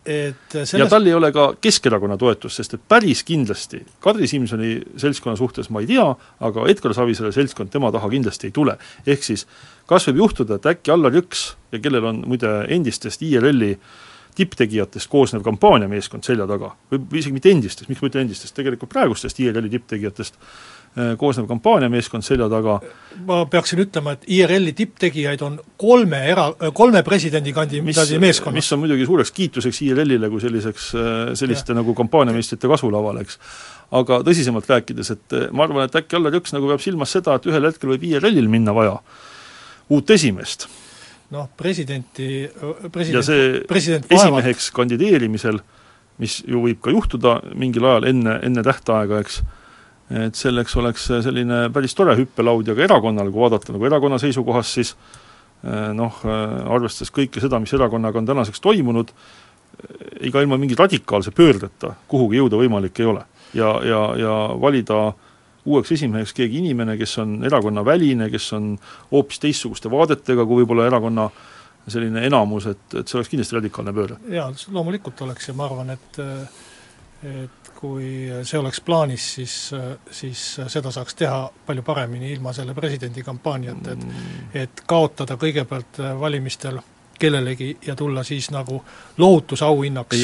Selles... 0.52 0.74
ja 0.74 0.88
tal 0.90 1.06
ei 1.06 1.14
ole 1.16 1.30
ka 1.34 1.48
Keskerakonna 1.60 2.18
toetust, 2.20 2.60
sest 2.60 2.76
et 2.76 2.84
päris 2.88 3.22
kindlasti 3.26 3.80
Kadri 4.04 4.28
Simsoni 4.30 4.74
seltskonna 5.00 5.36
suhtes 5.38 5.70
ma 5.74 5.82
ei 5.84 5.90
tea, 5.90 6.06
aga 6.48 6.66
Edgar 6.70 6.94
Savisaare 6.96 7.32
seltskond 7.34 7.72
tema 7.72 7.92
taha 7.94 8.10
kindlasti 8.12 8.50
ei 8.50 8.56
tule. 8.56 8.76
ehk 9.06 9.24
siis 9.24 9.46
kas 9.88 10.08
võib 10.10 10.24
juhtuda, 10.24 10.58
et 10.58 10.70
äkki 10.74 10.92
Allar 10.92 11.16
Jõks 11.16 11.48
ja 11.72 11.80
kellel 11.80 12.04
on 12.10 12.22
muide 12.28 12.52
endistest 12.68 13.24
IRL-i 13.24 13.76
tipptegijatest 14.38 15.10
koosnev 15.10 15.42
kampaaniameeskond 15.42 16.26
selja 16.26 16.46
taga, 16.46 16.70
või 16.92 17.18
isegi 17.18 17.34
mitte 17.34 17.50
endistest, 17.50 17.88
miks 17.90 18.02
ma 18.02 18.10
ütlen 18.10 18.28
endistest, 18.28 18.54
tegelikult 18.54 18.92
praegustest 18.92 19.40
IRL-i 19.42 19.72
tipptegijatest 19.72 20.38
koosnev 21.18 21.46
kampaaniameeskond 21.46 22.24
selja 22.26 22.48
taga. 22.50 22.78
ma 23.26 23.40
peaksin 23.50 23.82
ütlema, 23.84 24.14
et 24.16 24.26
IRL-i 24.26 24.72
tipptegijaid 24.78 25.42
on 25.46 25.58
kolme 25.76 26.20
era, 26.30 26.48
kolme 26.74 27.02
presidendikandidaadi 27.02 28.18
meeskonnas. 28.18 28.54
mis 28.54 28.72
on 28.72 28.82
muidugi 28.82 29.06
suureks 29.06 29.32
kiituseks 29.36 29.82
IRL-ile 29.82 30.30
kui 30.30 30.40
selliseks, 30.40 30.90
äh, 30.94 31.22
selliste 31.38 31.72
ja. 31.72 31.78
nagu 31.80 31.94
kampaaniameistrite 31.94 32.70
kasvulaval, 32.70 33.22
eks. 33.22 33.38
aga 34.00 34.20
tõsisemalt 34.26 34.68
rääkides, 34.70 35.14
et 35.14 35.38
äh, 35.38 35.46
ma 35.52 35.68
arvan, 35.68 35.86
et 35.86 36.02
äkki 36.02 36.18
Allar 36.18 36.38
Jõks 36.40 36.56
nagu 36.56 36.70
peab 36.72 36.82
silmas 36.84 37.14
seda, 37.14 37.38
et 37.38 37.48
ühel 37.50 37.70
hetkel 37.70 37.94
võib 37.94 38.10
IRL-il 38.10 38.50
minna 38.50 38.74
vaja 38.76 38.98
uut 39.88 40.10
esimeest 40.10 40.68
noh, 41.34 41.48
presidenti, 41.56 42.48
president 42.92 43.66
president 43.68 44.12
esimeheks 44.12 44.70
kandideerimisel, 44.76 45.60
mis 46.22 46.40
ju 46.48 46.62
võib 46.64 46.80
ka 46.84 46.92
juhtuda 46.94 47.38
mingil 47.58 47.86
ajal 47.88 48.08
enne, 48.10 48.38
enne 48.46 48.64
tähtaega, 48.66 49.20
eks, 49.24 49.42
et 50.10 50.34
selleks 50.38 50.76
oleks 50.80 51.08
selline 51.24 51.66
päris 51.72 51.94
tore 51.94 52.14
hüppelaud 52.16 52.68
ja 52.68 52.76
ka 52.76 52.86
erakonnal, 52.86 53.32
kui 53.32 53.42
vaadata 53.44 53.74
nagu 53.74 53.88
erakonna 53.88 54.18
seisukohast, 54.22 54.78
siis 54.78 54.94
eh, 55.64 55.90
noh, 55.96 56.22
arvestades 56.24 57.12
kõike 57.14 57.42
seda, 57.44 57.60
mis 57.60 57.74
erakonnaga 57.76 58.22
on 58.22 58.28
tänaseks 58.28 58.64
toimunud, 58.64 59.12
ega 60.24 60.42
ilma 60.42 60.56
mingi 60.58 60.74
radikaalse 60.78 61.30
pöördeta 61.30 61.92
kuhugi 62.08 62.40
jõuda 62.40 62.58
võimalik 62.58 62.98
ei 62.98 63.06
ole. 63.06 63.24
ja, 63.54 63.68
ja, 63.84 64.00
ja 64.18 64.32
valida 64.60 65.12
uueks 65.68 65.92
esimeheks 65.92 66.32
keegi 66.36 66.62
inimene, 66.62 66.96
kes 66.96 67.18
on 67.22 67.38
erakonnaväline, 67.44 68.30
kes 68.32 68.52
on 68.56 68.72
hoopis 69.12 69.40
teistsuguste 69.42 69.90
vaadetega 69.92 70.46
kui 70.46 70.62
võib-olla 70.62 70.88
erakonna 70.88 71.28
selline 71.88 72.24
enamus, 72.26 72.66
et, 72.72 72.82
et 73.00 73.08
see 73.08 73.18
oleks 73.18 73.30
kindlasti 73.32 73.56
radikaalne 73.56 73.94
pööre. 73.96 74.18
jaa, 74.32 74.48
loomulikult 74.72 75.20
oleks 75.26 75.48
ja 75.48 75.56
ma 75.56 75.68
arvan, 75.68 75.94
et 75.96 76.20
et 77.18 77.57
kui 77.78 78.26
see 78.42 78.58
oleks 78.58 78.80
plaanis, 78.82 79.24
siis, 79.38 79.56
siis 80.10 80.44
seda 80.66 80.90
saaks 80.90 81.14
teha 81.14 81.44
palju 81.66 81.84
paremini 81.86 82.32
ilma 82.34 82.52
selle 82.56 82.74
presidendikampaaniata, 82.74 83.94
et 83.94 84.06
mm. 84.06 84.54
et 84.64 84.82
kaotada 84.90 85.38
kõigepealt 85.38 86.00
valimistel 86.18 86.80
kellelegi 87.18 87.76
ja 87.86 87.96
tulla 87.96 88.22
siis 88.22 88.50
nagu 88.50 88.80
lohutusauhinnaks 89.18 90.16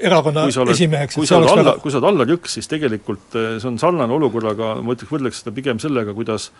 erakonna 0.00 0.46
oled, 0.46 0.70
esimeheks, 0.74 1.18
kui 1.18 1.26
sa 1.26 1.38
oled 1.38 1.52
alla, 1.52 1.76
kui 1.82 1.92
sa 1.92 2.00
oled 2.00 2.08
Allar 2.10 2.32
Jõks, 2.34 2.56
siis 2.58 2.70
tegelikult 2.70 3.36
eh, 3.38 3.50
see 3.62 3.70
on 3.70 3.78
sarnane 3.80 4.14
olukorraga, 4.16 4.74
ma 4.82 4.96
ütleks, 4.96 5.12
võrdleks 5.14 5.42
seda 5.42 5.54
pigem 5.56 5.82
sellega, 5.82 6.14
kuidas 6.16 6.50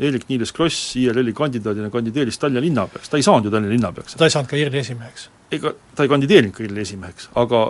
Eerik-Niiles 0.00 0.54
Kross 0.56 0.96
IRL-i 0.96 1.34
kandidaadina 1.36 1.90
kandideeris 1.92 2.40
Tallinna 2.40 2.62
linnapeaks, 2.64 3.12
ta 3.12 3.20
ei 3.20 3.26
saanud 3.26 3.46
ju 3.46 3.54
Tallinna 3.54 3.74
linnapeaks. 3.74 4.18
ta 4.18 4.26
ei 4.26 4.34
saanud 4.34 4.50
ka 4.50 4.58
IRL-i 4.58 4.82
esimeheks. 4.82 5.28
ega 5.58 5.74
ta 5.94 6.06
ei 6.06 6.12
kandideerinud 6.12 6.56
ka 6.56 6.66
IRL-i 6.66 6.86
esimeheks, 6.86 7.30
aga 7.38 7.68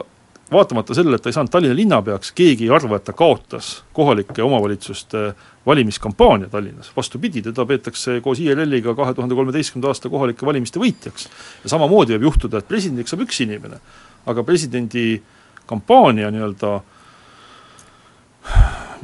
vaatamata 0.53 0.95
sellele, 0.95 1.17
et 1.17 1.23
ta 1.23 1.31
ei 1.31 1.37
saanud 1.37 1.53
Tallinna 1.53 1.77
linnapeaks, 1.77 2.33
keegi 2.37 2.67
ei 2.67 2.75
arva, 2.75 2.99
et 2.99 3.07
ta 3.07 3.15
kaotas 3.17 3.71
kohalike 3.97 4.43
omavalitsuste 4.43 5.25
valimiskampaania 5.67 6.51
Tallinnas, 6.51 6.91
vastupidi, 6.97 7.43
teda 7.43 7.67
peetakse 7.67 8.21
koos 8.25 8.41
IRL-iga 8.43 8.95
kahe 8.99 9.15
tuhande 9.15 9.37
kolmeteistkümnenda 9.39 9.93
aasta 9.93 10.11
kohalike 10.11 10.47
valimiste 10.47 10.83
võitjaks. 10.83 11.29
ja 11.65 11.75
samamoodi 11.75 12.17
võib 12.17 12.31
juhtuda, 12.31 12.59
et 12.59 12.69
presidendiks 12.69 13.15
saab 13.15 13.27
üks 13.27 13.43
inimene, 13.45 13.79
aga 14.27 14.45
presidendi 14.47 15.23
kampaania 15.71 16.31
nii-öelda 16.35 16.81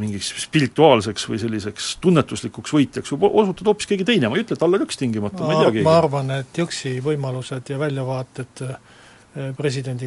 mingiks 0.01 0.33
spirituaalseks 0.43 1.29
või 1.31 1.39
selliseks 1.41 1.97
tunnetuslikuks 2.05 2.75
võitjaks 2.75 3.13
võib 3.15 3.31
osutuda 3.31 3.71
hoopis 3.71 3.89
keegi 3.89 4.05
teine, 4.09 4.29
ma 4.29 4.37
ei 4.37 4.45
ütle, 4.45 4.57
et 4.59 4.65
Allar 4.67 4.83
Jõks 4.85 5.01
tingimata, 5.01 5.45
ma 5.45 5.55
ei 5.55 5.63
tea 5.63 5.71
keegi. 5.71 5.87
ma 5.87 5.97
arvan, 6.03 6.33
et 6.41 6.61
Jõksi 6.61 6.99
võimalused 7.05 7.73
ja 7.73 7.79
väljavaated 7.81 8.51
presidendi 8.51 9.06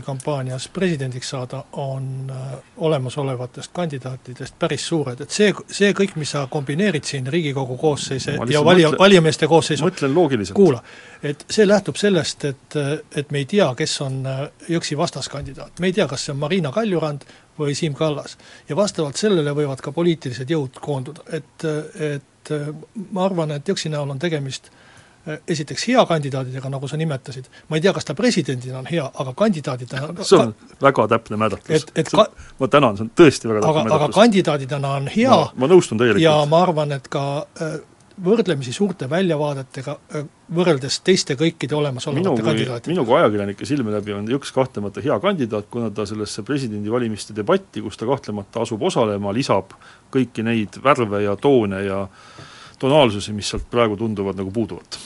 kampaanias 0.02 0.68
presidendiks 0.74 1.30
saada, 1.30 1.64
on 1.72 2.32
olemasolevatest 2.78 3.72
kandidaatidest 3.74 4.56
päris 4.60 4.88
suured, 4.88 5.22
et 5.22 5.32
see, 5.32 5.54
see 5.68 5.92
kõik, 5.94 6.16
mis 6.18 6.32
sa 6.34 6.48
kombineerid 6.50 7.06
siin 7.06 7.28
Riigikogu 7.28 7.78
koosseise 7.78 8.38
ja 8.50 8.64
valija, 8.66 8.92
valijameeste 9.00 9.48
koosseisu 9.48 9.86
mõtlen 9.86 10.16
loogiliselt. 10.16 10.56
kuula, 10.56 10.82
et 11.24 11.46
see 11.50 11.68
lähtub 11.68 12.00
sellest, 12.00 12.46
et, 12.50 12.80
et 13.16 13.32
me 13.32 13.44
ei 13.44 13.46
tea, 13.46 13.70
kes 13.78 14.02
on 14.02 14.24
Jõksi 14.70 14.98
vastaskandidaat, 14.98 15.80
me 15.80 15.92
ei 15.92 15.94
tea, 15.94 16.08
kas 16.08 16.26
see 16.26 16.34
on 16.34 16.42
Marina 16.42 16.72
Kaljurand 16.74 17.28
või 17.60 17.76
Siim 17.76 17.94
Kallas. 17.94 18.38
ja 18.70 18.76
vastavalt 18.76 19.16
sellele 19.18 19.54
võivad 19.54 19.82
ka 19.84 19.92
poliitilised 19.92 20.50
jõud 20.50 20.82
koonduda, 20.82 21.26
et, 21.38 21.70
et 22.00 22.54
ma 23.12 23.26
arvan, 23.26 23.52
et 23.52 23.68
Jõksi 23.68 23.94
näol 23.94 24.10
on 24.10 24.20
tegemist 24.20 24.72
esiteks 25.48 25.88
hea 25.90 26.06
kandidaadidega, 26.10 26.72
nagu 26.72 26.88
sa 26.88 26.98
nimetasid, 27.00 27.50
ma 27.70 27.80
ei 27.80 27.84
tea, 27.86 27.94
kas 27.96 28.08
ta 28.08 28.16
presidendina 28.18 28.80
on 28.80 28.90
hea, 28.90 29.06
aga 29.24 29.34
kandidaadidena 29.38 30.26
see 30.26 30.40
on 30.40 30.54
ka, 30.54 30.80
väga 30.88 31.08
täpne 31.16 31.40
määratlus. 31.44 31.84
et, 31.84 31.94
et 32.04 32.12
ka, 32.14 32.28
ma 32.60 32.72
tänan, 32.72 32.98
see 32.98 33.08
on 33.08 33.14
tõesti 33.22 33.52
väga 33.52 33.64
täpne 33.66 33.86
määratlus. 33.86 34.02
aga 34.02 34.20
kandidaadidena 34.22 34.96
on 35.02 35.08
hea 35.16 35.38
ma, 35.38 35.54
ma 35.64 35.72
nõustun 35.72 36.02
täielikult. 36.02 36.26
ja 36.26 36.36
ma 36.50 36.64
arvan, 36.66 36.98
et 36.98 37.08
ka 37.12 37.26
võrdlemisi 38.24 38.74
suurte 38.76 39.08
väljavaadetega 39.10 39.96
võrreldes 40.56 41.00
teiste 41.06 41.36
kõikide 41.40 41.76
olemasolevate 41.78 42.44
kandidaatidega. 42.44 42.92
minu 42.92 43.06
kui 43.08 43.18
ajakirjanike 43.20 43.68
silme 43.68 43.94
läbi 43.94 44.14
on 44.16 44.28
Jõks 44.28 44.52
kahtlemata 44.56 45.04
hea 45.06 45.20
kandidaat, 45.24 45.70
kuna 45.72 45.90
ta 45.92 46.06
sellesse 46.10 46.44
presidendivalimiste 46.48 47.36
debatti, 47.36 47.84
kus 47.86 47.98
ta 47.98 48.08
kahtlemata 48.10 48.66
asub 48.66 48.84
osalema, 48.90 49.34
lisab 49.36 49.76
kõiki 50.14 50.44
neid 50.44 50.82
värve 50.84 51.24
ja 51.24 51.36
toone 51.40 51.84
ja 51.86 52.02
tonaalsusi, 52.80 53.34
mis 53.36 53.50
sealt 53.52 53.70
praegu 53.72 53.98
tunduvad 54.00 54.40
nagu 54.40 54.52
puuduvat. 54.52 55.00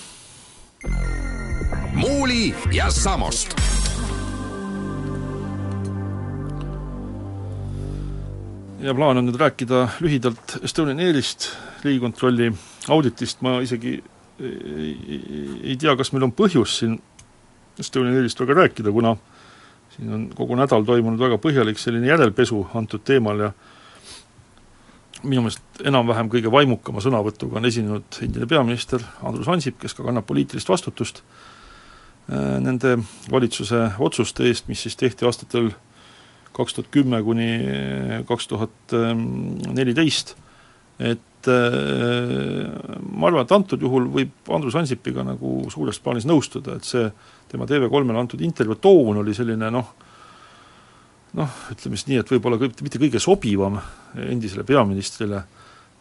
Muuli 1.93 2.55
ja 2.71 2.91
Samost. 2.91 3.55
Ja 8.83 8.93
plaan 8.93 9.17
on 9.17 9.29
nüüd 9.29 9.39
rääkida 9.39 9.85
lühidalt 10.03 10.57
Estonian 10.63 10.99
Airist, 10.99 11.53
Riigikontrolli 11.83 12.49
auditist, 12.91 13.39
ma 13.41 13.61
isegi 13.63 13.93
ei, 14.43 15.21
ei 15.63 15.77
tea, 15.79 15.95
kas 15.95 16.11
meil 16.11 16.27
on 16.27 16.33
põhjust 16.35 16.81
siin 16.81 16.97
Estonian 17.79 18.17
Airist 18.17 18.41
väga 18.43 18.57
rääkida, 18.59 18.91
kuna 18.91 19.15
siin 19.95 20.11
on 20.13 20.25
kogu 20.35 20.57
nädal 20.59 20.83
toimunud 20.83 21.21
väga 21.21 21.39
põhjalik 21.39 21.79
selline 21.79 22.09
järelpesu 22.11 22.65
antud 22.75 23.05
teemal 23.07 23.39
ja 23.39 23.51
minu 25.23 25.45
meelest 25.45 25.81
enam-vähem 25.88 26.29
kõige 26.31 26.51
vaimukama 26.51 27.03
sõnavõtuga 27.03 27.59
on 27.59 27.69
esinenud 27.69 28.19
endine 28.25 28.47
peaminister 28.49 29.03
Andrus 29.23 29.49
Ansip, 29.51 29.79
kes 29.81 29.95
ka 29.97 30.05
kannab 30.05 30.27
poliitilist 30.29 30.69
vastutust 30.69 31.23
äh, 31.23 32.59
nende 32.63 32.97
valitsuse 33.31 33.89
otsuste 34.03 34.47
eest, 34.49 34.69
mis 34.71 34.83
siis 34.86 34.99
tehti 34.99 35.27
aastatel 35.27 35.71
kaks 36.53 36.75
tuhat 36.77 36.89
kümme 36.93 37.17
kuni 37.25 37.49
kaks 38.29 38.47
tuhat 38.51 38.93
neliteist, 39.73 40.36
et 41.01 41.49
äh, 41.49 42.67
ma 43.09 43.29
arvan, 43.29 43.43
et 43.43 43.55
antud 43.55 43.81
juhul 43.81 44.05
võib 44.13 44.53
Andrus 44.53 44.77
Ansipiga 44.77 45.25
nagu 45.25 45.63
suures 45.73 45.99
plaanis 46.03 46.27
nõustuda, 46.29 46.77
et 46.77 46.88
see 46.88 47.07
tema 47.51 47.67
TV3-le 47.69 48.19
antud 48.19 48.41
intervjuu 48.45 48.79
toon 48.81 49.21
oli 49.23 49.33
selline 49.36 49.71
noh, 49.73 49.93
noh, 51.37 51.59
ütleme 51.73 51.97
siis 51.97 52.09
nii, 52.09 52.21
et 52.21 52.31
võib-olla 52.33 52.59
mitte 52.61 53.01
kõige 53.01 53.21
sobivam 53.21 53.79
endisele 54.21 54.65
peaministrile 54.67 55.43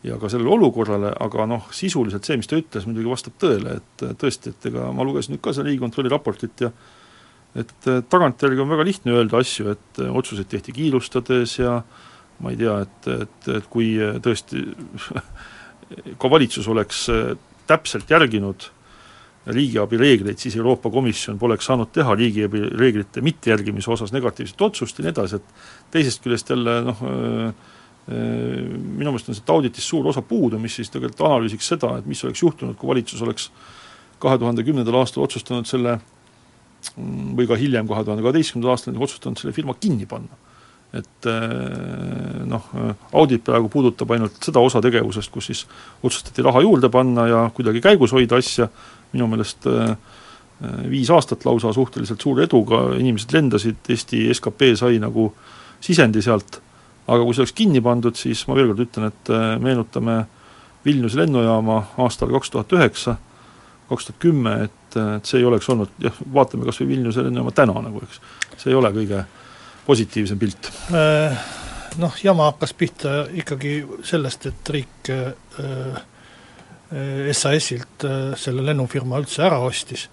ja 0.06 0.18
ka 0.18 0.30
sellele 0.30 0.50
olukorrale, 0.56 1.12
aga 1.22 1.46
noh, 1.50 1.68
sisuliselt 1.74 2.26
see, 2.26 2.38
mis 2.40 2.50
ta 2.50 2.58
ütles, 2.58 2.88
muidugi 2.88 3.10
vastab 3.10 3.36
tõele, 3.40 3.78
et 3.78 4.04
tõesti, 4.18 4.52
et 4.52 4.68
ega 4.72 4.90
ma 4.94 5.06
lugesin 5.06 5.36
nüüd 5.36 5.44
ka 5.44 5.54
seda 5.54 5.68
Riigikontrolli 5.68 6.10
raportit 6.12 6.66
ja 6.66 6.72
et 7.58 7.88
tagantjärgi 8.10 8.62
on 8.64 8.70
väga 8.72 8.86
lihtne 8.88 9.14
öelda 9.14 9.42
asju, 9.42 9.74
et 9.76 10.02
otsuseid 10.08 10.48
tehti 10.50 10.74
kiirustades 10.74 11.58
ja 11.60 11.78
ma 12.42 12.52
ei 12.52 12.58
tea, 12.58 12.78
et, 12.86 13.10
et, 13.12 13.50
et 13.58 13.68
kui 13.70 13.94
tõesti 14.24 14.64
ka 16.20 16.30
valitsus 16.32 16.68
oleks 16.72 17.04
täpselt 17.70 18.10
järginud 18.10 18.70
riigiabi 19.46 19.98
reegleid, 19.98 20.38
siis 20.38 20.57
Euroopa 20.57 20.90
Komisjon 20.90 21.38
poleks 21.38 21.66
saanud 21.66 21.90
teha 21.94 22.14
riigiabi 22.14 22.62
reeglite 22.78 23.20
mittejärgimise 23.24 23.90
osas 23.90 24.12
negatiivset 24.14 24.61
otsust 24.62 24.98
ja 24.98 25.07
nii 25.07 25.14
edasi, 25.14 25.40
et 25.40 25.92
teisest 25.94 26.22
küljest 26.22 26.52
jälle 26.55 26.76
noh, 26.87 27.02
minu 28.07 29.11
meelest 29.11 29.31
on 29.31 29.38
siit 29.38 29.50
auditist 29.50 29.88
suur 29.88 30.07
osa 30.11 30.22
puudu, 30.26 30.59
mis 30.62 30.78
siis 30.78 30.90
tegelikult 30.94 31.26
analüüsiks 31.26 31.74
seda, 31.74 31.96
et 31.98 32.07
mis 32.07 32.22
oleks 32.26 32.42
juhtunud, 32.42 32.78
kui 32.78 32.90
valitsus 32.90 33.22
oleks 33.22 33.50
kahe 34.22 34.38
tuhande 34.38 34.62
kümnendal 34.66 35.00
aastal 35.02 35.26
otsustanud 35.26 35.66
selle 35.66 35.98
Mm, 36.96 37.35
või 37.38 37.46
ka 37.46 37.57
hiljem, 37.59 37.87
kahe 37.88 38.02
tuhande 38.05 38.24
kaheteistkümnendal 38.24 38.74
aastal 38.74 38.96
otsustanud 38.98 39.38
selle 39.38 39.55
firma 39.55 39.76
kinni 39.78 40.09
panna. 40.09 40.40
et 40.92 41.24
äh, 41.24 42.42
noh, 42.44 42.66
audit 43.16 43.40
praegu 43.46 43.70
puudutab 43.72 44.11
ainult 44.12 44.35
seda 44.44 44.61
osa 44.61 44.83
tegevusest, 44.85 45.31
kus 45.33 45.46
siis 45.48 45.62
otsustati 46.05 46.44
raha 46.44 46.61
juurde 46.61 46.90
panna 46.92 47.24
ja 47.31 47.38
kuidagi 47.57 47.81
käigus 47.81 48.12
hoida 48.12 48.37
asja, 48.37 48.66
minu 49.12 49.29
meelest 49.31 49.66
äh, 49.70 49.94
äh, 49.94 50.77
viis 50.90 51.11
aastat 51.11 51.46
lausa 51.48 51.72
suhteliselt 51.72 52.20
suure 52.20 52.46
eduga, 52.48 52.85
inimesed 52.98 53.35
lendasid, 53.35 53.81
Eesti 53.88 54.29
skp 54.35 54.72
sai 54.79 55.01
nagu 55.03 55.31
sisendi 55.83 56.22
sealt, 56.22 56.61
aga 57.07 57.25
kui 57.25 57.35
see 57.35 57.42
oleks 57.42 57.57
kinni 57.59 57.83
pandud, 57.83 58.16
siis 58.16 58.44
ma 58.48 58.57
veel 58.59 58.70
kord 58.70 58.85
ütlen, 58.85 59.11
et 59.11 59.33
meenutame 59.61 60.22
Vilniuse 60.85 61.18
lennujaama 61.18 61.83
aastal 62.03 62.31
kaks 62.35 62.51
tuhat 62.51 62.72
üheksa, 62.75 63.16
kaks 63.88 64.09
tuhat 64.09 64.20
kümme, 64.22 64.55
et, 64.66 64.96
et 64.98 65.27
see 65.27 65.40
ei 65.42 65.46
oleks 65.46 65.68
olnud, 65.70 65.90
jah, 66.03 66.22
vaatame 66.35 66.66
kas 66.66 66.81
või 66.83 66.92
Vilniuse 66.94 67.25
lennujaama 67.27 67.55
täna 67.55 67.83
nagu, 67.85 68.03
eks, 68.07 68.22
see 68.57 68.72
ei 68.72 68.79
ole 68.79 68.90
kõige 68.94 69.25
positiivsem 69.87 70.38
pilt. 70.38 70.70
Äh, 70.94 71.44
noh, 72.03 72.16
jama 72.22 72.51
hakkas 72.51 72.75
pihta 72.79 73.22
ikkagi 73.42 73.77
sellest, 74.07 74.48
et 74.51 74.75
riik 74.75 75.12
äh, 75.14 75.29
äh 75.59 76.09
SAS-ilt 77.33 78.05
äh, 78.05 78.33
selle 78.37 78.64
lennufirma 78.66 79.20
üldse 79.22 79.46
ära 79.46 79.61
ostis. 79.64 80.09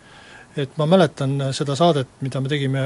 et 0.58 0.78
ma 0.78 0.86
mäletan 0.89 1.54
seda 1.54 1.76
saadet, 1.76 2.08
mida 2.22 2.42
me 2.42 2.50
tegime 2.50 2.82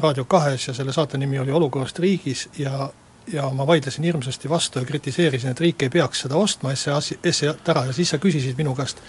Raadio 0.00 0.24
kahes 0.24 0.68
ja 0.68 0.74
selle 0.74 0.92
saate 0.92 1.18
nimi 1.18 1.38
oli 1.38 1.52
Olukorrast 1.52 1.98
riigis 1.98 2.48
ja 2.58 2.88
ja 3.32 3.50
ma 3.50 3.66
vaidlesin 3.66 4.04
hirmsasti 4.04 4.48
vastu 4.48 4.78
ja 4.78 4.84
kritiseerisin, 4.84 5.50
et 5.50 5.60
riik 5.60 5.82
ei 5.82 5.90
peaks 5.90 6.24
seda 6.24 6.36
ostma, 6.36 6.74
SAS-i 6.74 7.18
ära. 7.68 7.84
Ja 7.86 7.92
siis 7.92 8.10
sa 8.10 8.18
küsisid 8.18 8.56
minu 8.58 8.74
käest, 8.74 9.02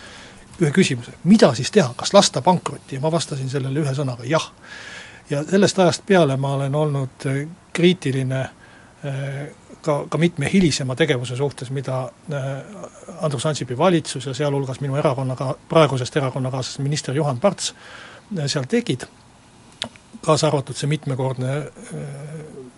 ühe 0.62 0.72
küsimuse, 0.76 1.14
mida 1.24 1.54
siis 1.58 1.72
teha, 1.72 1.94
kas 1.98 2.14
lasta 2.14 2.42
pankrotti? 2.42 2.96
Ja 2.96 3.02
ma 3.02 3.12
vastasin 3.12 3.50
sellele 3.50 3.82
ühe 3.82 3.94
sõnaga 3.98 4.28
jah. 4.28 4.52
ja 5.30 5.44
sellest 5.48 5.80
ajast 5.80 6.06
peale 6.06 6.38
ma 6.38 6.56
olen 6.58 6.76
olnud 6.76 7.28
kriitiline 7.74 8.42
ka, 9.82 10.06
ka 10.10 10.18
mitme 10.18 10.50
hilisema 10.54 10.96
tegevuse 10.96 11.36
suhtes, 11.36 11.72
mida 11.72 12.04
äh, 12.34 12.46
Andrus 13.22 13.46
Ansipi 13.46 13.78
valitsus 13.78 14.26
ja 14.26 14.34
sealhulgas 14.34 14.82
minu 14.82 14.96
erakonnaga, 15.00 15.56
praegusest 15.70 16.16
erakonnakaaslasest 16.22 16.80
minister 16.80 17.16
Juhan 17.16 17.40
Parts 17.40 17.74
seal 18.48 18.66
tegid, 18.70 19.04
kaasa 20.22 20.48
arvatud 20.48 20.78
see 20.78 20.88
mitmekordne 20.88 21.56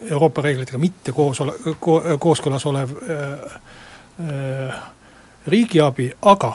Euroopa 0.09 0.41
reeglitega 0.41 0.79
mitte 0.81 1.13
koos 1.13 1.41
ole, 1.43 1.53
ko-, 1.79 2.01
kooskõlas 2.19 2.65
olev 2.65 2.95
äh, 2.97 3.55
äh, 4.25 4.83
riigiabi, 5.47 6.11
aga 6.21 6.53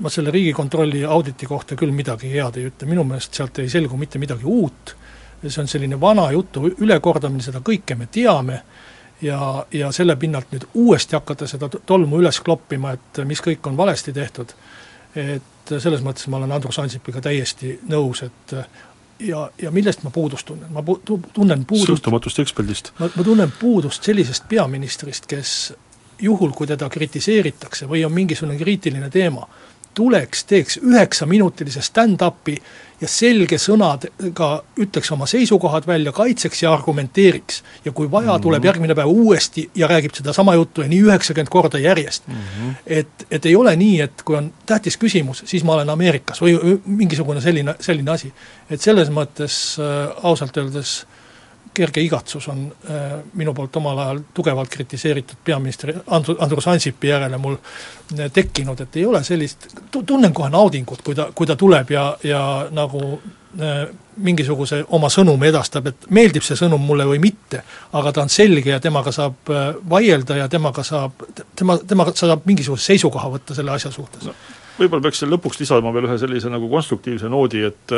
ma 0.00 0.10
selle 0.10 0.30
Riigikontrolli 0.30 1.04
auditi 1.04 1.46
kohta 1.46 1.76
küll 1.78 1.90
midagi 1.94 2.30
head 2.30 2.58
ei 2.60 2.68
ütle, 2.70 2.86
minu 2.86 3.04
meelest 3.06 3.34
sealt 3.34 3.58
ei 3.58 3.70
selgu 3.70 3.98
mitte 3.98 4.20
midagi 4.22 4.46
uut, 4.46 4.94
see 5.50 5.62
on 5.62 5.68
selline 5.68 6.00
vana 6.00 6.28
jutu 6.32 6.68
ülekordamine, 6.78 7.42
seda 7.42 7.62
kõike 7.64 7.96
me 7.98 8.06
teame, 8.12 8.62
ja, 9.22 9.66
ja 9.72 9.92
selle 9.92 10.16
pinnalt 10.16 10.52
nüüd 10.52 10.66
uuesti 10.74 11.16
hakata 11.16 11.46
seda 11.50 11.68
tolmu 11.86 12.20
üles 12.22 12.40
kloppima, 12.40 12.94
et 12.96 13.22
mis 13.26 13.42
kõik 13.42 13.66
on 13.70 13.76
valesti 13.76 14.12
tehtud, 14.12 14.54
et 15.18 15.74
selles 15.78 16.02
mõttes 16.02 16.28
ma 16.30 16.40
olen 16.40 16.52
Andrus 16.52 16.78
Ansipiga 16.82 17.20
täiesti 17.22 17.76
nõus, 17.90 18.22
et 18.26 18.56
ja, 19.22 19.50
ja 19.62 19.70
millest 19.70 20.02
ma 20.02 20.10
puudust 20.10 20.46
tunnen, 20.46 20.72
ma 20.72 20.82
pu-, 20.82 21.00
tunnen 21.06 21.64
puudust 21.68 21.92
sõltumatust 21.92 22.42
eksperdist. 22.42 22.92
ma, 22.98 23.10
ma 23.14 23.26
tunnen 23.26 23.52
puudust 23.60 24.02
sellisest 24.02 24.48
peaministrist, 24.48 25.26
kes 25.30 25.72
juhul, 26.22 26.52
kui 26.56 26.66
teda 26.70 26.88
kritiseeritakse 26.90 27.88
või 27.90 28.04
on 28.06 28.12
mingisugune 28.14 28.58
kriitiline 28.58 29.10
teema, 29.10 29.46
tuleks, 29.94 30.44
teeks 30.44 30.78
üheksaminutilise 30.82 31.82
stand-up'i 31.82 32.56
ja 33.02 33.08
selge 33.10 33.58
sõnadega 33.58 34.48
ütleks 34.80 35.10
oma 35.14 35.26
seisukohad 35.30 35.86
välja, 35.86 36.12
kaitseks 36.14 36.62
ja 36.62 36.72
argumenteeriks. 36.72 37.62
ja 37.84 37.92
kui 37.92 38.10
vaja, 38.10 38.38
tuleb 38.38 38.60
mhm. 38.60 38.66
järgmine 38.66 38.94
päev 38.94 39.10
uuesti 39.10 39.68
ja 39.74 39.88
räägib 39.90 40.14
sedasama 40.14 40.54
juttu 40.54 40.82
ja 40.82 40.88
nii 40.88 41.02
üheksakümmend 41.08 41.50
korda 41.50 41.78
järjest 41.78 42.28
mm. 42.28 42.34
-hmm. 42.34 42.74
et, 42.86 43.26
et 43.30 43.46
ei 43.46 43.56
ole 43.56 43.76
nii, 43.76 44.00
et 44.00 44.22
kui 44.22 44.36
on 44.36 44.52
tähtis 44.66 44.96
küsimus, 44.96 45.42
siis 45.46 45.64
ma 45.64 45.74
olen 45.74 45.90
Ameerikas 45.90 46.42
või 46.42 46.78
mingisugune 46.86 47.40
selline, 47.40 47.74
selline 47.80 48.10
asi. 48.10 48.32
et 48.70 48.80
selles 48.80 49.10
mõttes 49.10 49.78
äh, 49.80 50.12
ausalt 50.22 50.56
öeldes 50.56 51.06
kerge 51.74 52.00
igatsus 52.04 52.48
on 52.48 52.64
äh, 52.90 53.12
minu 53.34 53.54
poolt 53.54 53.76
omal 53.76 53.98
ajal 53.98 54.20
tugevalt 54.34 54.68
kritiseeritud 54.68 55.40
peaministri 55.44 55.94
Andru-, 56.06 56.36
Andrus 56.38 56.68
Ansipi 56.68 57.08
järele 57.08 57.38
mul 57.38 57.56
äh, 57.56 58.30
tekkinud, 58.32 58.80
et 58.80 58.96
ei 58.96 59.06
ole 59.06 59.22
sellist, 59.24 59.68
tunnen 59.90 60.34
kohe 60.34 60.50
naudingut, 60.52 61.02
kui 61.02 61.14
ta, 61.14 61.30
kui 61.34 61.48
ta 61.48 61.56
tuleb 61.56 61.90
ja, 61.90 62.06
ja 62.24 62.42
nagu 62.70 63.02
äh, 63.60 63.86
mingisuguse 64.16 64.82
oma 64.92 65.08
sõnumi 65.12 65.48
edastab, 65.48 65.88
et 65.88 66.08
meeldib 66.12 66.44
see 66.44 66.58
sõnum 66.58 66.82
mulle 66.84 67.06
või 67.08 67.20
mitte, 67.22 67.62
aga 67.96 68.12
ta 68.12 68.26
on 68.26 68.32
selge 68.32 68.74
ja 68.74 68.80
temaga 68.80 69.12
saab 69.12 69.52
äh, 69.52 69.70
vaielda 69.90 70.42
ja 70.42 70.48
temaga 70.52 70.84
saab, 70.84 71.24
tema, 71.56 71.78
temaga 71.88 72.12
saab 72.16 72.44
mingisuguse 72.48 72.92
seisukoha 72.92 73.32
võtta 73.38 73.56
selle 73.56 73.72
asja 73.72 73.92
suhtes. 73.94 74.28
No 74.28 74.36
võib-olla 74.78 75.04
peaks 75.04 75.22
lõpuks 75.28 75.60
lisama 75.60 75.92
veel 75.94 76.08
ühe 76.08 76.18
sellise 76.20 76.50
nagu 76.52 76.68
konstruktiivse 76.72 77.30
noodi, 77.32 77.64
et, 77.68 77.94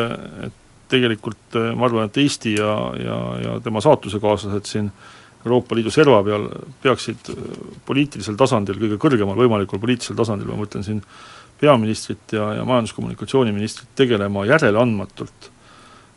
et 0.47 0.61
tegelikult 0.91 1.59
äh, 1.59 1.73
ma 1.77 1.89
arvan, 1.89 2.09
et 2.11 2.19
Eesti 2.23 2.57
ja, 2.59 2.73
ja, 3.01 3.19
ja 3.43 3.55
tema 3.65 3.83
saatusekaaslased 3.85 4.69
siin 4.71 4.91
Euroopa 5.45 5.77
Liidu 5.77 5.93
serva 5.93 6.23
peal 6.25 6.47
peaksid 6.83 7.31
äh, 7.33 7.49
poliitilisel 7.87 8.37
tasandil, 8.41 8.79
kõige 8.81 9.01
kõrgemal 9.01 9.39
võimalikul 9.39 9.83
poliitilisel 9.83 10.19
tasandil, 10.19 10.51
ma 10.53 10.61
mõtlen 10.61 10.87
siin 10.87 11.03
peaministrit 11.61 12.37
ja, 12.37 12.51
ja 12.59 12.69
majandus-kommunikatsiooniministrit, 12.69 13.93
tegelema 13.97 14.47
järeleandmatult 14.49 15.51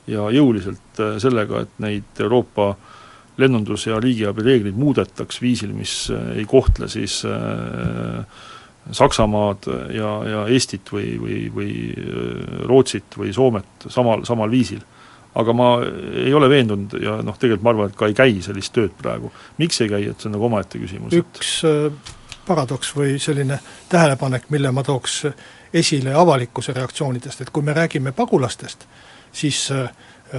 ja 0.07 0.29
jõuliselt 0.33 1.01
äh, 1.03 1.17
sellega, 1.23 1.65
et 1.65 1.81
neid 1.83 2.23
Euroopa 2.23 2.73
lennundus- 3.37 3.85
ja 3.87 3.99
riigiabi 4.01 4.45
reegleid 4.45 4.77
muudetaks 4.79 5.41
viisil, 5.43 5.73
mis 5.77 6.07
ei 6.35 6.45
kohtle 6.49 6.89
siis 6.89 7.19
äh, 7.27 8.23
Saksamaad 8.91 9.67
ja, 9.95 10.11
ja 10.29 10.43
Eestit 10.47 10.91
või, 10.93 11.15
või, 11.21 11.39
või 11.53 11.71
äh, 11.91 12.61
Rootsit 12.69 13.17
või 13.17 13.33
Soomet 13.35 13.89
samal, 13.89 14.25
samal 14.25 14.51
viisil. 14.51 14.83
aga 15.37 15.53
ma 15.53 15.65
ei 16.25 16.33
ole 16.33 16.49
veendunud 16.49 16.95
ja 17.01 17.19
noh, 17.21 17.35
tegelikult 17.37 17.63
ma 17.63 17.69
arvan, 17.69 17.91
et 17.91 17.97
ka 17.97 18.07
ei 18.09 18.15
käi 18.17 18.39
sellist 18.41 18.73
tööd 18.73 18.95
praegu. 18.97 19.31
miks 19.57 19.81
ei 19.81 19.89
käi, 19.89 20.07
et 20.09 20.19
see 20.19 20.29
on 20.29 20.37
nagu 20.37 20.45
omaette 20.45 20.79
küsimus. 20.79 21.13
üks. 21.13 21.61
Äh, 21.67 22.15
paradoks 22.47 22.95
või 22.95 23.19
selline 23.19 23.59
tähelepanek, 23.89 24.49
mille 24.49 24.71
ma 24.71 24.83
tooks 24.83 25.25
esile 25.73 26.13
avalikkuse 26.13 26.73
reaktsioonidest, 26.73 27.41
et 27.41 27.49
kui 27.49 27.63
me 27.63 27.73
räägime 27.73 28.11
pagulastest, 28.11 28.85
siis 29.31 29.67
äh, 29.71 29.89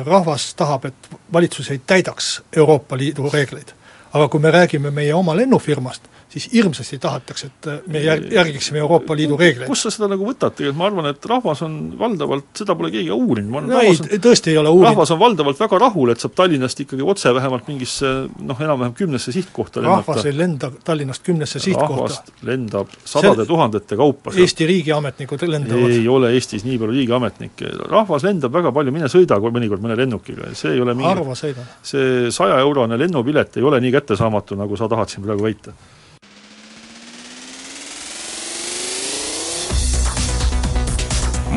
rahvas 0.04 0.54
tahab, 0.54 0.84
et 0.84 1.08
valitsus 1.32 1.70
ei 1.70 1.80
täidaks 1.87 2.42
Euroopa 2.56 2.96
Liidu 2.96 3.30
reegleid. 3.32 3.74
aga 4.12 4.28
kui 4.28 4.40
me 4.40 4.50
räägime 4.50 4.90
meie 4.90 5.14
oma 5.14 5.37
lennufirmast, 5.37 6.02
siis 6.28 6.48
hirmsasti 6.52 6.98
tahetakse, 7.00 7.46
et 7.46 7.68
me 7.88 8.02
järg-, 8.04 8.28
järgiksime 8.32 8.78
Euroopa 8.82 9.16
Liidu 9.16 9.36
reegleid. 9.40 9.68
kust 9.68 9.86
sa 9.86 9.92
seda 9.92 10.10
nagu 10.12 10.26
võtad 10.28 10.52
tegelikult, 10.56 10.78
ma 10.78 10.88
arvan, 10.90 11.08
et 11.12 11.28
rahvas 11.30 11.62
on 11.64 11.76
valdavalt, 11.98 12.50
seda 12.60 12.76
pole 12.76 12.90
keegi 12.92 13.12
uurinud, 13.14 13.50
ma 13.52 13.62
arvan 13.62 13.72
no 13.72 13.80
rahvas 13.80 14.02
ei, 14.04 14.20
tõesti 14.26 14.52
ei 14.52 14.60
ole 14.60 14.72
uurinud. 14.74 14.90
rahvas 14.92 15.12
on 15.14 15.20
valdavalt 15.22 15.62
väga 15.62 15.80
rahul, 15.86 16.12
et 16.12 16.24
saab 16.24 16.36
Tallinnast 16.38 16.84
ikkagi 16.84 17.06
otse 17.14 17.32
vähemalt 17.34 17.70
mingisse 17.72 18.12
noh, 18.28 18.62
enam-vähem 18.66 18.94
kümnesse 18.98 19.32
sihtkohta 19.32 19.82
lennata. 19.82 20.04
rahvas 20.04 20.28
ei 20.28 20.36
lenda 20.36 20.70
Tallinnast 20.84 21.24
kümnesse 21.24 21.64
sihtkohta. 21.64 21.96
rahvast 21.96 22.32
lendab 22.44 22.92
sadade 23.04 23.44
See, 23.44 23.50
tuhandete 23.54 23.96
kaupa. 23.96 24.36
Eesti 24.36 24.68
riigiametnikud 24.68 25.48
lendavad. 25.48 25.96
ei 25.96 26.08
ole 26.12 26.32
Eestis 26.36 26.66
nii 26.68 26.76
palju 26.78 26.98
riigiametnikke, 26.98 27.72
rahvas 27.88 28.26
lendab 28.28 28.52
väga 28.52 28.72
palju, 28.76 28.92
mine 28.92 29.08
sõida 29.08 29.40
mõnikord 29.48 29.80
mõne 29.80 29.96
lennukiga, 29.96 30.52
see 30.58 30.76
ei 30.76 30.84
ole 30.84 30.92
mingi 30.98 31.44
see 31.82 32.28
sajaeurone 32.34 32.98
lennupilet 33.00 33.56
ei 33.56 33.64
ole 33.64 33.80
nii 33.80 33.94
kättesaamatu, 33.94 34.58
nagu 34.58 34.76
sa 34.76 34.88
tahad 34.90 35.08
siin 35.08 35.24
praegu 35.24 35.46
väita 35.46 35.72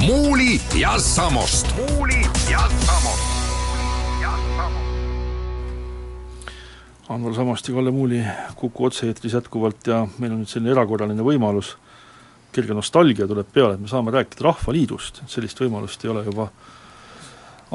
Muuli 0.06 0.62
ja 0.80 1.00
Samost. 1.00 1.76
muuli 1.76 2.22
ja 2.52 2.60
Samost. 2.60 3.24
Anvar 7.10 7.34
Samost 7.34 7.68
ja 7.68 7.74
Kalle 7.74 7.92
Muuli 7.92 8.24
Kuku 8.56 8.86
otse-eetris 8.86 9.34
jätkuvalt 9.34 9.88
ja 9.88 10.08
meil 10.18 10.34
on 10.34 10.42
nüüd 10.42 10.50
selline 10.50 10.74
erakorraline 10.74 11.22
võimalus, 11.22 11.76
kerge 12.52 12.74
nostalgia 12.74 13.28
tuleb 13.30 13.54
peale, 13.54 13.78
et 13.78 13.84
me 13.84 13.92
saame 13.92 14.16
rääkida 14.16 14.48
Rahvaliidust, 14.48 15.22
sellist 15.30 15.62
võimalust 15.62 16.02
ei 16.02 16.14
ole 16.16 16.26
juba 16.26 16.50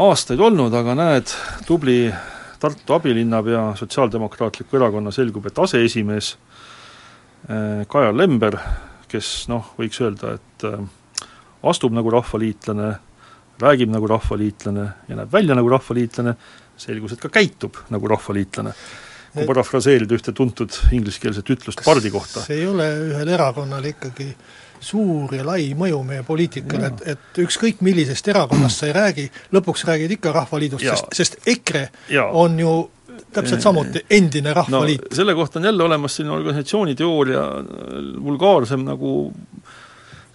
aastaid 0.09 0.43
olnud, 0.43 0.75
aga 0.75 0.99
näed, 0.99 1.31
tubli 1.67 2.11
Tartu 2.59 2.99
abilinnapea 2.99 3.69
Sotsiaaldemokraatliku 3.79 4.83
Erakonna 4.83 5.15
selgub, 5.15 5.47
et 5.47 5.59
aseesimees 5.63 6.35
eh, 6.35 7.87
Kajar 7.87 8.19
Lember, 8.19 8.59
kes 9.07 9.45
noh, 9.53 9.77
võiks 9.79 10.03
öelda, 10.03 10.35
et 10.41 10.65
äh, 10.67 10.87
astub 11.71 11.95
nagu 11.97 12.11
rahvaliitlane, 12.13 12.93
räägib 13.63 13.91
nagu 13.93 14.09
rahvaliitlane 14.11 14.87
ja 15.09 15.19
näeb 15.19 15.33
välja 15.33 15.57
nagu 15.59 15.71
rahvaliitlane, 15.73 16.37
selgus, 16.77 17.17
et 17.17 17.25
ka 17.25 17.33
käitub 17.33 17.79
nagu 17.91 18.09
rahvaliitlane. 18.15 18.75
kui 19.37 19.45
parafraseerida 19.45 20.17
ühte 20.17 20.33
tuntud 20.33 20.73
ingliskeelset 20.97 21.51
ütlust 21.53 21.83
pardi 21.85 22.11
kohta. 22.11 22.41
see 22.41 22.63
ei 22.63 22.67
ole 22.67 22.87
ühel 23.11 23.29
erakonnal 23.29 23.85
ikkagi 23.85 24.31
suur 24.81 25.35
ja 25.35 25.45
lai 25.45 25.71
mõju 25.77 26.01
meie 26.07 26.25
poliitikale, 26.27 26.91
et, 26.91 27.03
et 27.15 27.41
ükskõik 27.45 27.83
millisest 27.85 28.29
erakonnast 28.29 28.83
sa 28.83 28.89
ei 28.89 28.95
räägi, 28.97 29.25
lõpuks 29.53 29.85
räägid 29.89 30.17
ikka 30.17 30.33
Rahvaliidust, 30.37 30.85
sest, 30.85 31.17
sest 31.17 31.39
EKRE 31.49 31.89
ja. 32.13 32.27
on 32.33 32.59
ju 32.61 32.75
täpselt 33.33 33.65
samuti 33.65 34.05
endine 34.11 34.53
Rahvaliit 34.57 35.09
no,. 35.09 35.17
selle 35.17 35.35
kohta 35.35 35.59
on 35.59 35.65
jälle 35.71 35.85
olemas 35.85 36.17
selline 36.17 36.35
organisatsiooniteooria 36.37 37.45
vulgaarsem 38.25 38.85
nagu 38.85 39.17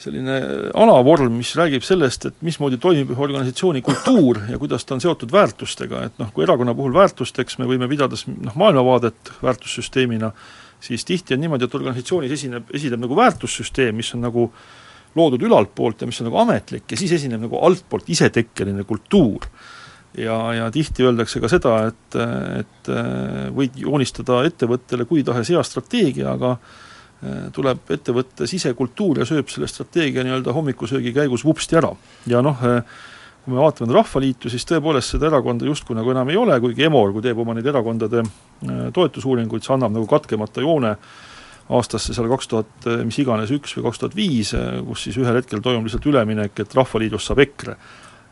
selline 0.02 0.38
alavorm, 0.78 1.36
mis 1.40 1.54
räägib 1.58 1.86
sellest, 1.86 2.26
et 2.30 2.44
mismoodi 2.46 2.80
toimib 2.82 3.14
ühe 3.14 3.24
organisatsiooni 3.26 3.84
kultuur 3.86 4.42
ja 4.50 4.60
kuidas 4.62 4.86
ta 4.86 4.96
on 4.96 5.04
seotud 5.04 5.32
väärtustega, 5.34 6.06
et 6.08 6.20
noh, 6.22 6.32
kui 6.34 6.46
erakonna 6.46 6.76
puhul 6.78 6.94
väärtusteks 6.96 7.60
me 7.62 7.70
võime 7.70 7.90
pidada 7.92 8.18
noh, 8.32 8.58
maailmavaadet 8.58 9.34
väärtussüsteemina, 9.44 10.32
siis 10.82 11.06
tihti 11.06 11.38
on 11.38 11.44
niimoodi, 11.44 11.68
et 11.68 11.78
organisatsioonis 11.82 12.36
esineb, 12.38 12.72
esineb 12.74 13.04
nagu 13.06 13.18
väärtussüsteem, 13.20 13.98
mis 14.02 14.14
on 14.18 14.26
nagu 14.26 14.48
loodud 15.16 15.44
ülalt 15.46 15.74
poolt 15.76 16.02
ja 16.02 16.10
mis 16.10 16.22
on 16.24 16.32
nagu 16.32 16.40
ametlik 16.42 16.92
ja 16.92 16.98
siis 16.98 17.18
esineb 17.20 17.44
nagu 17.44 17.60
altpoolt 17.62 18.10
isetekkeline 18.10 18.86
kultuur. 18.90 19.50
ja, 20.18 20.38
ja 20.54 20.72
tihti 20.72 21.04
öeldakse 21.06 21.40
ka 21.40 21.50
seda, 21.52 21.76
et, 21.92 22.22
et 22.60 22.94
võid 23.56 23.78
joonistada 23.80 24.42
ettevõttele 24.48 25.06
kui 25.06 25.24
tahes 25.24 25.52
hea 25.54 25.62
strateegia, 25.64 26.34
aga 26.34 26.58
Äh, 26.58 26.91
tuleb 27.54 27.92
ettevõtte 27.94 28.48
sisekultuur 28.50 29.22
ja 29.22 29.26
sööb 29.30 29.50
selle 29.54 29.68
strateegia 29.70 30.24
nii-öelda 30.26 30.54
hommikusöögi 30.56 31.14
käigus 31.14 31.46
vupsti 31.46 31.78
ära. 31.78 31.92
ja 32.28 32.42
noh, 32.42 32.62
äh, 32.66 32.82
kui 33.44 33.54
me 33.54 33.62
vaatame 33.62 33.94
Rahvaliitu, 33.94 34.50
siis 34.50 34.66
tõepoolest 34.70 35.16
seda 35.16 35.30
erakonda 35.30 35.66
justkui 35.66 35.98
nagu 35.98 36.12
enam 36.12 36.30
ei 36.30 36.38
ole, 36.38 36.60
kuigi 36.62 36.86
Emor, 36.86 37.14
kui 37.14 37.22
teeb 37.22 37.38
oma 37.38 37.54
neid 37.58 37.70
erakondade 37.70 38.24
äh, 38.24 38.88
toetusuuringuid, 38.94 39.66
see 39.66 39.76
annab 39.78 39.94
nagu 39.98 40.10
katkemata 40.10 40.66
joone 40.66 40.96
aastasse 41.72 42.14
seal 42.14 42.28
kaks 42.28 42.50
tuhat 42.52 42.88
mis 43.06 43.18
iganes 43.22 43.52
üks 43.54 43.78
või 43.78 43.86
kaks 43.86 44.02
tuhat 44.02 44.16
viis, 44.18 44.50
kus 44.88 45.06
siis 45.06 45.18
ühel 45.22 45.38
hetkel 45.38 45.62
toimub 45.64 45.86
lihtsalt 45.86 46.10
üleminek, 46.10 46.58
et 46.60 46.74
Rahvaliidust 46.76 47.30
saab 47.30 47.40
EKRE 47.46 47.78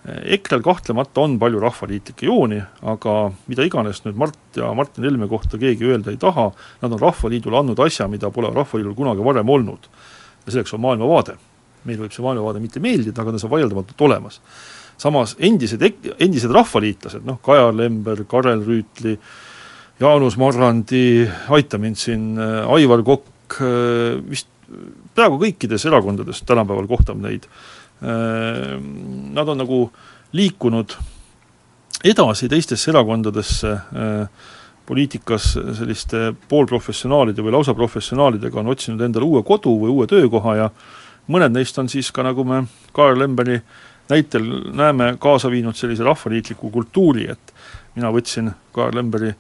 EKRE-l 0.08 0.62
kahtlemata 0.64 1.22
on 1.22 1.36
palju 1.42 1.60
rahvaliitlikke 1.60 2.28
jooni, 2.30 2.60
aga 2.88 3.16
mida 3.52 3.66
iganes 3.68 4.00
nüüd 4.06 4.18
Mart 4.20 4.58
ja 4.58 4.72
Martin 4.74 5.04
Helme 5.04 5.28
kohta 5.28 5.60
keegi 5.60 5.90
öelda 5.92 6.14
ei 6.14 6.20
taha, 6.20 6.48
nad 6.82 6.96
on 6.96 7.02
Rahvaliidule 7.02 7.60
andnud 7.60 7.82
asja, 7.84 8.08
mida 8.08 8.32
pole 8.32 8.52
Rahvaliidul 8.56 8.96
kunagi 8.96 9.26
varem 9.26 9.50
olnud. 9.50 9.90
ja 10.46 10.52
selleks 10.52 10.74
on 10.74 10.82
maailmavaade. 10.82 11.36
meil 11.84 12.00
võib 12.00 12.12
see 12.12 12.24
maailmavaade 12.24 12.60
mitte 12.60 12.80
meeldida, 12.80 13.22
aga 13.22 13.32
ta 13.32 13.46
on 13.46 13.52
vaieldamatult 13.52 14.02
olemas. 14.02 14.42
samas 14.98 15.36
endised, 15.40 15.82
endised 16.20 16.52
rahvaliitlased, 16.52 17.26
noh, 17.26 17.40
Kajar 17.44 17.76
Lember, 17.76 18.24
Karel 18.24 18.64
Rüütli, 18.64 19.18
Jaanus 20.00 20.38
Marrandi, 20.38 21.28
aita 21.50 21.78
mind 21.78 22.00
siin, 22.00 22.40
Aivar 22.40 23.04
Kokk, 23.04 23.60
vist 24.30 24.48
peaaegu 25.16 25.40
kõikides 25.42 25.86
erakondades 25.90 26.44
tänapäeval 26.46 26.88
kohtab 26.88 27.18
neid 27.20 27.48
äh, 27.48 27.79
nad 28.02 29.50
on 29.50 29.58
nagu 29.60 29.80
liikunud 30.32 30.94
edasi 32.04 32.50
teistesse 32.50 32.92
erakondadesse, 32.92 33.72
ehm, 33.72 34.24
poliitikas 34.86 35.52
selliste 35.78 36.34
poolprofessionaalide 36.50 37.44
või 37.46 37.54
lausa 37.54 37.76
professionaalidega 37.78 38.60
on 38.60 38.72
otsinud 38.74 39.02
endale 39.06 39.26
uue 39.26 39.44
kodu 39.46 39.76
või 39.84 39.92
uue 39.94 40.08
töökoha 40.10 40.56
ja 40.58 40.70
mõned 41.30 41.54
neist 41.54 41.78
on 41.78 41.90
siis 41.90 42.10
ka, 42.12 42.24
nagu 42.26 42.44
me 42.44 42.64
Kaarel 42.96 43.20
Lemberi 43.22 43.60
näitel 44.10 44.48
näeme, 44.74 45.12
kaasa 45.22 45.52
viinud 45.52 45.78
sellise 45.78 46.04
rahvaliitliku 46.04 46.72
kultuuri, 46.74 47.28
et 47.30 47.54
mina 47.96 48.10
võtsin 48.10 48.50
Kaarel 48.74 48.98
Lemberi 48.98 49.36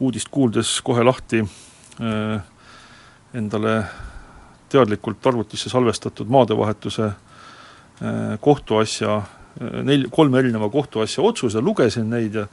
uudist 0.00 0.32
kuuldes 0.32 0.78
kohe 0.86 1.04
lahti 1.04 1.42
äh, 1.42 2.40
endale 3.34 3.82
teadlikult 4.72 5.26
arvutisse 5.26 5.68
salvestatud 5.68 6.32
maadevahetuse 6.32 7.10
Äh, 7.10 7.27
kohtuasja, 8.40 9.16
äh, 9.16 9.80
nel-, 9.84 10.08
kolme 10.10 10.38
erineva 10.38 10.70
kohtuasja 10.70 11.24
otsuse, 11.24 11.60
lugesin 11.60 12.10
neid 12.10 12.34
ja 12.34 12.46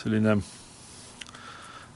selline 0.00 0.38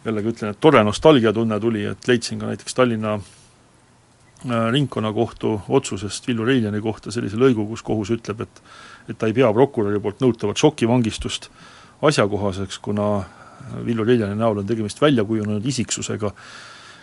jällegi 0.05 0.32
ütlen, 0.32 0.55
et 0.55 0.61
tore 0.61 0.82
nostalgiatunne 0.86 1.59
tuli, 1.61 1.84
et 1.91 2.09
leidsin 2.09 2.39
ka 2.41 2.53
näiteks 2.53 2.74
Tallinna 2.74 3.16
äh, 3.18 4.68
ringkonnakohtu 4.72 5.61
otsusest 5.68 6.28
Villu 6.28 6.47
Reiljani 6.49 6.80
kohta 6.80 7.12
sellise 7.14 7.41
lõigu, 7.41 7.66
kus 7.68 7.82
kohus 7.82 8.14
ütleb, 8.14 8.47
et 8.47 8.62
et 9.09 9.16
ta 9.16 9.24
ei 9.24 9.32
pea 9.32 9.49
prokuröri 9.57 10.01
poolt 10.05 10.18
nõutavat 10.20 10.61
šokivangistust 10.61 11.49
asjakohaseks, 12.05 12.76
kuna 12.84 13.24
Villu 13.84 14.05
Reljani 14.05 14.36
näol 14.36 14.61
on 14.61 14.66
tegemist 14.68 15.01
väljakujunenud 15.01 15.64
isiksusega, 15.66 16.32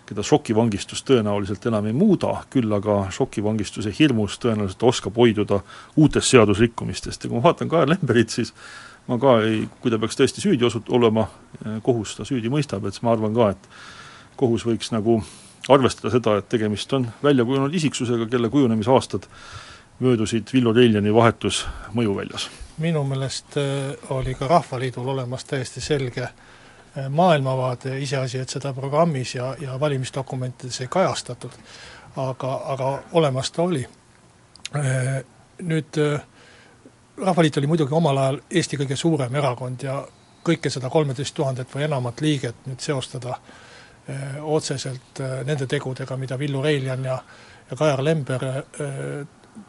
keda 0.06 0.24
šokivangistus 0.26 1.04
tõenäoliselt 1.06 1.66
enam 1.70 1.88
ei 1.90 1.94
muuda, 1.96 2.32
küll 2.54 2.72
aga 2.78 3.06
šokivangistuse 3.14 3.94
hirmus 4.00 4.38
tõenäoliselt 4.42 4.84
oskab 4.86 5.18
hoiduda 5.18 5.62
uutest 5.98 6.34
seadusrikkumistest 6.34 7.26
ja 7.26 7.32
kui 7.32 7.40
ma 7.40 7.48
vaatan 7.48 7.72
Kajar 7.72 7.90
Lemberit, 7.90 8.34
siis 8.34 8.54
ma 9.08 9.18
ka 9.22 9.40
ei, 9.46 9.64
kui 9.82 9.94
ta 9.94 10.00
peaks 10.02 10.20
tõesti 10.20 10.44
süüdi 10.44 10.68
osut-, 10.68 10.92
olema, 10.94 11.28
kohus 11.86 12.16
ta 12.18 12.26
süüdi 12.28 12.52
mõistab, 12.54 12.86
et 12.86 12.98
siis 12.98 13.06
ma 13.06 13.16
arvan 13.16 13.34
ka, 13.36 13.52
et 13.56 13.70
kohus 14.40 14.66
võiks 14.68 14.92
nagu 14.94 15.20
arvestada 15.72 16.14
seda, 16.14 16.40
et 16.40 16.50
tegemist 16.50 16.94
on 16.94 17.08
väljakujunenud 17.24 17.74
isiksusega, 17.74 18.30
kelle 18.30 18.52
kujunemisaastad 18.54 19.26
möödusid 20.00 20.52
Villu 20.54 20.74
Reljani 20.76 21.14
vahetus 21.14 21.64
mõjuväljas. 21.96 22.50
minu 22.78 23.04
meelest 23.08 23.58
äh, 23.58 23.96
oli 24.12 24.36
ka 24.36 24.48
Rahvaliidul 24.48 25.08
olemas 25.08 25.46
täiesti 25.46 25.82
selge 25.82 26.24
äh, 26.24 26.55
maailmavaade, 27.10 28.00
iseasi, 28.00 28.40
et 28.40 28.50
seda 28.50 28.74
programmis 28.74 29.36
ja, 29.36 29.56
ja 29.60 29.80
valimisdokumentides 29.80 30.82
ei 30.82 30.88
kajastatud, 30.92 31.58
aga, 32.16 32.54
aga 32.74 32.92
olemas 33.12 33.52
ta 33.52 33.64
oli. 33.64 33.86
Äh, 34.76 35.18
nüüd 35.62 36.02
Rahvaliit 37.16 37.58
oli 37.58 37.68
muidugi 37.68 37.96
omal 37.96 38.18
ajal 38.20 38.38
Eesti 38.52 38.76
kõige 38.76 38.96
suurem 39.00 39.36
erakond 39.40 39.84
ja 39.84 40.02
kõike 40.44 40.70
seda 40.70 40.90
kolmeteist 40.92 41.36
tuhandet 41.36 41.72
või 41.72 41.86
enamat 41.86 42.20
liiget 42.22 42.66
nüüd 42.68 42.84
seostada 42.84 43.38
äh, 43.38 43.54
Äh, 44.10 44.44
otseselt 44.46 45.20
äh, 45.20 45.40
nende 45.46 45.66
tegudega, 45.66 46.14
mida 46.18 46.38
Villu 46.38 46.60
Reiljan 46.62 47.06
ja, 47.08 47.16
ja 47.70 47.78
Kajar 47.78 48.04
Lember 48.06 48.44
äh, 48.46 48.58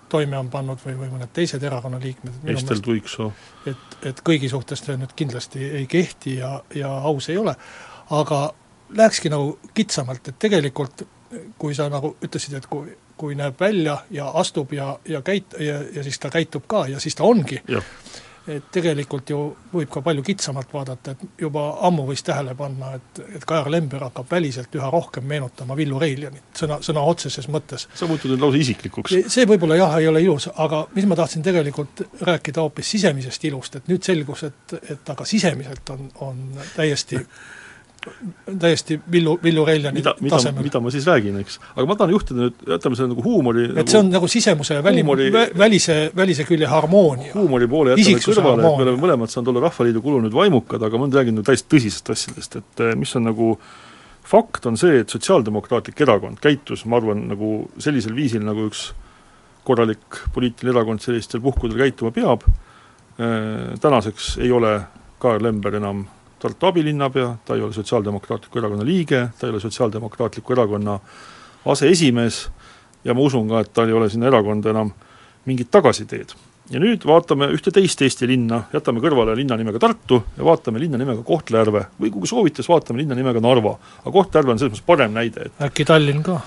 toime 0.08 0.38
on 0.38 0.50
pannud 0.50 0.78
või, 0.84 0.94
või 0.98 1.10
mõned 1.14 1.32
teised 1.32 1.62
erakonnaliikmed. 1.62 2.40
Estel 2.54 2.80
Tuiksoo. 2.84 3.32
et, 3.66 3.98
et 4.02 4.22
kõigi 4.26 4.50
suhtes 4.50 4.84
see 4.84 4.96
nüüd 4.96 5.12
kindlasti 5.16 5.64
ei 5.80 5.86
kehti 5.90 6.38
ja, 6.40 6.60
ja 6.74 6.92
aus 7.10 7.28
ei 7.28 7.38
ole, 7.38 7.56
aga 8.10 8.40
lähekski 8.96 9.30
nagu 9.32 9.58
kitsamalt, 9.74 10.28
et 10.28 10.38
tegelikult 10.38 11.06
kui 11.58 11.74
sa 11.74 11.88
nagu 11.90 12.14
ütlesid, 12.24 12.56
et 12.58 12.66
kui, 12.70 12.92
kui 13.18 13.36
näeb 13.38 13.58
välja 13.60 13.98
ja 14.14 14.28
astub 14.40 14.72
ja, 14.72 14.92
ja 15.08 15.20
käit- 15.26 15.58
ja, 15.60 15.80
ja 15.94 16.04
siis 16.06 16.18
ta 16.22 16.30
käitub 16.30 16.66
ka 16.70 16.86
ja 16.88 17.00
siis 17.00 17.14
ta 17.14 17.24
ongi, 17.24 17.60
et 18.48 18.68
tegelikult 18.72 19.30
ju 19.30 19.40
võib 19.72 19.90
ka 19.90 20.02
palju 20.06 20.22
kitsamalt 20.26 20.72
vaadata, 20.74 21.14
et 21.16 21.42
juba 21.42 21.64
ammu 21.88 22.06
võis 22.10 22.22
tähele 22.26 22.54
panna, 22.58 22.92
et, 22.98 23.20
et 23.38 23.44
Kajar 23.48 23.70
Lember 23.72 24.06
hakkab 24.06 24.30
väliselt 24.30 24.74
üha 24.78 24.90
rohkem 24.92 25.26
meenutama 25.26 25.76
Villu 25.78 25.98
Reiljanit, 26.02 26.46
sõna, 26.58 26.78
sõna 26.84 27.02
otseses 27.10 27.48
mõttes. 27.52 27.88
sa 27.94 28.08
muutud 28.10 28.32
nüüd 28.32 28.44
lausa 28.44 28.62
isiklikuks. 28.62 29.18
see 29.32 29.48
võib-olla 29.50 29.78
jah, 29.80 29.98
ei 30.00 30.08
ole 30.08 30.22
ilus, 30.22 30.48
aga 30.54 30.84
mis 30.94 31.08
ma 31.10 31.18
tahtsin 31.18 31.44
tegelikult 31.46 32.06
rääkida 32.22 32.62
hoopis 32.62 32.94
sisemisest 32.96 33.44
ilust, 33.50 33.80
et 33.80 33.92
nüüd 33.92 34.06
selgus, 34.06 34.46
et, 34.46 34.76
et 34.90 35.14
aga 35.14 35.26
sisemiselt 35.26 35.94
on, 35.96 36.10
on 36.28 36.42
täiesti 36.76 37.20
täiesti 38.60 38.98
Villu, 39.12 39.36
Villu 39.42 39.64
Reljani 39.66 40.00
mida, 40.00 40.14
tasemel. 40.30 40.64
mida 40.66 40.80
ma 40.80 40.90
siis 40.94 41.06
räägin, 41.08 41.38
eks. 41.40 41.58
aga 41.74 41.86
ma 41.88 41.96
tahan 41.98 42.12
juhtida 42.14 42.40
nüüd, 42.40 42.60
jätame 42.74 42.98
selle 42.98 43.12
nagu 43.12 43.24
huumori 43.24 43.64
et 43.66 43.74
nagu, 43.76 43.92
see 43.92 44.00
on 44.00 44.12
nagu 44.14 44.30
sisemuse 44.30 44.78
ja 44.78 44.84
väli, 44.84 45.04
välise, 45.58 45.98
välise 46.16 46.46
külje 46.48 46.68
harmoonia. 46.70 47.32
huumori 47.34 47.68
poole 47.70 47.94
jätame 47.94 48.22
kõrvale, 48.22 48.54
et 48.56 48.62
me 48.64 48.86
oleme 48.86 49.02
mõlemad 49.06 49.32
saanud 49.32 49.52
olla 49.52 49.66
Rahvaliidu 49.68 50.02
kulunud 50.04 50.34
vaimukad, 50.34 50.82
aga 50.86 51.00
ma 51.00 51.08
nüüd 51.08 51.18
räägin 51.20 51.38
nüüd 51.38 51.48
täiesti 51.48 51.70
tõsisest 51.76 52.12
asjadest, 52.14 52.60
et 52.62 52.84
eh, 52.84 52.94
mis 52.98 53.14
on 53.18 53.26
nagu 53.28 53.54
fakt, 54.26 54.66
on 54.66 54.78
see, 54.80 55.02
et 55.02 55.12
Sotsiaaldemokraatlik 55.12 56.00
Erakond 56.06 56.40
käitus, 56.42 56.84
ma 56.90 57.00
arvan, 57.00 57.26
nagu 57.30 57.52
sellisel 57.82 58.16
viisil, 58.16 58.42
nagu 58.46 58.66
üks 58.70 58.88
korralik 59.66 60.22
poliitiline 60.34 60.74
erakond 60.74 61.02
sellistel 61.02 61.42
puhkudel 61.42 61.78
käituma 61.80 62.12
peab, 62.14 62.46
eh, 63.18 63.74
tänaseks 63.82 64.36
ei 64.42 64.52
ole 64.54 64.78
Kajar 65.22 65.42
Lember 65.42 65.78
enam 65.78 66.04
Tartu 66.38 66.66
abilinnapea, 66.68 67.36
ta 67.44 67.54
ei 67.56 67.62
ole 67.64 67.72
Sotsiaaldemokraatliku 67.72 68.58
Erakonna 68.58 68.84
liige, 68.84 69.28
ta 69.38 69.46
ei 69.46 69.54
ole 69.54 69.60
Sotsiaaldemokraatliku 69.60 70.52
Erakonna 70.52 70.98
aseesimees 71.64 72.48
ja 73.04 73.14
ma 73.14 73.22
usun 73.24 73.48
ka, 73.48 73.62
et 73.62 73.72
tal 73.74 73.88
ei 73.88 73.96
ole 73.96 74.10
sinna 74.12 74.28
erakonda 74.30 74.70
enam 74.74 74.92
mingit 75.46 75.70
tagasiteed. 75.70 76.34
ja 76.70 76.80
nüüd 76.82 77.04
vaatame 77.06 77.46
ühte 77.54 77.70
teist 77.70 78.00
Eesti 78.02 78.26
linna, 78.26 78.64
jätame 78.72 78.98
kõrvale 78.98 79.36
linna 79.38 79.54
nimega 79.56 79.78
Tartu 79.78 80.18
ja 80.36 80.44
vaatame 80.44 80.80
linna 80.82 80.98
nimega 80.98 81.22
Kohtla-Järve 81.22 81.84
või 82.02 82.10
kui 82.10 82.26
soovite, 82.26 82.58
siis 82.58 82.68
vaatame 82.72 83.04
linna 83.04 83.14
nimega 83.14 83.40
Narva. 83.40 83.76
aga 84.02 84.12
Kohtla-Järve 84.16 84.52
on 84.52 84.58
selles 84.58 84.74
mõttes 84.74 84.86
parem 84.86 85.14
näide, 85.14 85.46
et 85.46 85.66
äkki 85.68 85.86
Tallinn 85.86 86.24
ka? 86.26 86.40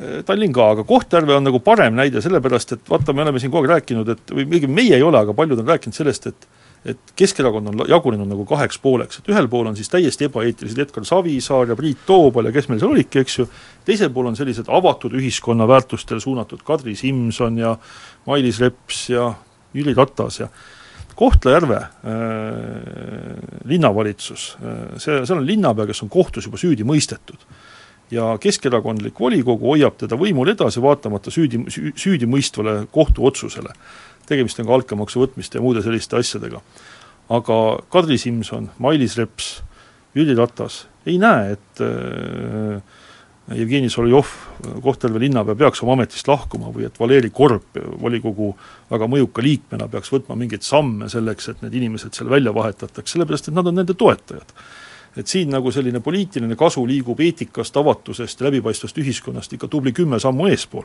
Eh, 0.00 0.22
Tallinn 0.24 0.56
ka, 0.56 0.70
aga 0.72 0.84
Kohtla-Järve 0.84 1.36
on 1.36 1.44
nagu 1.44 1.60
parem 1.60 1.94
näide, 1.94 2.24
sellepärast 2.24 2.72
et 2.72 2.88
vaata, 2.88 3.12
me 3.12 3.26
oleme 3.26 3.42
siin 3.42 3.52
kogu 3.52 3.66
aeg 3.66 3.74
rääkinud, 3.74 4.14
et 4.16 4.32
või 4.32 4.48
õigemini 4.48 4.80
meie 4.80 4.96
ei 4.96 5.04
ole, 5.04 5.20
aga 5.20 5.36
paljud 5.36 5.60
on 5.60 5.68
rääkinud 5.68 6.00
sellest, 6.00 6.32
et 6.32 6.48
et 6.84 7.12
Keskerakond 7.16 7.70
on 7.72 7.84
jagunenud 7.88 8.28
nagu 8.30 8.44
kaheks 8.46 8.78
pooleks, 8.82 9.20
et 9.20 9.30
ühel 9.32 9.48
pool 9.50 9.66
on 9.70 9.76
siis 9.78 9.90
täiesti 9.90 10.28
ebaeetilised 10.28 10.78
Edgar 10.84 11.06
Savisaar 11.08 11.72
ja 11.72 11.76
Priit 11.78 12.04
Toobal 12.06 12.50
ja 12.50 12.54
kes 12.54 12.68
meil 12.70 12.80
seal 12.82 12.92
olidki, 12.92 13.22
eks 13.24 13.38
ju, 13.40 13.48
teisel 13.88 14.12
pool 14.14 14.30
on 14.30 14.38
sellised 14.38 14.70
avatud 14.70 15.16
ühiskonna 15.18 15.66
väärtustele 15.68 16.22
suunatud 16.22 16.62
Kadri 16.66 16.96
Simson 16.98 17.58
ja 17.58 17.76
Mailis 18.26 18.60
Reps 18.62 19.08
ja 19.10 19.32
Jüri 19.74 19.94
Ratas 19.96 20.40
ja 20.40 20.50
Kohtla-Järve 21.16 21.76
äh, 21.76 21.90
linnavalitsus 23.64 24.56
äh,, 24.60 24.98
see, 25.00 25.22
seal 25.24 25.40
on 25.40 25.46
linnapea, 25.48 25.88
kes 25.88 26.04
on 26.04 26.12
kohtus 26.12 26.46
juba 26.46 26.60
süüdi 26.60 26.84
mõistetud. 26.84 27.40
Ja 28.10 28.36
keskerakondlik 28.40 29.20
volikogu 29.20 29.72
hoiab 29.72 29.96
teda 29.98 30.18
võimul 30.18 30.52
edasi, 30.52 30.82
vaatamata 30.82 31.32
süüdi, 31.34 31.64
süüdimõistvale 31.98 32.84
kohtuotsusele 32.94 33.74
tegemist 34.26 34.60
on 34.60 34.68
ka 34.68 34.76
altkäemaksu 34.76 35.22
võtmiste 35.22 35.58
ja 35.58 35.64
muude 35.64 35.82
selliste 35.84 36.18
asjadega. 36.18 36.60
aga 37.28 37.56
Kadri 37.90 38.18
Simson, 38.18 38.70
Mailis 38.78 39.16
Reps, 39.18 39.60
Jüri 40.14 40.36
Ratas 40.38 40.86
ei 41.06 41.18
näe, 41.18 41.56
et 41.56 41.82
äh, 41.82 42.78
Jevgeni 43.54 43.90
Solovjov, 43.90 44.30
Kohtla-Järve 44.82 45.20
linnapea, 45.22 45.54
peaks 45.58 45.82
oma 45.82 45.94
ametist 45.94 46.26
lahkuma 46.26 46.72
või 46.74 46.88
et 46.88 46.96
Valeri 46.98 47.30
Korb 47.30 47.78
volikogu 48.02 48.52
väga 48.90 49.06
mõjuka 49.10 49.44
liikmena 49.44 49.86
peaks 49.90 50.10
võtma 50.10 50.38
mingeid 50.38 50.66
samme 50.66 51.10
selleks, 51.10 51.52
et 51.52 51.62
need 51.62 51.76
inimesed 51.78 52.14
seal 52.14 52.30
välja 52.30 52.54
vahetataks, 52.54 53.14
sellepärast 53.14 53.50
et 53.50 53.58
nad 53.58 53.70
on 53.70 53.78
nende 53.78 53.94
toetajad. 53.94 54.54
Et 55.16 55.26
siin 55.26 55.50
nagu 55.50 55.72
selline 55.72 56.00
poliitiline 56.04 56.56
kasu 56.56 56.84
liigub 56.86 57.20
eetikast, 57.20 57.76
avatusest 57.76 58.40
ja 58.40 58.48
läbipaistvast 58.50 58.98
ühiskonnast 59.00 59.56
ikka 59.56 59.68
tubli 59.72 59.92
kümme 59.96 60.20
sammu 60.20 60.50
eespool 60.50 60.84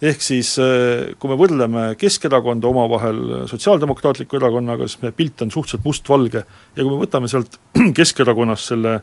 ehk 0.00 0.22
siis 0.24 0.54
äh, 0.60 1.12
kui 1.20 1.30
me 1.30 1.36
võrdleme 1.40 1.82
Keskerakonda 2.00 2.68
omavahel 2.70 3.20
Sotsiaaldemokraatliku 3.50 4.38
Erakonnaga, 4.38 4.88
siis 4.88 5.02
meie 5.02 5.16
pilt 5.16 5.42
on 5.44 5.52
suhteliselt 5.52 5.84
mustvalge 5.84 6.44
ja 6.44 6.80
kui 6.80 6.88
me 6.88 7.00
võtame 7.02 7.28
sealt 7.30 7.58
Keskerakonnast 7.98 8.72
selle 8.72 9.00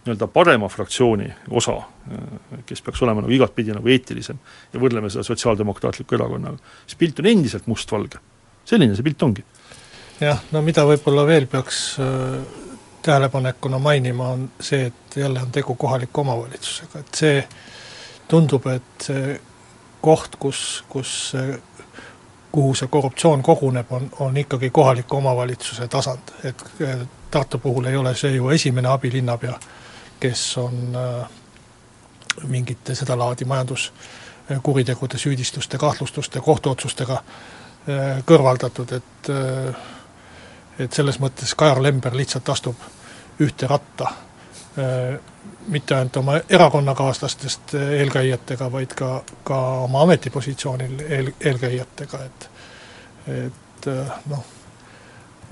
nii-öelda 0.00 0.30
parema 0.32 0.68
fraktsiooni 0.72 1.28
osa, 1.60 1.76
äh, 2.10 2.64
kes 2.66 2.82
peaks 2.82 3.02
olema 3.04 3.22
nagu 3.22 3.34
igatpidi 3.36 3.74
nagu 3.76 3.92
eetilisem, 3.92 4.40
ja 4.72 4.82
võrdleme 4.82 5.12
seda 5.12 5.26
Sotsiaaldemokraatliku 5.28 6.18
Erakonnaga, 6.18 6.58
siis 6.86 6.98
pilt 7.00 7.22
on 7.22 7.30
endiselt 7.30 7.70
mustvalge. 7.70 8.22
selline 8.64 8.96
see 8.96 9.06
pilt 9.06 9.22
ongi. 9.22 9.44
jah, 10.20 10.42
no 10.52 10.62
mida 10.66 10.84
võib-olla 10.88 11.26
veel 11.28 11.46
peaks 11.52 11.84
äh, 12.02 12.66
tähelepanekuna 13.02 13.78
mainima, 13.78 14.28
on 14.28 14.50
see, 14.60 14.86
et 14.86 15.16
jälle 15.16 15.40
on 15.42 15.50
tegu 15.50 15.74
kohaliku 15.74 16.20
omavalitsusega, 16.20 16.98
et 16.98 17.14
see 17.14 17.48
tundub, 18.28 18.66
et 18.66 19.06
see 19.06 19.40
koht, 20.00 20.36
kus, 20.36 20.84
kus 20.88 21.32
kuhu 22.52 22.74
see 22.74 22.88
korruptsioon 22.88 23.42
koguneb, 23.42 23.92
on, 23.92 24.10
on 24.18 24.36
ikkagi 24.36 24.70
kohaliku 24.70 25.16
omavalitsuse 25.16 25.88
tasand, 25.88 26.34
et 26.44 26.64
Tartu 27.30 27.58
puhul 27.58 27.84
ei 27.84 27.96
ole 27.96 28.14
see 28.14 28.32
ju 28.34 28.48
esimene 28.50 28.88
abilinnapea, 28.88 29.58
kes 30.20 30.58
on 30.58 30.96
äh, 30.96 31.28
mingite 32.48 32.94
sedalaadi 32.94 33.44
majanduskuritegude 33.44 35.18
süüdistuste, 35.18 35.78
kahtlustuste, 35.78 36.40
kohtuotsustega 36.40 37.14
äh, 37.14 38.18
kõrvaldatud, 38.26 38.96
et 38.98 39.30
äh, 39.30 39.76
et 40.80 40.92
selles 40.92 41.20
mõttes 41.20 41.54
Kajar 41.56 41.82
Lember 41.82 42.16
lihtsalt 42.16 42.48
astub 42.48 42.88
ühte 43.40 43.68
ratta 43.68 44.08
mitte 45.68 45.94
ainult 45.94 46.16
oma 46.16 46.36
erakonnakaaslastest 46.48 47.74
eelkäijatega, 47.74 48.72
vaid 48.72 48.94
ka, 48.96 49.22
ka 49.44 49.58
oma 49.86 50.02
ametipositsioonil 50.02 51.00
eel, 51.08 51.32
eelkäijatega, 51.40 52.24
et 52.24 52.50
et 53.30 53.86
noh, 54.26 54.44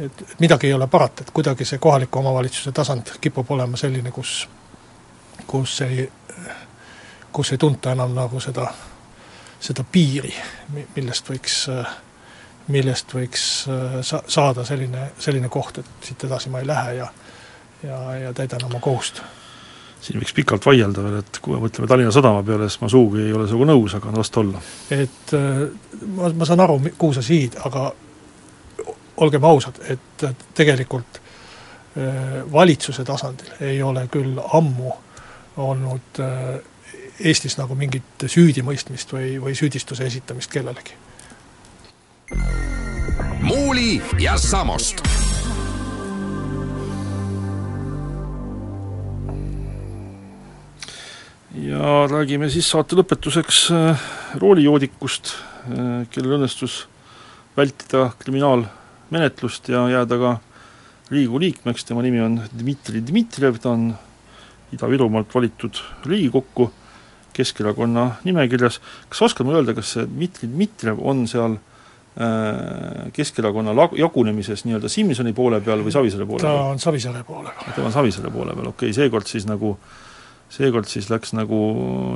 et 0.00 0.24
midagi 0.40 0.66
ei 0.66 0.74
ole 0.74 0.86
parata, 0.86 1.22
et 1.22 1.30
kuidagi 1.30 1.64
see 1.64 1.78
kohaliku 1.78 2.18
omavalitsuse 2.18 2.72
tasand 2.72 3.12
kipub 3.20 3.50
olema 3.50 3.76
selline, 3.76 4.10
kus, 4.10 4.48
kus 5.46 5.80
ei, 5.80 6.12
kus 7.32 7.52
ei 7.52 7.58
tunta 7.58 7.92
enam 7.92 8.14
nagu 8.14 8.40
seda, 8.40 8.66
seda 9.60 9.84
piiri, 9.92 10.34
millest 10.96 11.30
võiks, 11.30 11.60
millest 12.68 13.14
võiks 13.14 13.42
sa-, 14.02 14.22
saada 14.26 14.64
selline, 14.68 15.10
selline 15.18 15.48
koht, 15.48 15.80
et 15.82 16.08
siit 16.08 16.24
edasi 16.28 16.52
ma 16.52 16.62
ei 16.62 16.68
lähe 16.68 16.94
ja 17.00 17.10
ja, 17.82 17.98
ja 18.18 18.32
täidan 18.34 18.64
oma 18.66 18.80
kohust 18.82 19.22
siin 20.02 20.18
võiks 20.20 20.34
pikalt 20.34 20.66
vaielda 20.66 21.02
veel, 21.02 21.20
et 21.22 21.38
kui 21.42 21.54
me 21.54 21.62
mõtleme 21.62 21.88
Tallinna 21.90 22.10
Sadama 22.14 22.42
peale, 22.46 22.68
siis 22.70 22.82
ma 22.82 22.90
sugugi 22.90 23.24
ei 23.26 23.32
ole 23.34 23.48
sinuga 23.50 23.70
nõus, 23.72 23.94
aga 23.98 24.12
las 24.14 24.30
ta 24.30 24.42
olla. 24.42 24.60
et 24.94 25.32
äh, 25.34 25.64
ma, 26.16 26.30
ma 26.34 26.46
saan 26.48 26.62
aru, 26.62 26.78
kuhu 26.98 27.16
sa 27.16 27.24
sihid, 27.24 27.58
aga 27.66 27.88
olgem 29.18 29.44
ausad, 29.48 29.80
et 29.90 30.28
tegelikult 30.54 31.18
valitsuse 32.52 33.04
tasandil 33.04 33.56
ei 33.66 33.82
ole 33.82 34.06
küll 34.12 34.38
ammu 34.38 34.92
olnud 35.58 36.20
Eestis 37.18 37.56
nagu 37.58 37.74
mingit 37.74 38.22
süüdimõistmist 38.30 39.10
või, 39.10 39.32
või 39.42 39.56
süüdistuse 39.58 40.06
esitamist 40.06 40.52
kellelegi. 40.52 40.94
Muuli 43.42 44.02
ja 44.18 44.38
Samost. 44.38 45.02
Ja 51.54 52.06
räägime 52.10 52.50
siis 52.50 52.68
saate 52.70 52.96
lõpetuseks 52.96 53.62
äh, 53.74 54.02
roolijoodikust, 54.38 55.32
äh, 55.34 56.04
kellel 56.12 56.36
õnnestus 56.38 56.84
vältida 57.56 58.10
kriminaalmenetlust 58.18 59.68
ja 59.72 59.88
jääda 59.90 60.18
ka 60.20 60.34
Riigikogu 61.08 61.40
liikmeks, 61.40 61.86
tema 61.88 62.02
nimi 62.04 62.20
on 62.20 62.36
Dmitri 62.52 63.00
Dmitrijev, 63.00 63.56
ta 63.64 63.72
on 63.72 63.94
Ida-Virumaalt 64.76 65.32
valitud 65.34 65.80
Riigikokku 66.04 66.68
Keskerakonna 67.32 68.10
nimekirjas. 68.24 68.80
kas 69.08 69.38
mulle 69.40 69.62
öelda, 69.62 69.74
kas 69.74 69.94
see 69.96 70.06
Dmitri 70.06 70.50
Dmitrijev 70.52 71.00
on 71.00 71.26
seal 71.26 71.56
äh, 71.56 71.77
Keskerakonna 73.14 73.70
lag-, 73.76 73.92
jagunemises 73.94 74.64
nii-öelda 74.66 74.88
Simsoni 74.90 75.30
poole 75.36 75.60
peal 75.62 75.84
või 75.86 75.92
Savisaare 75.94 76.26
poole 76.26 76.42
ta 76.42 76.50
peal? 76.50 76.64
ta 76.64 76.72
on 76.72 76.80
Savisaare 76.82 77.22
poole 77.26 77.52
peal. 77.54 77.74
tema 77.76 77.90
on 77.90 77.94
Savisaare 77.94 78.32
poole 78.34 78.56
peal, 78.58 78.70
okei 78.72 78.88
okay,, 78.90 78.96
seekord 78.96 79.30
siis 79.30 79.46
nagu 79.46 79.76
äh, 79.76 79.92
seekord 80.52 80.88
siis 80.88 81.08
läks 81.12 81.34
nagu 81.36 81.60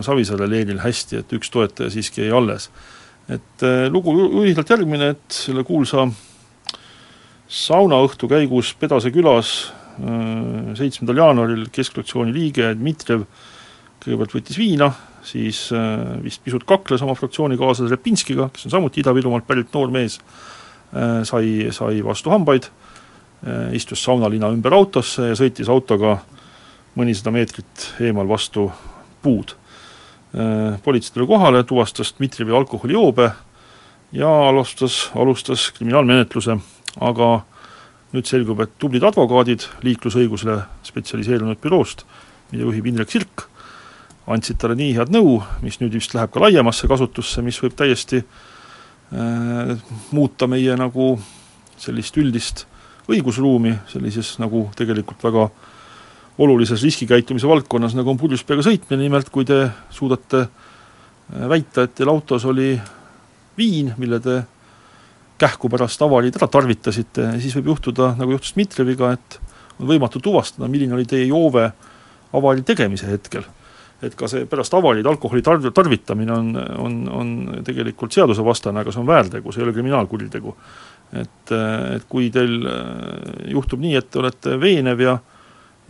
Savisaare 0.05 0.49
leenil 0.51 0.81
hästi, 0.83 1.21
et 1.21 1.37
üks 1.37 1.53
toetaja 1.53 1.93
siiski 1.93 2.25
jäi 2.25 2.35
alles. 2.37 2.71
et 3.29 3.63
äh, 3.63 3.87
lugu 3.93 4.15
lühidalt 4.17 4.71
järgmine, 4.71 5.13
et 5.15 5.31
selle 5.31 5.63
kuulsa 5.65 6.09
saunaõhtu 7.47 8.27
käigus 8.29 8.73
Pedase 8.75 9.13
külas 9.15 9.53
äh, 10.01 10.73
seitsmendal 10.79 11.21
jaanuaril 11.23 11.69
keskfraktsiooni 11.73 12.35
liige 12.35 12.73
Dmitrijev 12.75 13.27
kõigepealt 14.03 14.35
võttis 14.35 14.59
viina, 14.59 14.91
siis 15.27 15.65
äh, 15.77 16.23
vist 16.25 16.43
pisut 16.45 16.67
kakles 16.69 17.03
oma 17.05 17.15
fraktsioonikaaslase 17.19 17.95
Repinskiga, 17.95 18.51
kes 18.53 18.69
on 18.69 18.77
samuti 18.77 19.03
Ida-Virumaalt 19.03 19.47
pärit 19.49 19.73
noor 19.75 19.93
mees, 19.95 20.21
sai, 21.25 21.71
sai 21.73 22.03
vastu 22.05 22.29
hambaid, 22.29 22.67
istus 23.73 24.03
saunalina 24.05 24.51
ümber 24.53 24.75
autosse 24.77 25.31
ja 25.31 25.37
sõitis 25.39 25.71
autoga 25.73 26.19
mõnisada 26.99 27.33
meetrit 27.33 27.87
eemal 28.05 28.29
vastu 28.29 28.69
puud. 29.23 29.55
Äh, 30.33 30.81
politsei 30.85 31.15
tuli 31.15 31.27
kohale, 31.27 31.65
tuvastas 31.65 32.15
Dmitrijevi 32.19 32.57
alkoholijoobe 32.57 33.31
ja 34.13 34.33
alustas, 34.49 35.11
alustas 35.15 35.71
kriminaalmenetluse, 35.77 36.57
aga 37.01 37.31
nüüd 38.13 38.29
selgub, 38.29 38.61
et 38.61 38.73
tublid 38.81 39.05
advokaadid 39.09 39.67
liiklusõigusele 39.85 40.59
spetsialiseerunud 40.85 41.61
büroost, 41.63 42.05
mida 42.53 42.67
juhib 42.67 42.89
Indrek 42.91 43.13
Sirk, 43.13 43.47
andsid 44.31 44.59
talle 44.61 44.77
nii 44.79 44.95
head 44.97 45.13
nõu, 45.15 45.41
mis 45.65 45.81
nüüd 45.81 45.97
vist 45.97 46.15
läheb 46.15 46.31
ka 46.33 46.43
laiemasse 46.45 46.89
kasutusse, 46.91 47.43
mis 47.43 47.59
võib 47.63 47.75
täiesti 47.79 48.23
äh, 48.23 49.75
muuta 50.15 50.49
meie 50.51 50.77
nagu 50.79 51.17
sellist 51.81 52.17
üldist 52.21 52.67
õigusruumi 53.11 53.75
sellises 53.91 54.37
nagu 54.39 54.69
tegelikult 54.79 55.25
väga 55.27 55.49
olulises 56.43 56.83
riskikäitumise 56.83 57.49
valdkonnas, 57.51 57.97
nagu 57.99 58.13
on 58.13 58.21
purjus 58.21 58.45
peaga 58.47 58.65
sõitmine, 58.65 59.03
nimelt 59.03 59.31
kui 59.35 59.47
te 59.49 59.65
suudate 59.91 60.45
äh, 60.47 61.47
väita, 61.51 61.87
et 61.87 61.97
teil 61.99 62.13
autos 62.13 62.47
oli 62.49 62.77
viin, 63.59 63.93
mille 63.99 64.21
te 64.23 64.43
kähku 65.43 65.69
pärast 65.69 66.03
avariid 66.05 66.37
ära 66.39 66.47
tarvitasite, 66.47 67.33
siis 67.43 67.57
võib 67.59 67.73
juhtuda, 67.73 68.13
nagu 68.19 68.37
juhtus 68.37 68.55
Dmitrijeviga, 68.55 69.11
et 69.17 69.41
on 69.81 69.89
võimatu 69.91 70.23
tuvastada, 70.23 70.69
milline 70.71 70.95
oli 70.95 71.09
teie 71.09 71.27
joove 71.27 71.67
avarii 72.33 72.65
tegemise 72.67 73.11
hetkel. 73.11 73.45
Et 74.03 74.15
ka 74.19 74.29
see 74.31 74.47
pärast 74.51 74.75
avariid 74.75 75.07
alkoholi 75.07 75.45
tarv-, 75.47 75.71
tarvitamine 75.75 76.33
on, 76.35 76.49
on, 76.83 76.97
on 77.21 77.35
tegelikult 77.67 78.15
seadusevastane, 78.15 78.83
aga 78.83 78.95
see 78.95 79.03
on 79.03 79.11
väärtegu, 79.11 79.53
see 79.53 79.63
ei 79.63 79.69
ole 79.69 79.77
kriminaalkuritegu. 79.77 80.57
et, 81.13 81.53
et 81.53 82.05
kui 82.09 82.31
teil 82.33 82.63
äh, 82.67 83.53
juhtub 83.53 83.83
nii, 83.83 83.95
et 84.01 84.11
te 84.11 84.23
olete 84.23 84.57
veenev 84.61 85.01
ja 85.05 85.19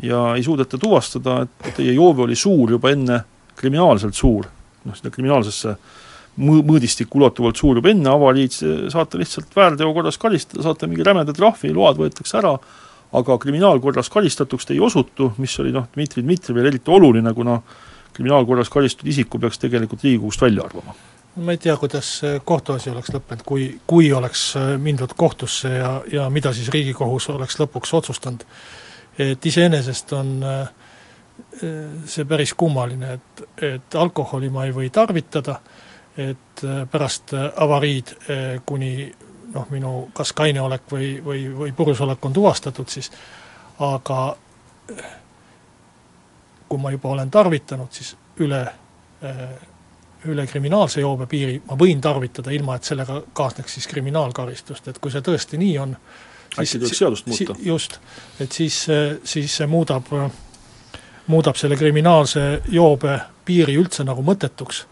ja 0.02 0.34
ei 0.36 0.42
suudeta 0.42 0.78
tuvastada, 0.78 1.42
et 1.42 1.74
teie 1.76 1.92
joove 1.94 2.24
oli 2.24 2.36
suur 2.36 2.70
juba 2.74 2.90
enne, 2.90 3.20
kriminaalselt 3.56 4.16
suur, 4.18 4.48
noh, 4.84 4.96
sinna 4.98 5.12
kriminaalsesse 5.14 5.74
mõ-, 6.42 6.62
mõõdistikku 6.66 7.20
ulatuvalt 7.20 7.60
suur 7.60 7.78
juba 7.78 7.92
enne 7.92 8.10
avariid, 8.10 8.56
saate 8.92 9.20
lihtsalt 9.20 9.54
väärteo 9.56 9.92
korras 9.94 10.18
karistada, 10.18 10.64
saate 10.66 10.88
mingi 10.90 11.06
rämeda 11.06 11.34
trahvi, 11.36 11.70
load 11.76 12.00
võetakse 12.00 12.40
ära, 12.40 12.56
aga 13.12 13.38
kriminaalkorras 13.38 14.10
karistatuks 14.12 14.66
te 14.66 14.74
ei 14.74 14.82
osutu, 14.82 15.32
mis 15.42 15.54
oli 15.60 15.74
noh, 15.74 15.86
Dmitri 15.94 16.24
Dmitrijevil 16.24 16.70
eriti 16.72 16.90
oluline, 16.90 17.34
kuna 17.36 17.58
kriminaalkorras 18.12 18.70
karistatud 18.70 19.10
isiku 19.10 19.38
peaks 19.38 19.58
tegelikult 19.62 20.04
Riigikogust 20.04 20.42
välja 20.42 20.66
arvama? 20.68 20.94
Ma 21.36 21.54
ei 21.54 21.58
tea, 21.58 21.76
kuidas 21.80 22.08
kohtuasi 22.44 22.90
oleks 22.92 23.08
lõppenud, 23.14 23.42
kui, 23.48 23.66
kui 23.88 24.10
oleks 24.12 24.52
mindud 24.78 25.14
kohtusse 25.16 25.70
ja, 25.78 25.92
ja 26.12 26.28
mida 26.30 26.52
siis 26.52 26.68
Riigikohus 26.68 27.30
oleks 27.32 27.56
lõpuks 27.60 27.94
otsustanud? 27.96 28.44
Et 29.18 29.46
iseenesest 29.46 30.12
on 30.16 30.42
äh, 30.44 30.68
see 32.08 32.24
päris 32.28 32.54
kummaline, 32.56 33.16
et, 33.18 33.42
et 33.62 33.96
alkoholi 33.96 34.48
ma 34.52 34.64
ei 34.64 34.72
või 34.76 34.88
tarvitada, 34.92 35.58
et 36.16 36.64
äh, 36.64 36.84
pärast 36.90 37.34
äh, 37.36 37.50
avariid, 37.64 38.14
kuni 38.66 38.92
noh, 39.52 39.66
minu 39.70 39.92
kas 40.16 40.32
kaineolek 40.36 40.88
või, 40.92 41.14
või, 41.24 41.44
või 41.56 41.74
purusolek 41.76 42.24
on 42.24 42.32
tuvastatud, 42.32 42.88
siis 42.88 43.12
aga 43.84 44.20
kui 46.72 46.80
ma 46.80 46.92
juba 46.94 47.10
olen 47.12 47.30
tarvitanud, 47.30 47.92
siis 47.92 48.14
üle, 48.40 48.62
üle 50.32 50.46
kriminaalse 50.48 51.02
joobe 51.02 51.26
piiri 51.28 51.58
ma 51.68 51.76
võin 51.76 52.00
tarvitada, 52.00 52.52
ilma 52.56 52.78
et 52.78 52.88
sellega 52.88 53.18
kaasneks 53.36 53.76
siis 53.76 53.88
kriminaalkaristust, 53.90 54.88
et 54.88 55.00
kui 55.02 55.12
see 55.12 55.24
tõesti 55.26 55.60
nii 55.60 55.74
on, 55.82 55.92
äkki 56.56 56.80
tuleks 56.80 57.02
seadust 57.02 57.28
muuta? 57.28 57.56
just, 57.66 57.98
et 58.40 58.56
siis, 58.56 58.78
siis 59.24 59.58
see 59.60 59.68
muudab, 59.68 60.08
muudab 61.32 61.60
selle 61.60 61.76
kriminaalse 61.76 62.46
joobe 62.72 63.18
piiri 63.44 63.76
üldse 63.76 64.06
nagu 64.08 64.24
mõttetuks. 64.24 64.86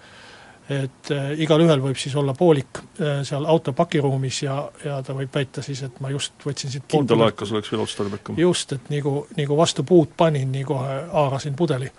Et 0.71 1.13
äh, 1.15 1.31
igalühel 1.45 1.83
võib 1.83 1.99
siis 1.99 2.15
olla 2.17 2.35
poolik 2.37 2.81
äh, 2.81 3.21
seal 3.27 3.47
auto 3.51 3.75
pakiruumis 3.77 4.43
ja, 4.45 4.57
ja 4.85 5.01
ta 5.07 5.17
võib 5.17 5.35
väita 5.35 5.63
siis, 5.67 5.83
et 5.87 6.01
ma 6.01 6.13
just 6.15 6.47
võtsin 6.47 6.73
siit 6.73 6.89
kindalaekas 6.91 7.53
oleks 7.55 7.73
veel 7.73 7.85
otstarbekam. 7.85 8.39
just, 8.41 8.75
et 8.77 8.91
nagu, 8.93 9.15
nagu 9.37 9.59
vastu 9.59 9.85
puud 9.87 10.17
panin, 10.17 10.51
nii 10.53 10.67
kohe 10.69 10.99
haarasin 11.13 11.57
pudeli 11.59 11.91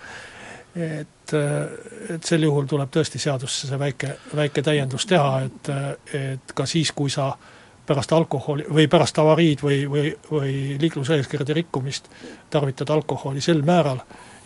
et, 0.71 1.33
et 1.35 2.23
sel 2.23 2.47
juhul 2.47 2.67
tuleb 2.69 2.91
tõesti 2.93 3.19
seadusse 3.19 3.67
see 3.67 3.79
väike, 3.79 4.13
väike 4.35 4.63
täiendus 4.63 5.05
teha, 5.09 5.41
et, 5.47 5.73
et 6.15 6.53
ka 6.55 6.65
siis, 6.69 6.93
kui 6.95 7.11
sa 7.11 7.33
äh, 7.33 7.49
pärast 7.85 8.13
alkoholi 8.13 8.65
või 8.73 8.87
pärast 8.87 9.19
avariid 9.19 9.63
või, 9.63 9.83
või, 9.89 10.11
või 10.31 10.53
liikluseeskirjade 10.79 11.53
rikkumist 11.53 12.09
tarvitad 12.49 12.89
alkoholi 12.89 13.41
sel 13.41 13.63
määral, 13.67 13.99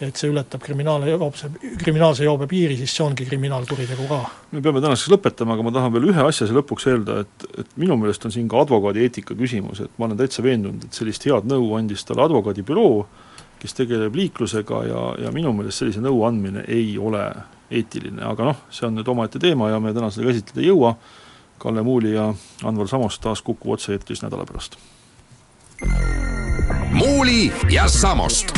et 0.04 0.20
see 0.20 0.28
ületab 0.28 0.60
kriminaal, 0.64 1.06
joobse, 1.08 1.50
kriminaalse 1.80 2.26
joobe 2.26 2.48
piiri, 2.52 2.76
siis 2.80 2.91
see 2.98 3.04
ongi 3.06 3.26
kriminaalkuritegu 3.28 4.08
ka. 4.10 4.20
me 4.52 4.62
peame 4.64 4.82
tänaseks 4.84 5.12
lõpetama, 5.14 5.56
aga 5.56 5.64
ma 5.64 5.72
tahan 5.76 5.93
veel 5.96 6.10
ühe 6.12 6.26
asja 6.26 6.48
siia 6.48 6.58
lõpuks 6.58 6.88
öelda, 6.91 7.22
et, 7.24 7.46
et 7.64 7.78
minu 7.80 7.96
meelest 8.00 8.28
on 8.28 8.34
siin 8.36 8.50
ka 8.52 8.60
advokaadi 8.66 9.06
eetika 9.06 9.38
küsimus, 9.39 9.80
et 9.86 9.93
ma 9.98 10.10
olen 10.10 10.20
täitsa 10.20 10.43
veendunud, 10.43 10.84
et 10.84 11.00
sellist 11.00 11.28
head 11.28 11.48
nõu 11.48 11.72
andis 11.80 12.04
talle 12.08 12.26
advokaadibüroo, 12.28 13.06
kes 13.62 13.78
tegeleb 13.78 14.16
liiklusega 14.20 14.82
ja, 14.89 15.04
ja 15.26 15.32
minu 15.36 15.54
meelest 15.56 15.84
sellise 15.84 16.04
nõu 16.04 16.26
andmine 16.28 16.66
ei 16.68 16.98
ole 17.00 17.24
eetiline, 17.72 18.22
aga 18.28 18.52
noh, 18.52 18.66
see 18.70 18.89
on 18.89 19.00
nüüd 19.00 19.08
omaette 19.16 19.39
teema 19.41 19.72
ja 19.72 19.80
me 19.80 19.96
täna 19.96 20.12
seda 20.14 20.28
käsitleda 20.28 20.62
ei 20.64 20.74
jõua 20.74 20.96
Kalle 21.56 21.86
Muuli 21.88 22.12
ja 22.12 22.28
Anvar 22.68 22.89
Samost 22.91 23.22
taas 23.24 23.41
Kuku 23.41 23.72
otse-eetris 23.74 24.22
nädala 24.26 24.43
pärast. 24.46 24.76
muuli 26.91 27.54
ja 27.72 27.88
Samost 27.88 28.52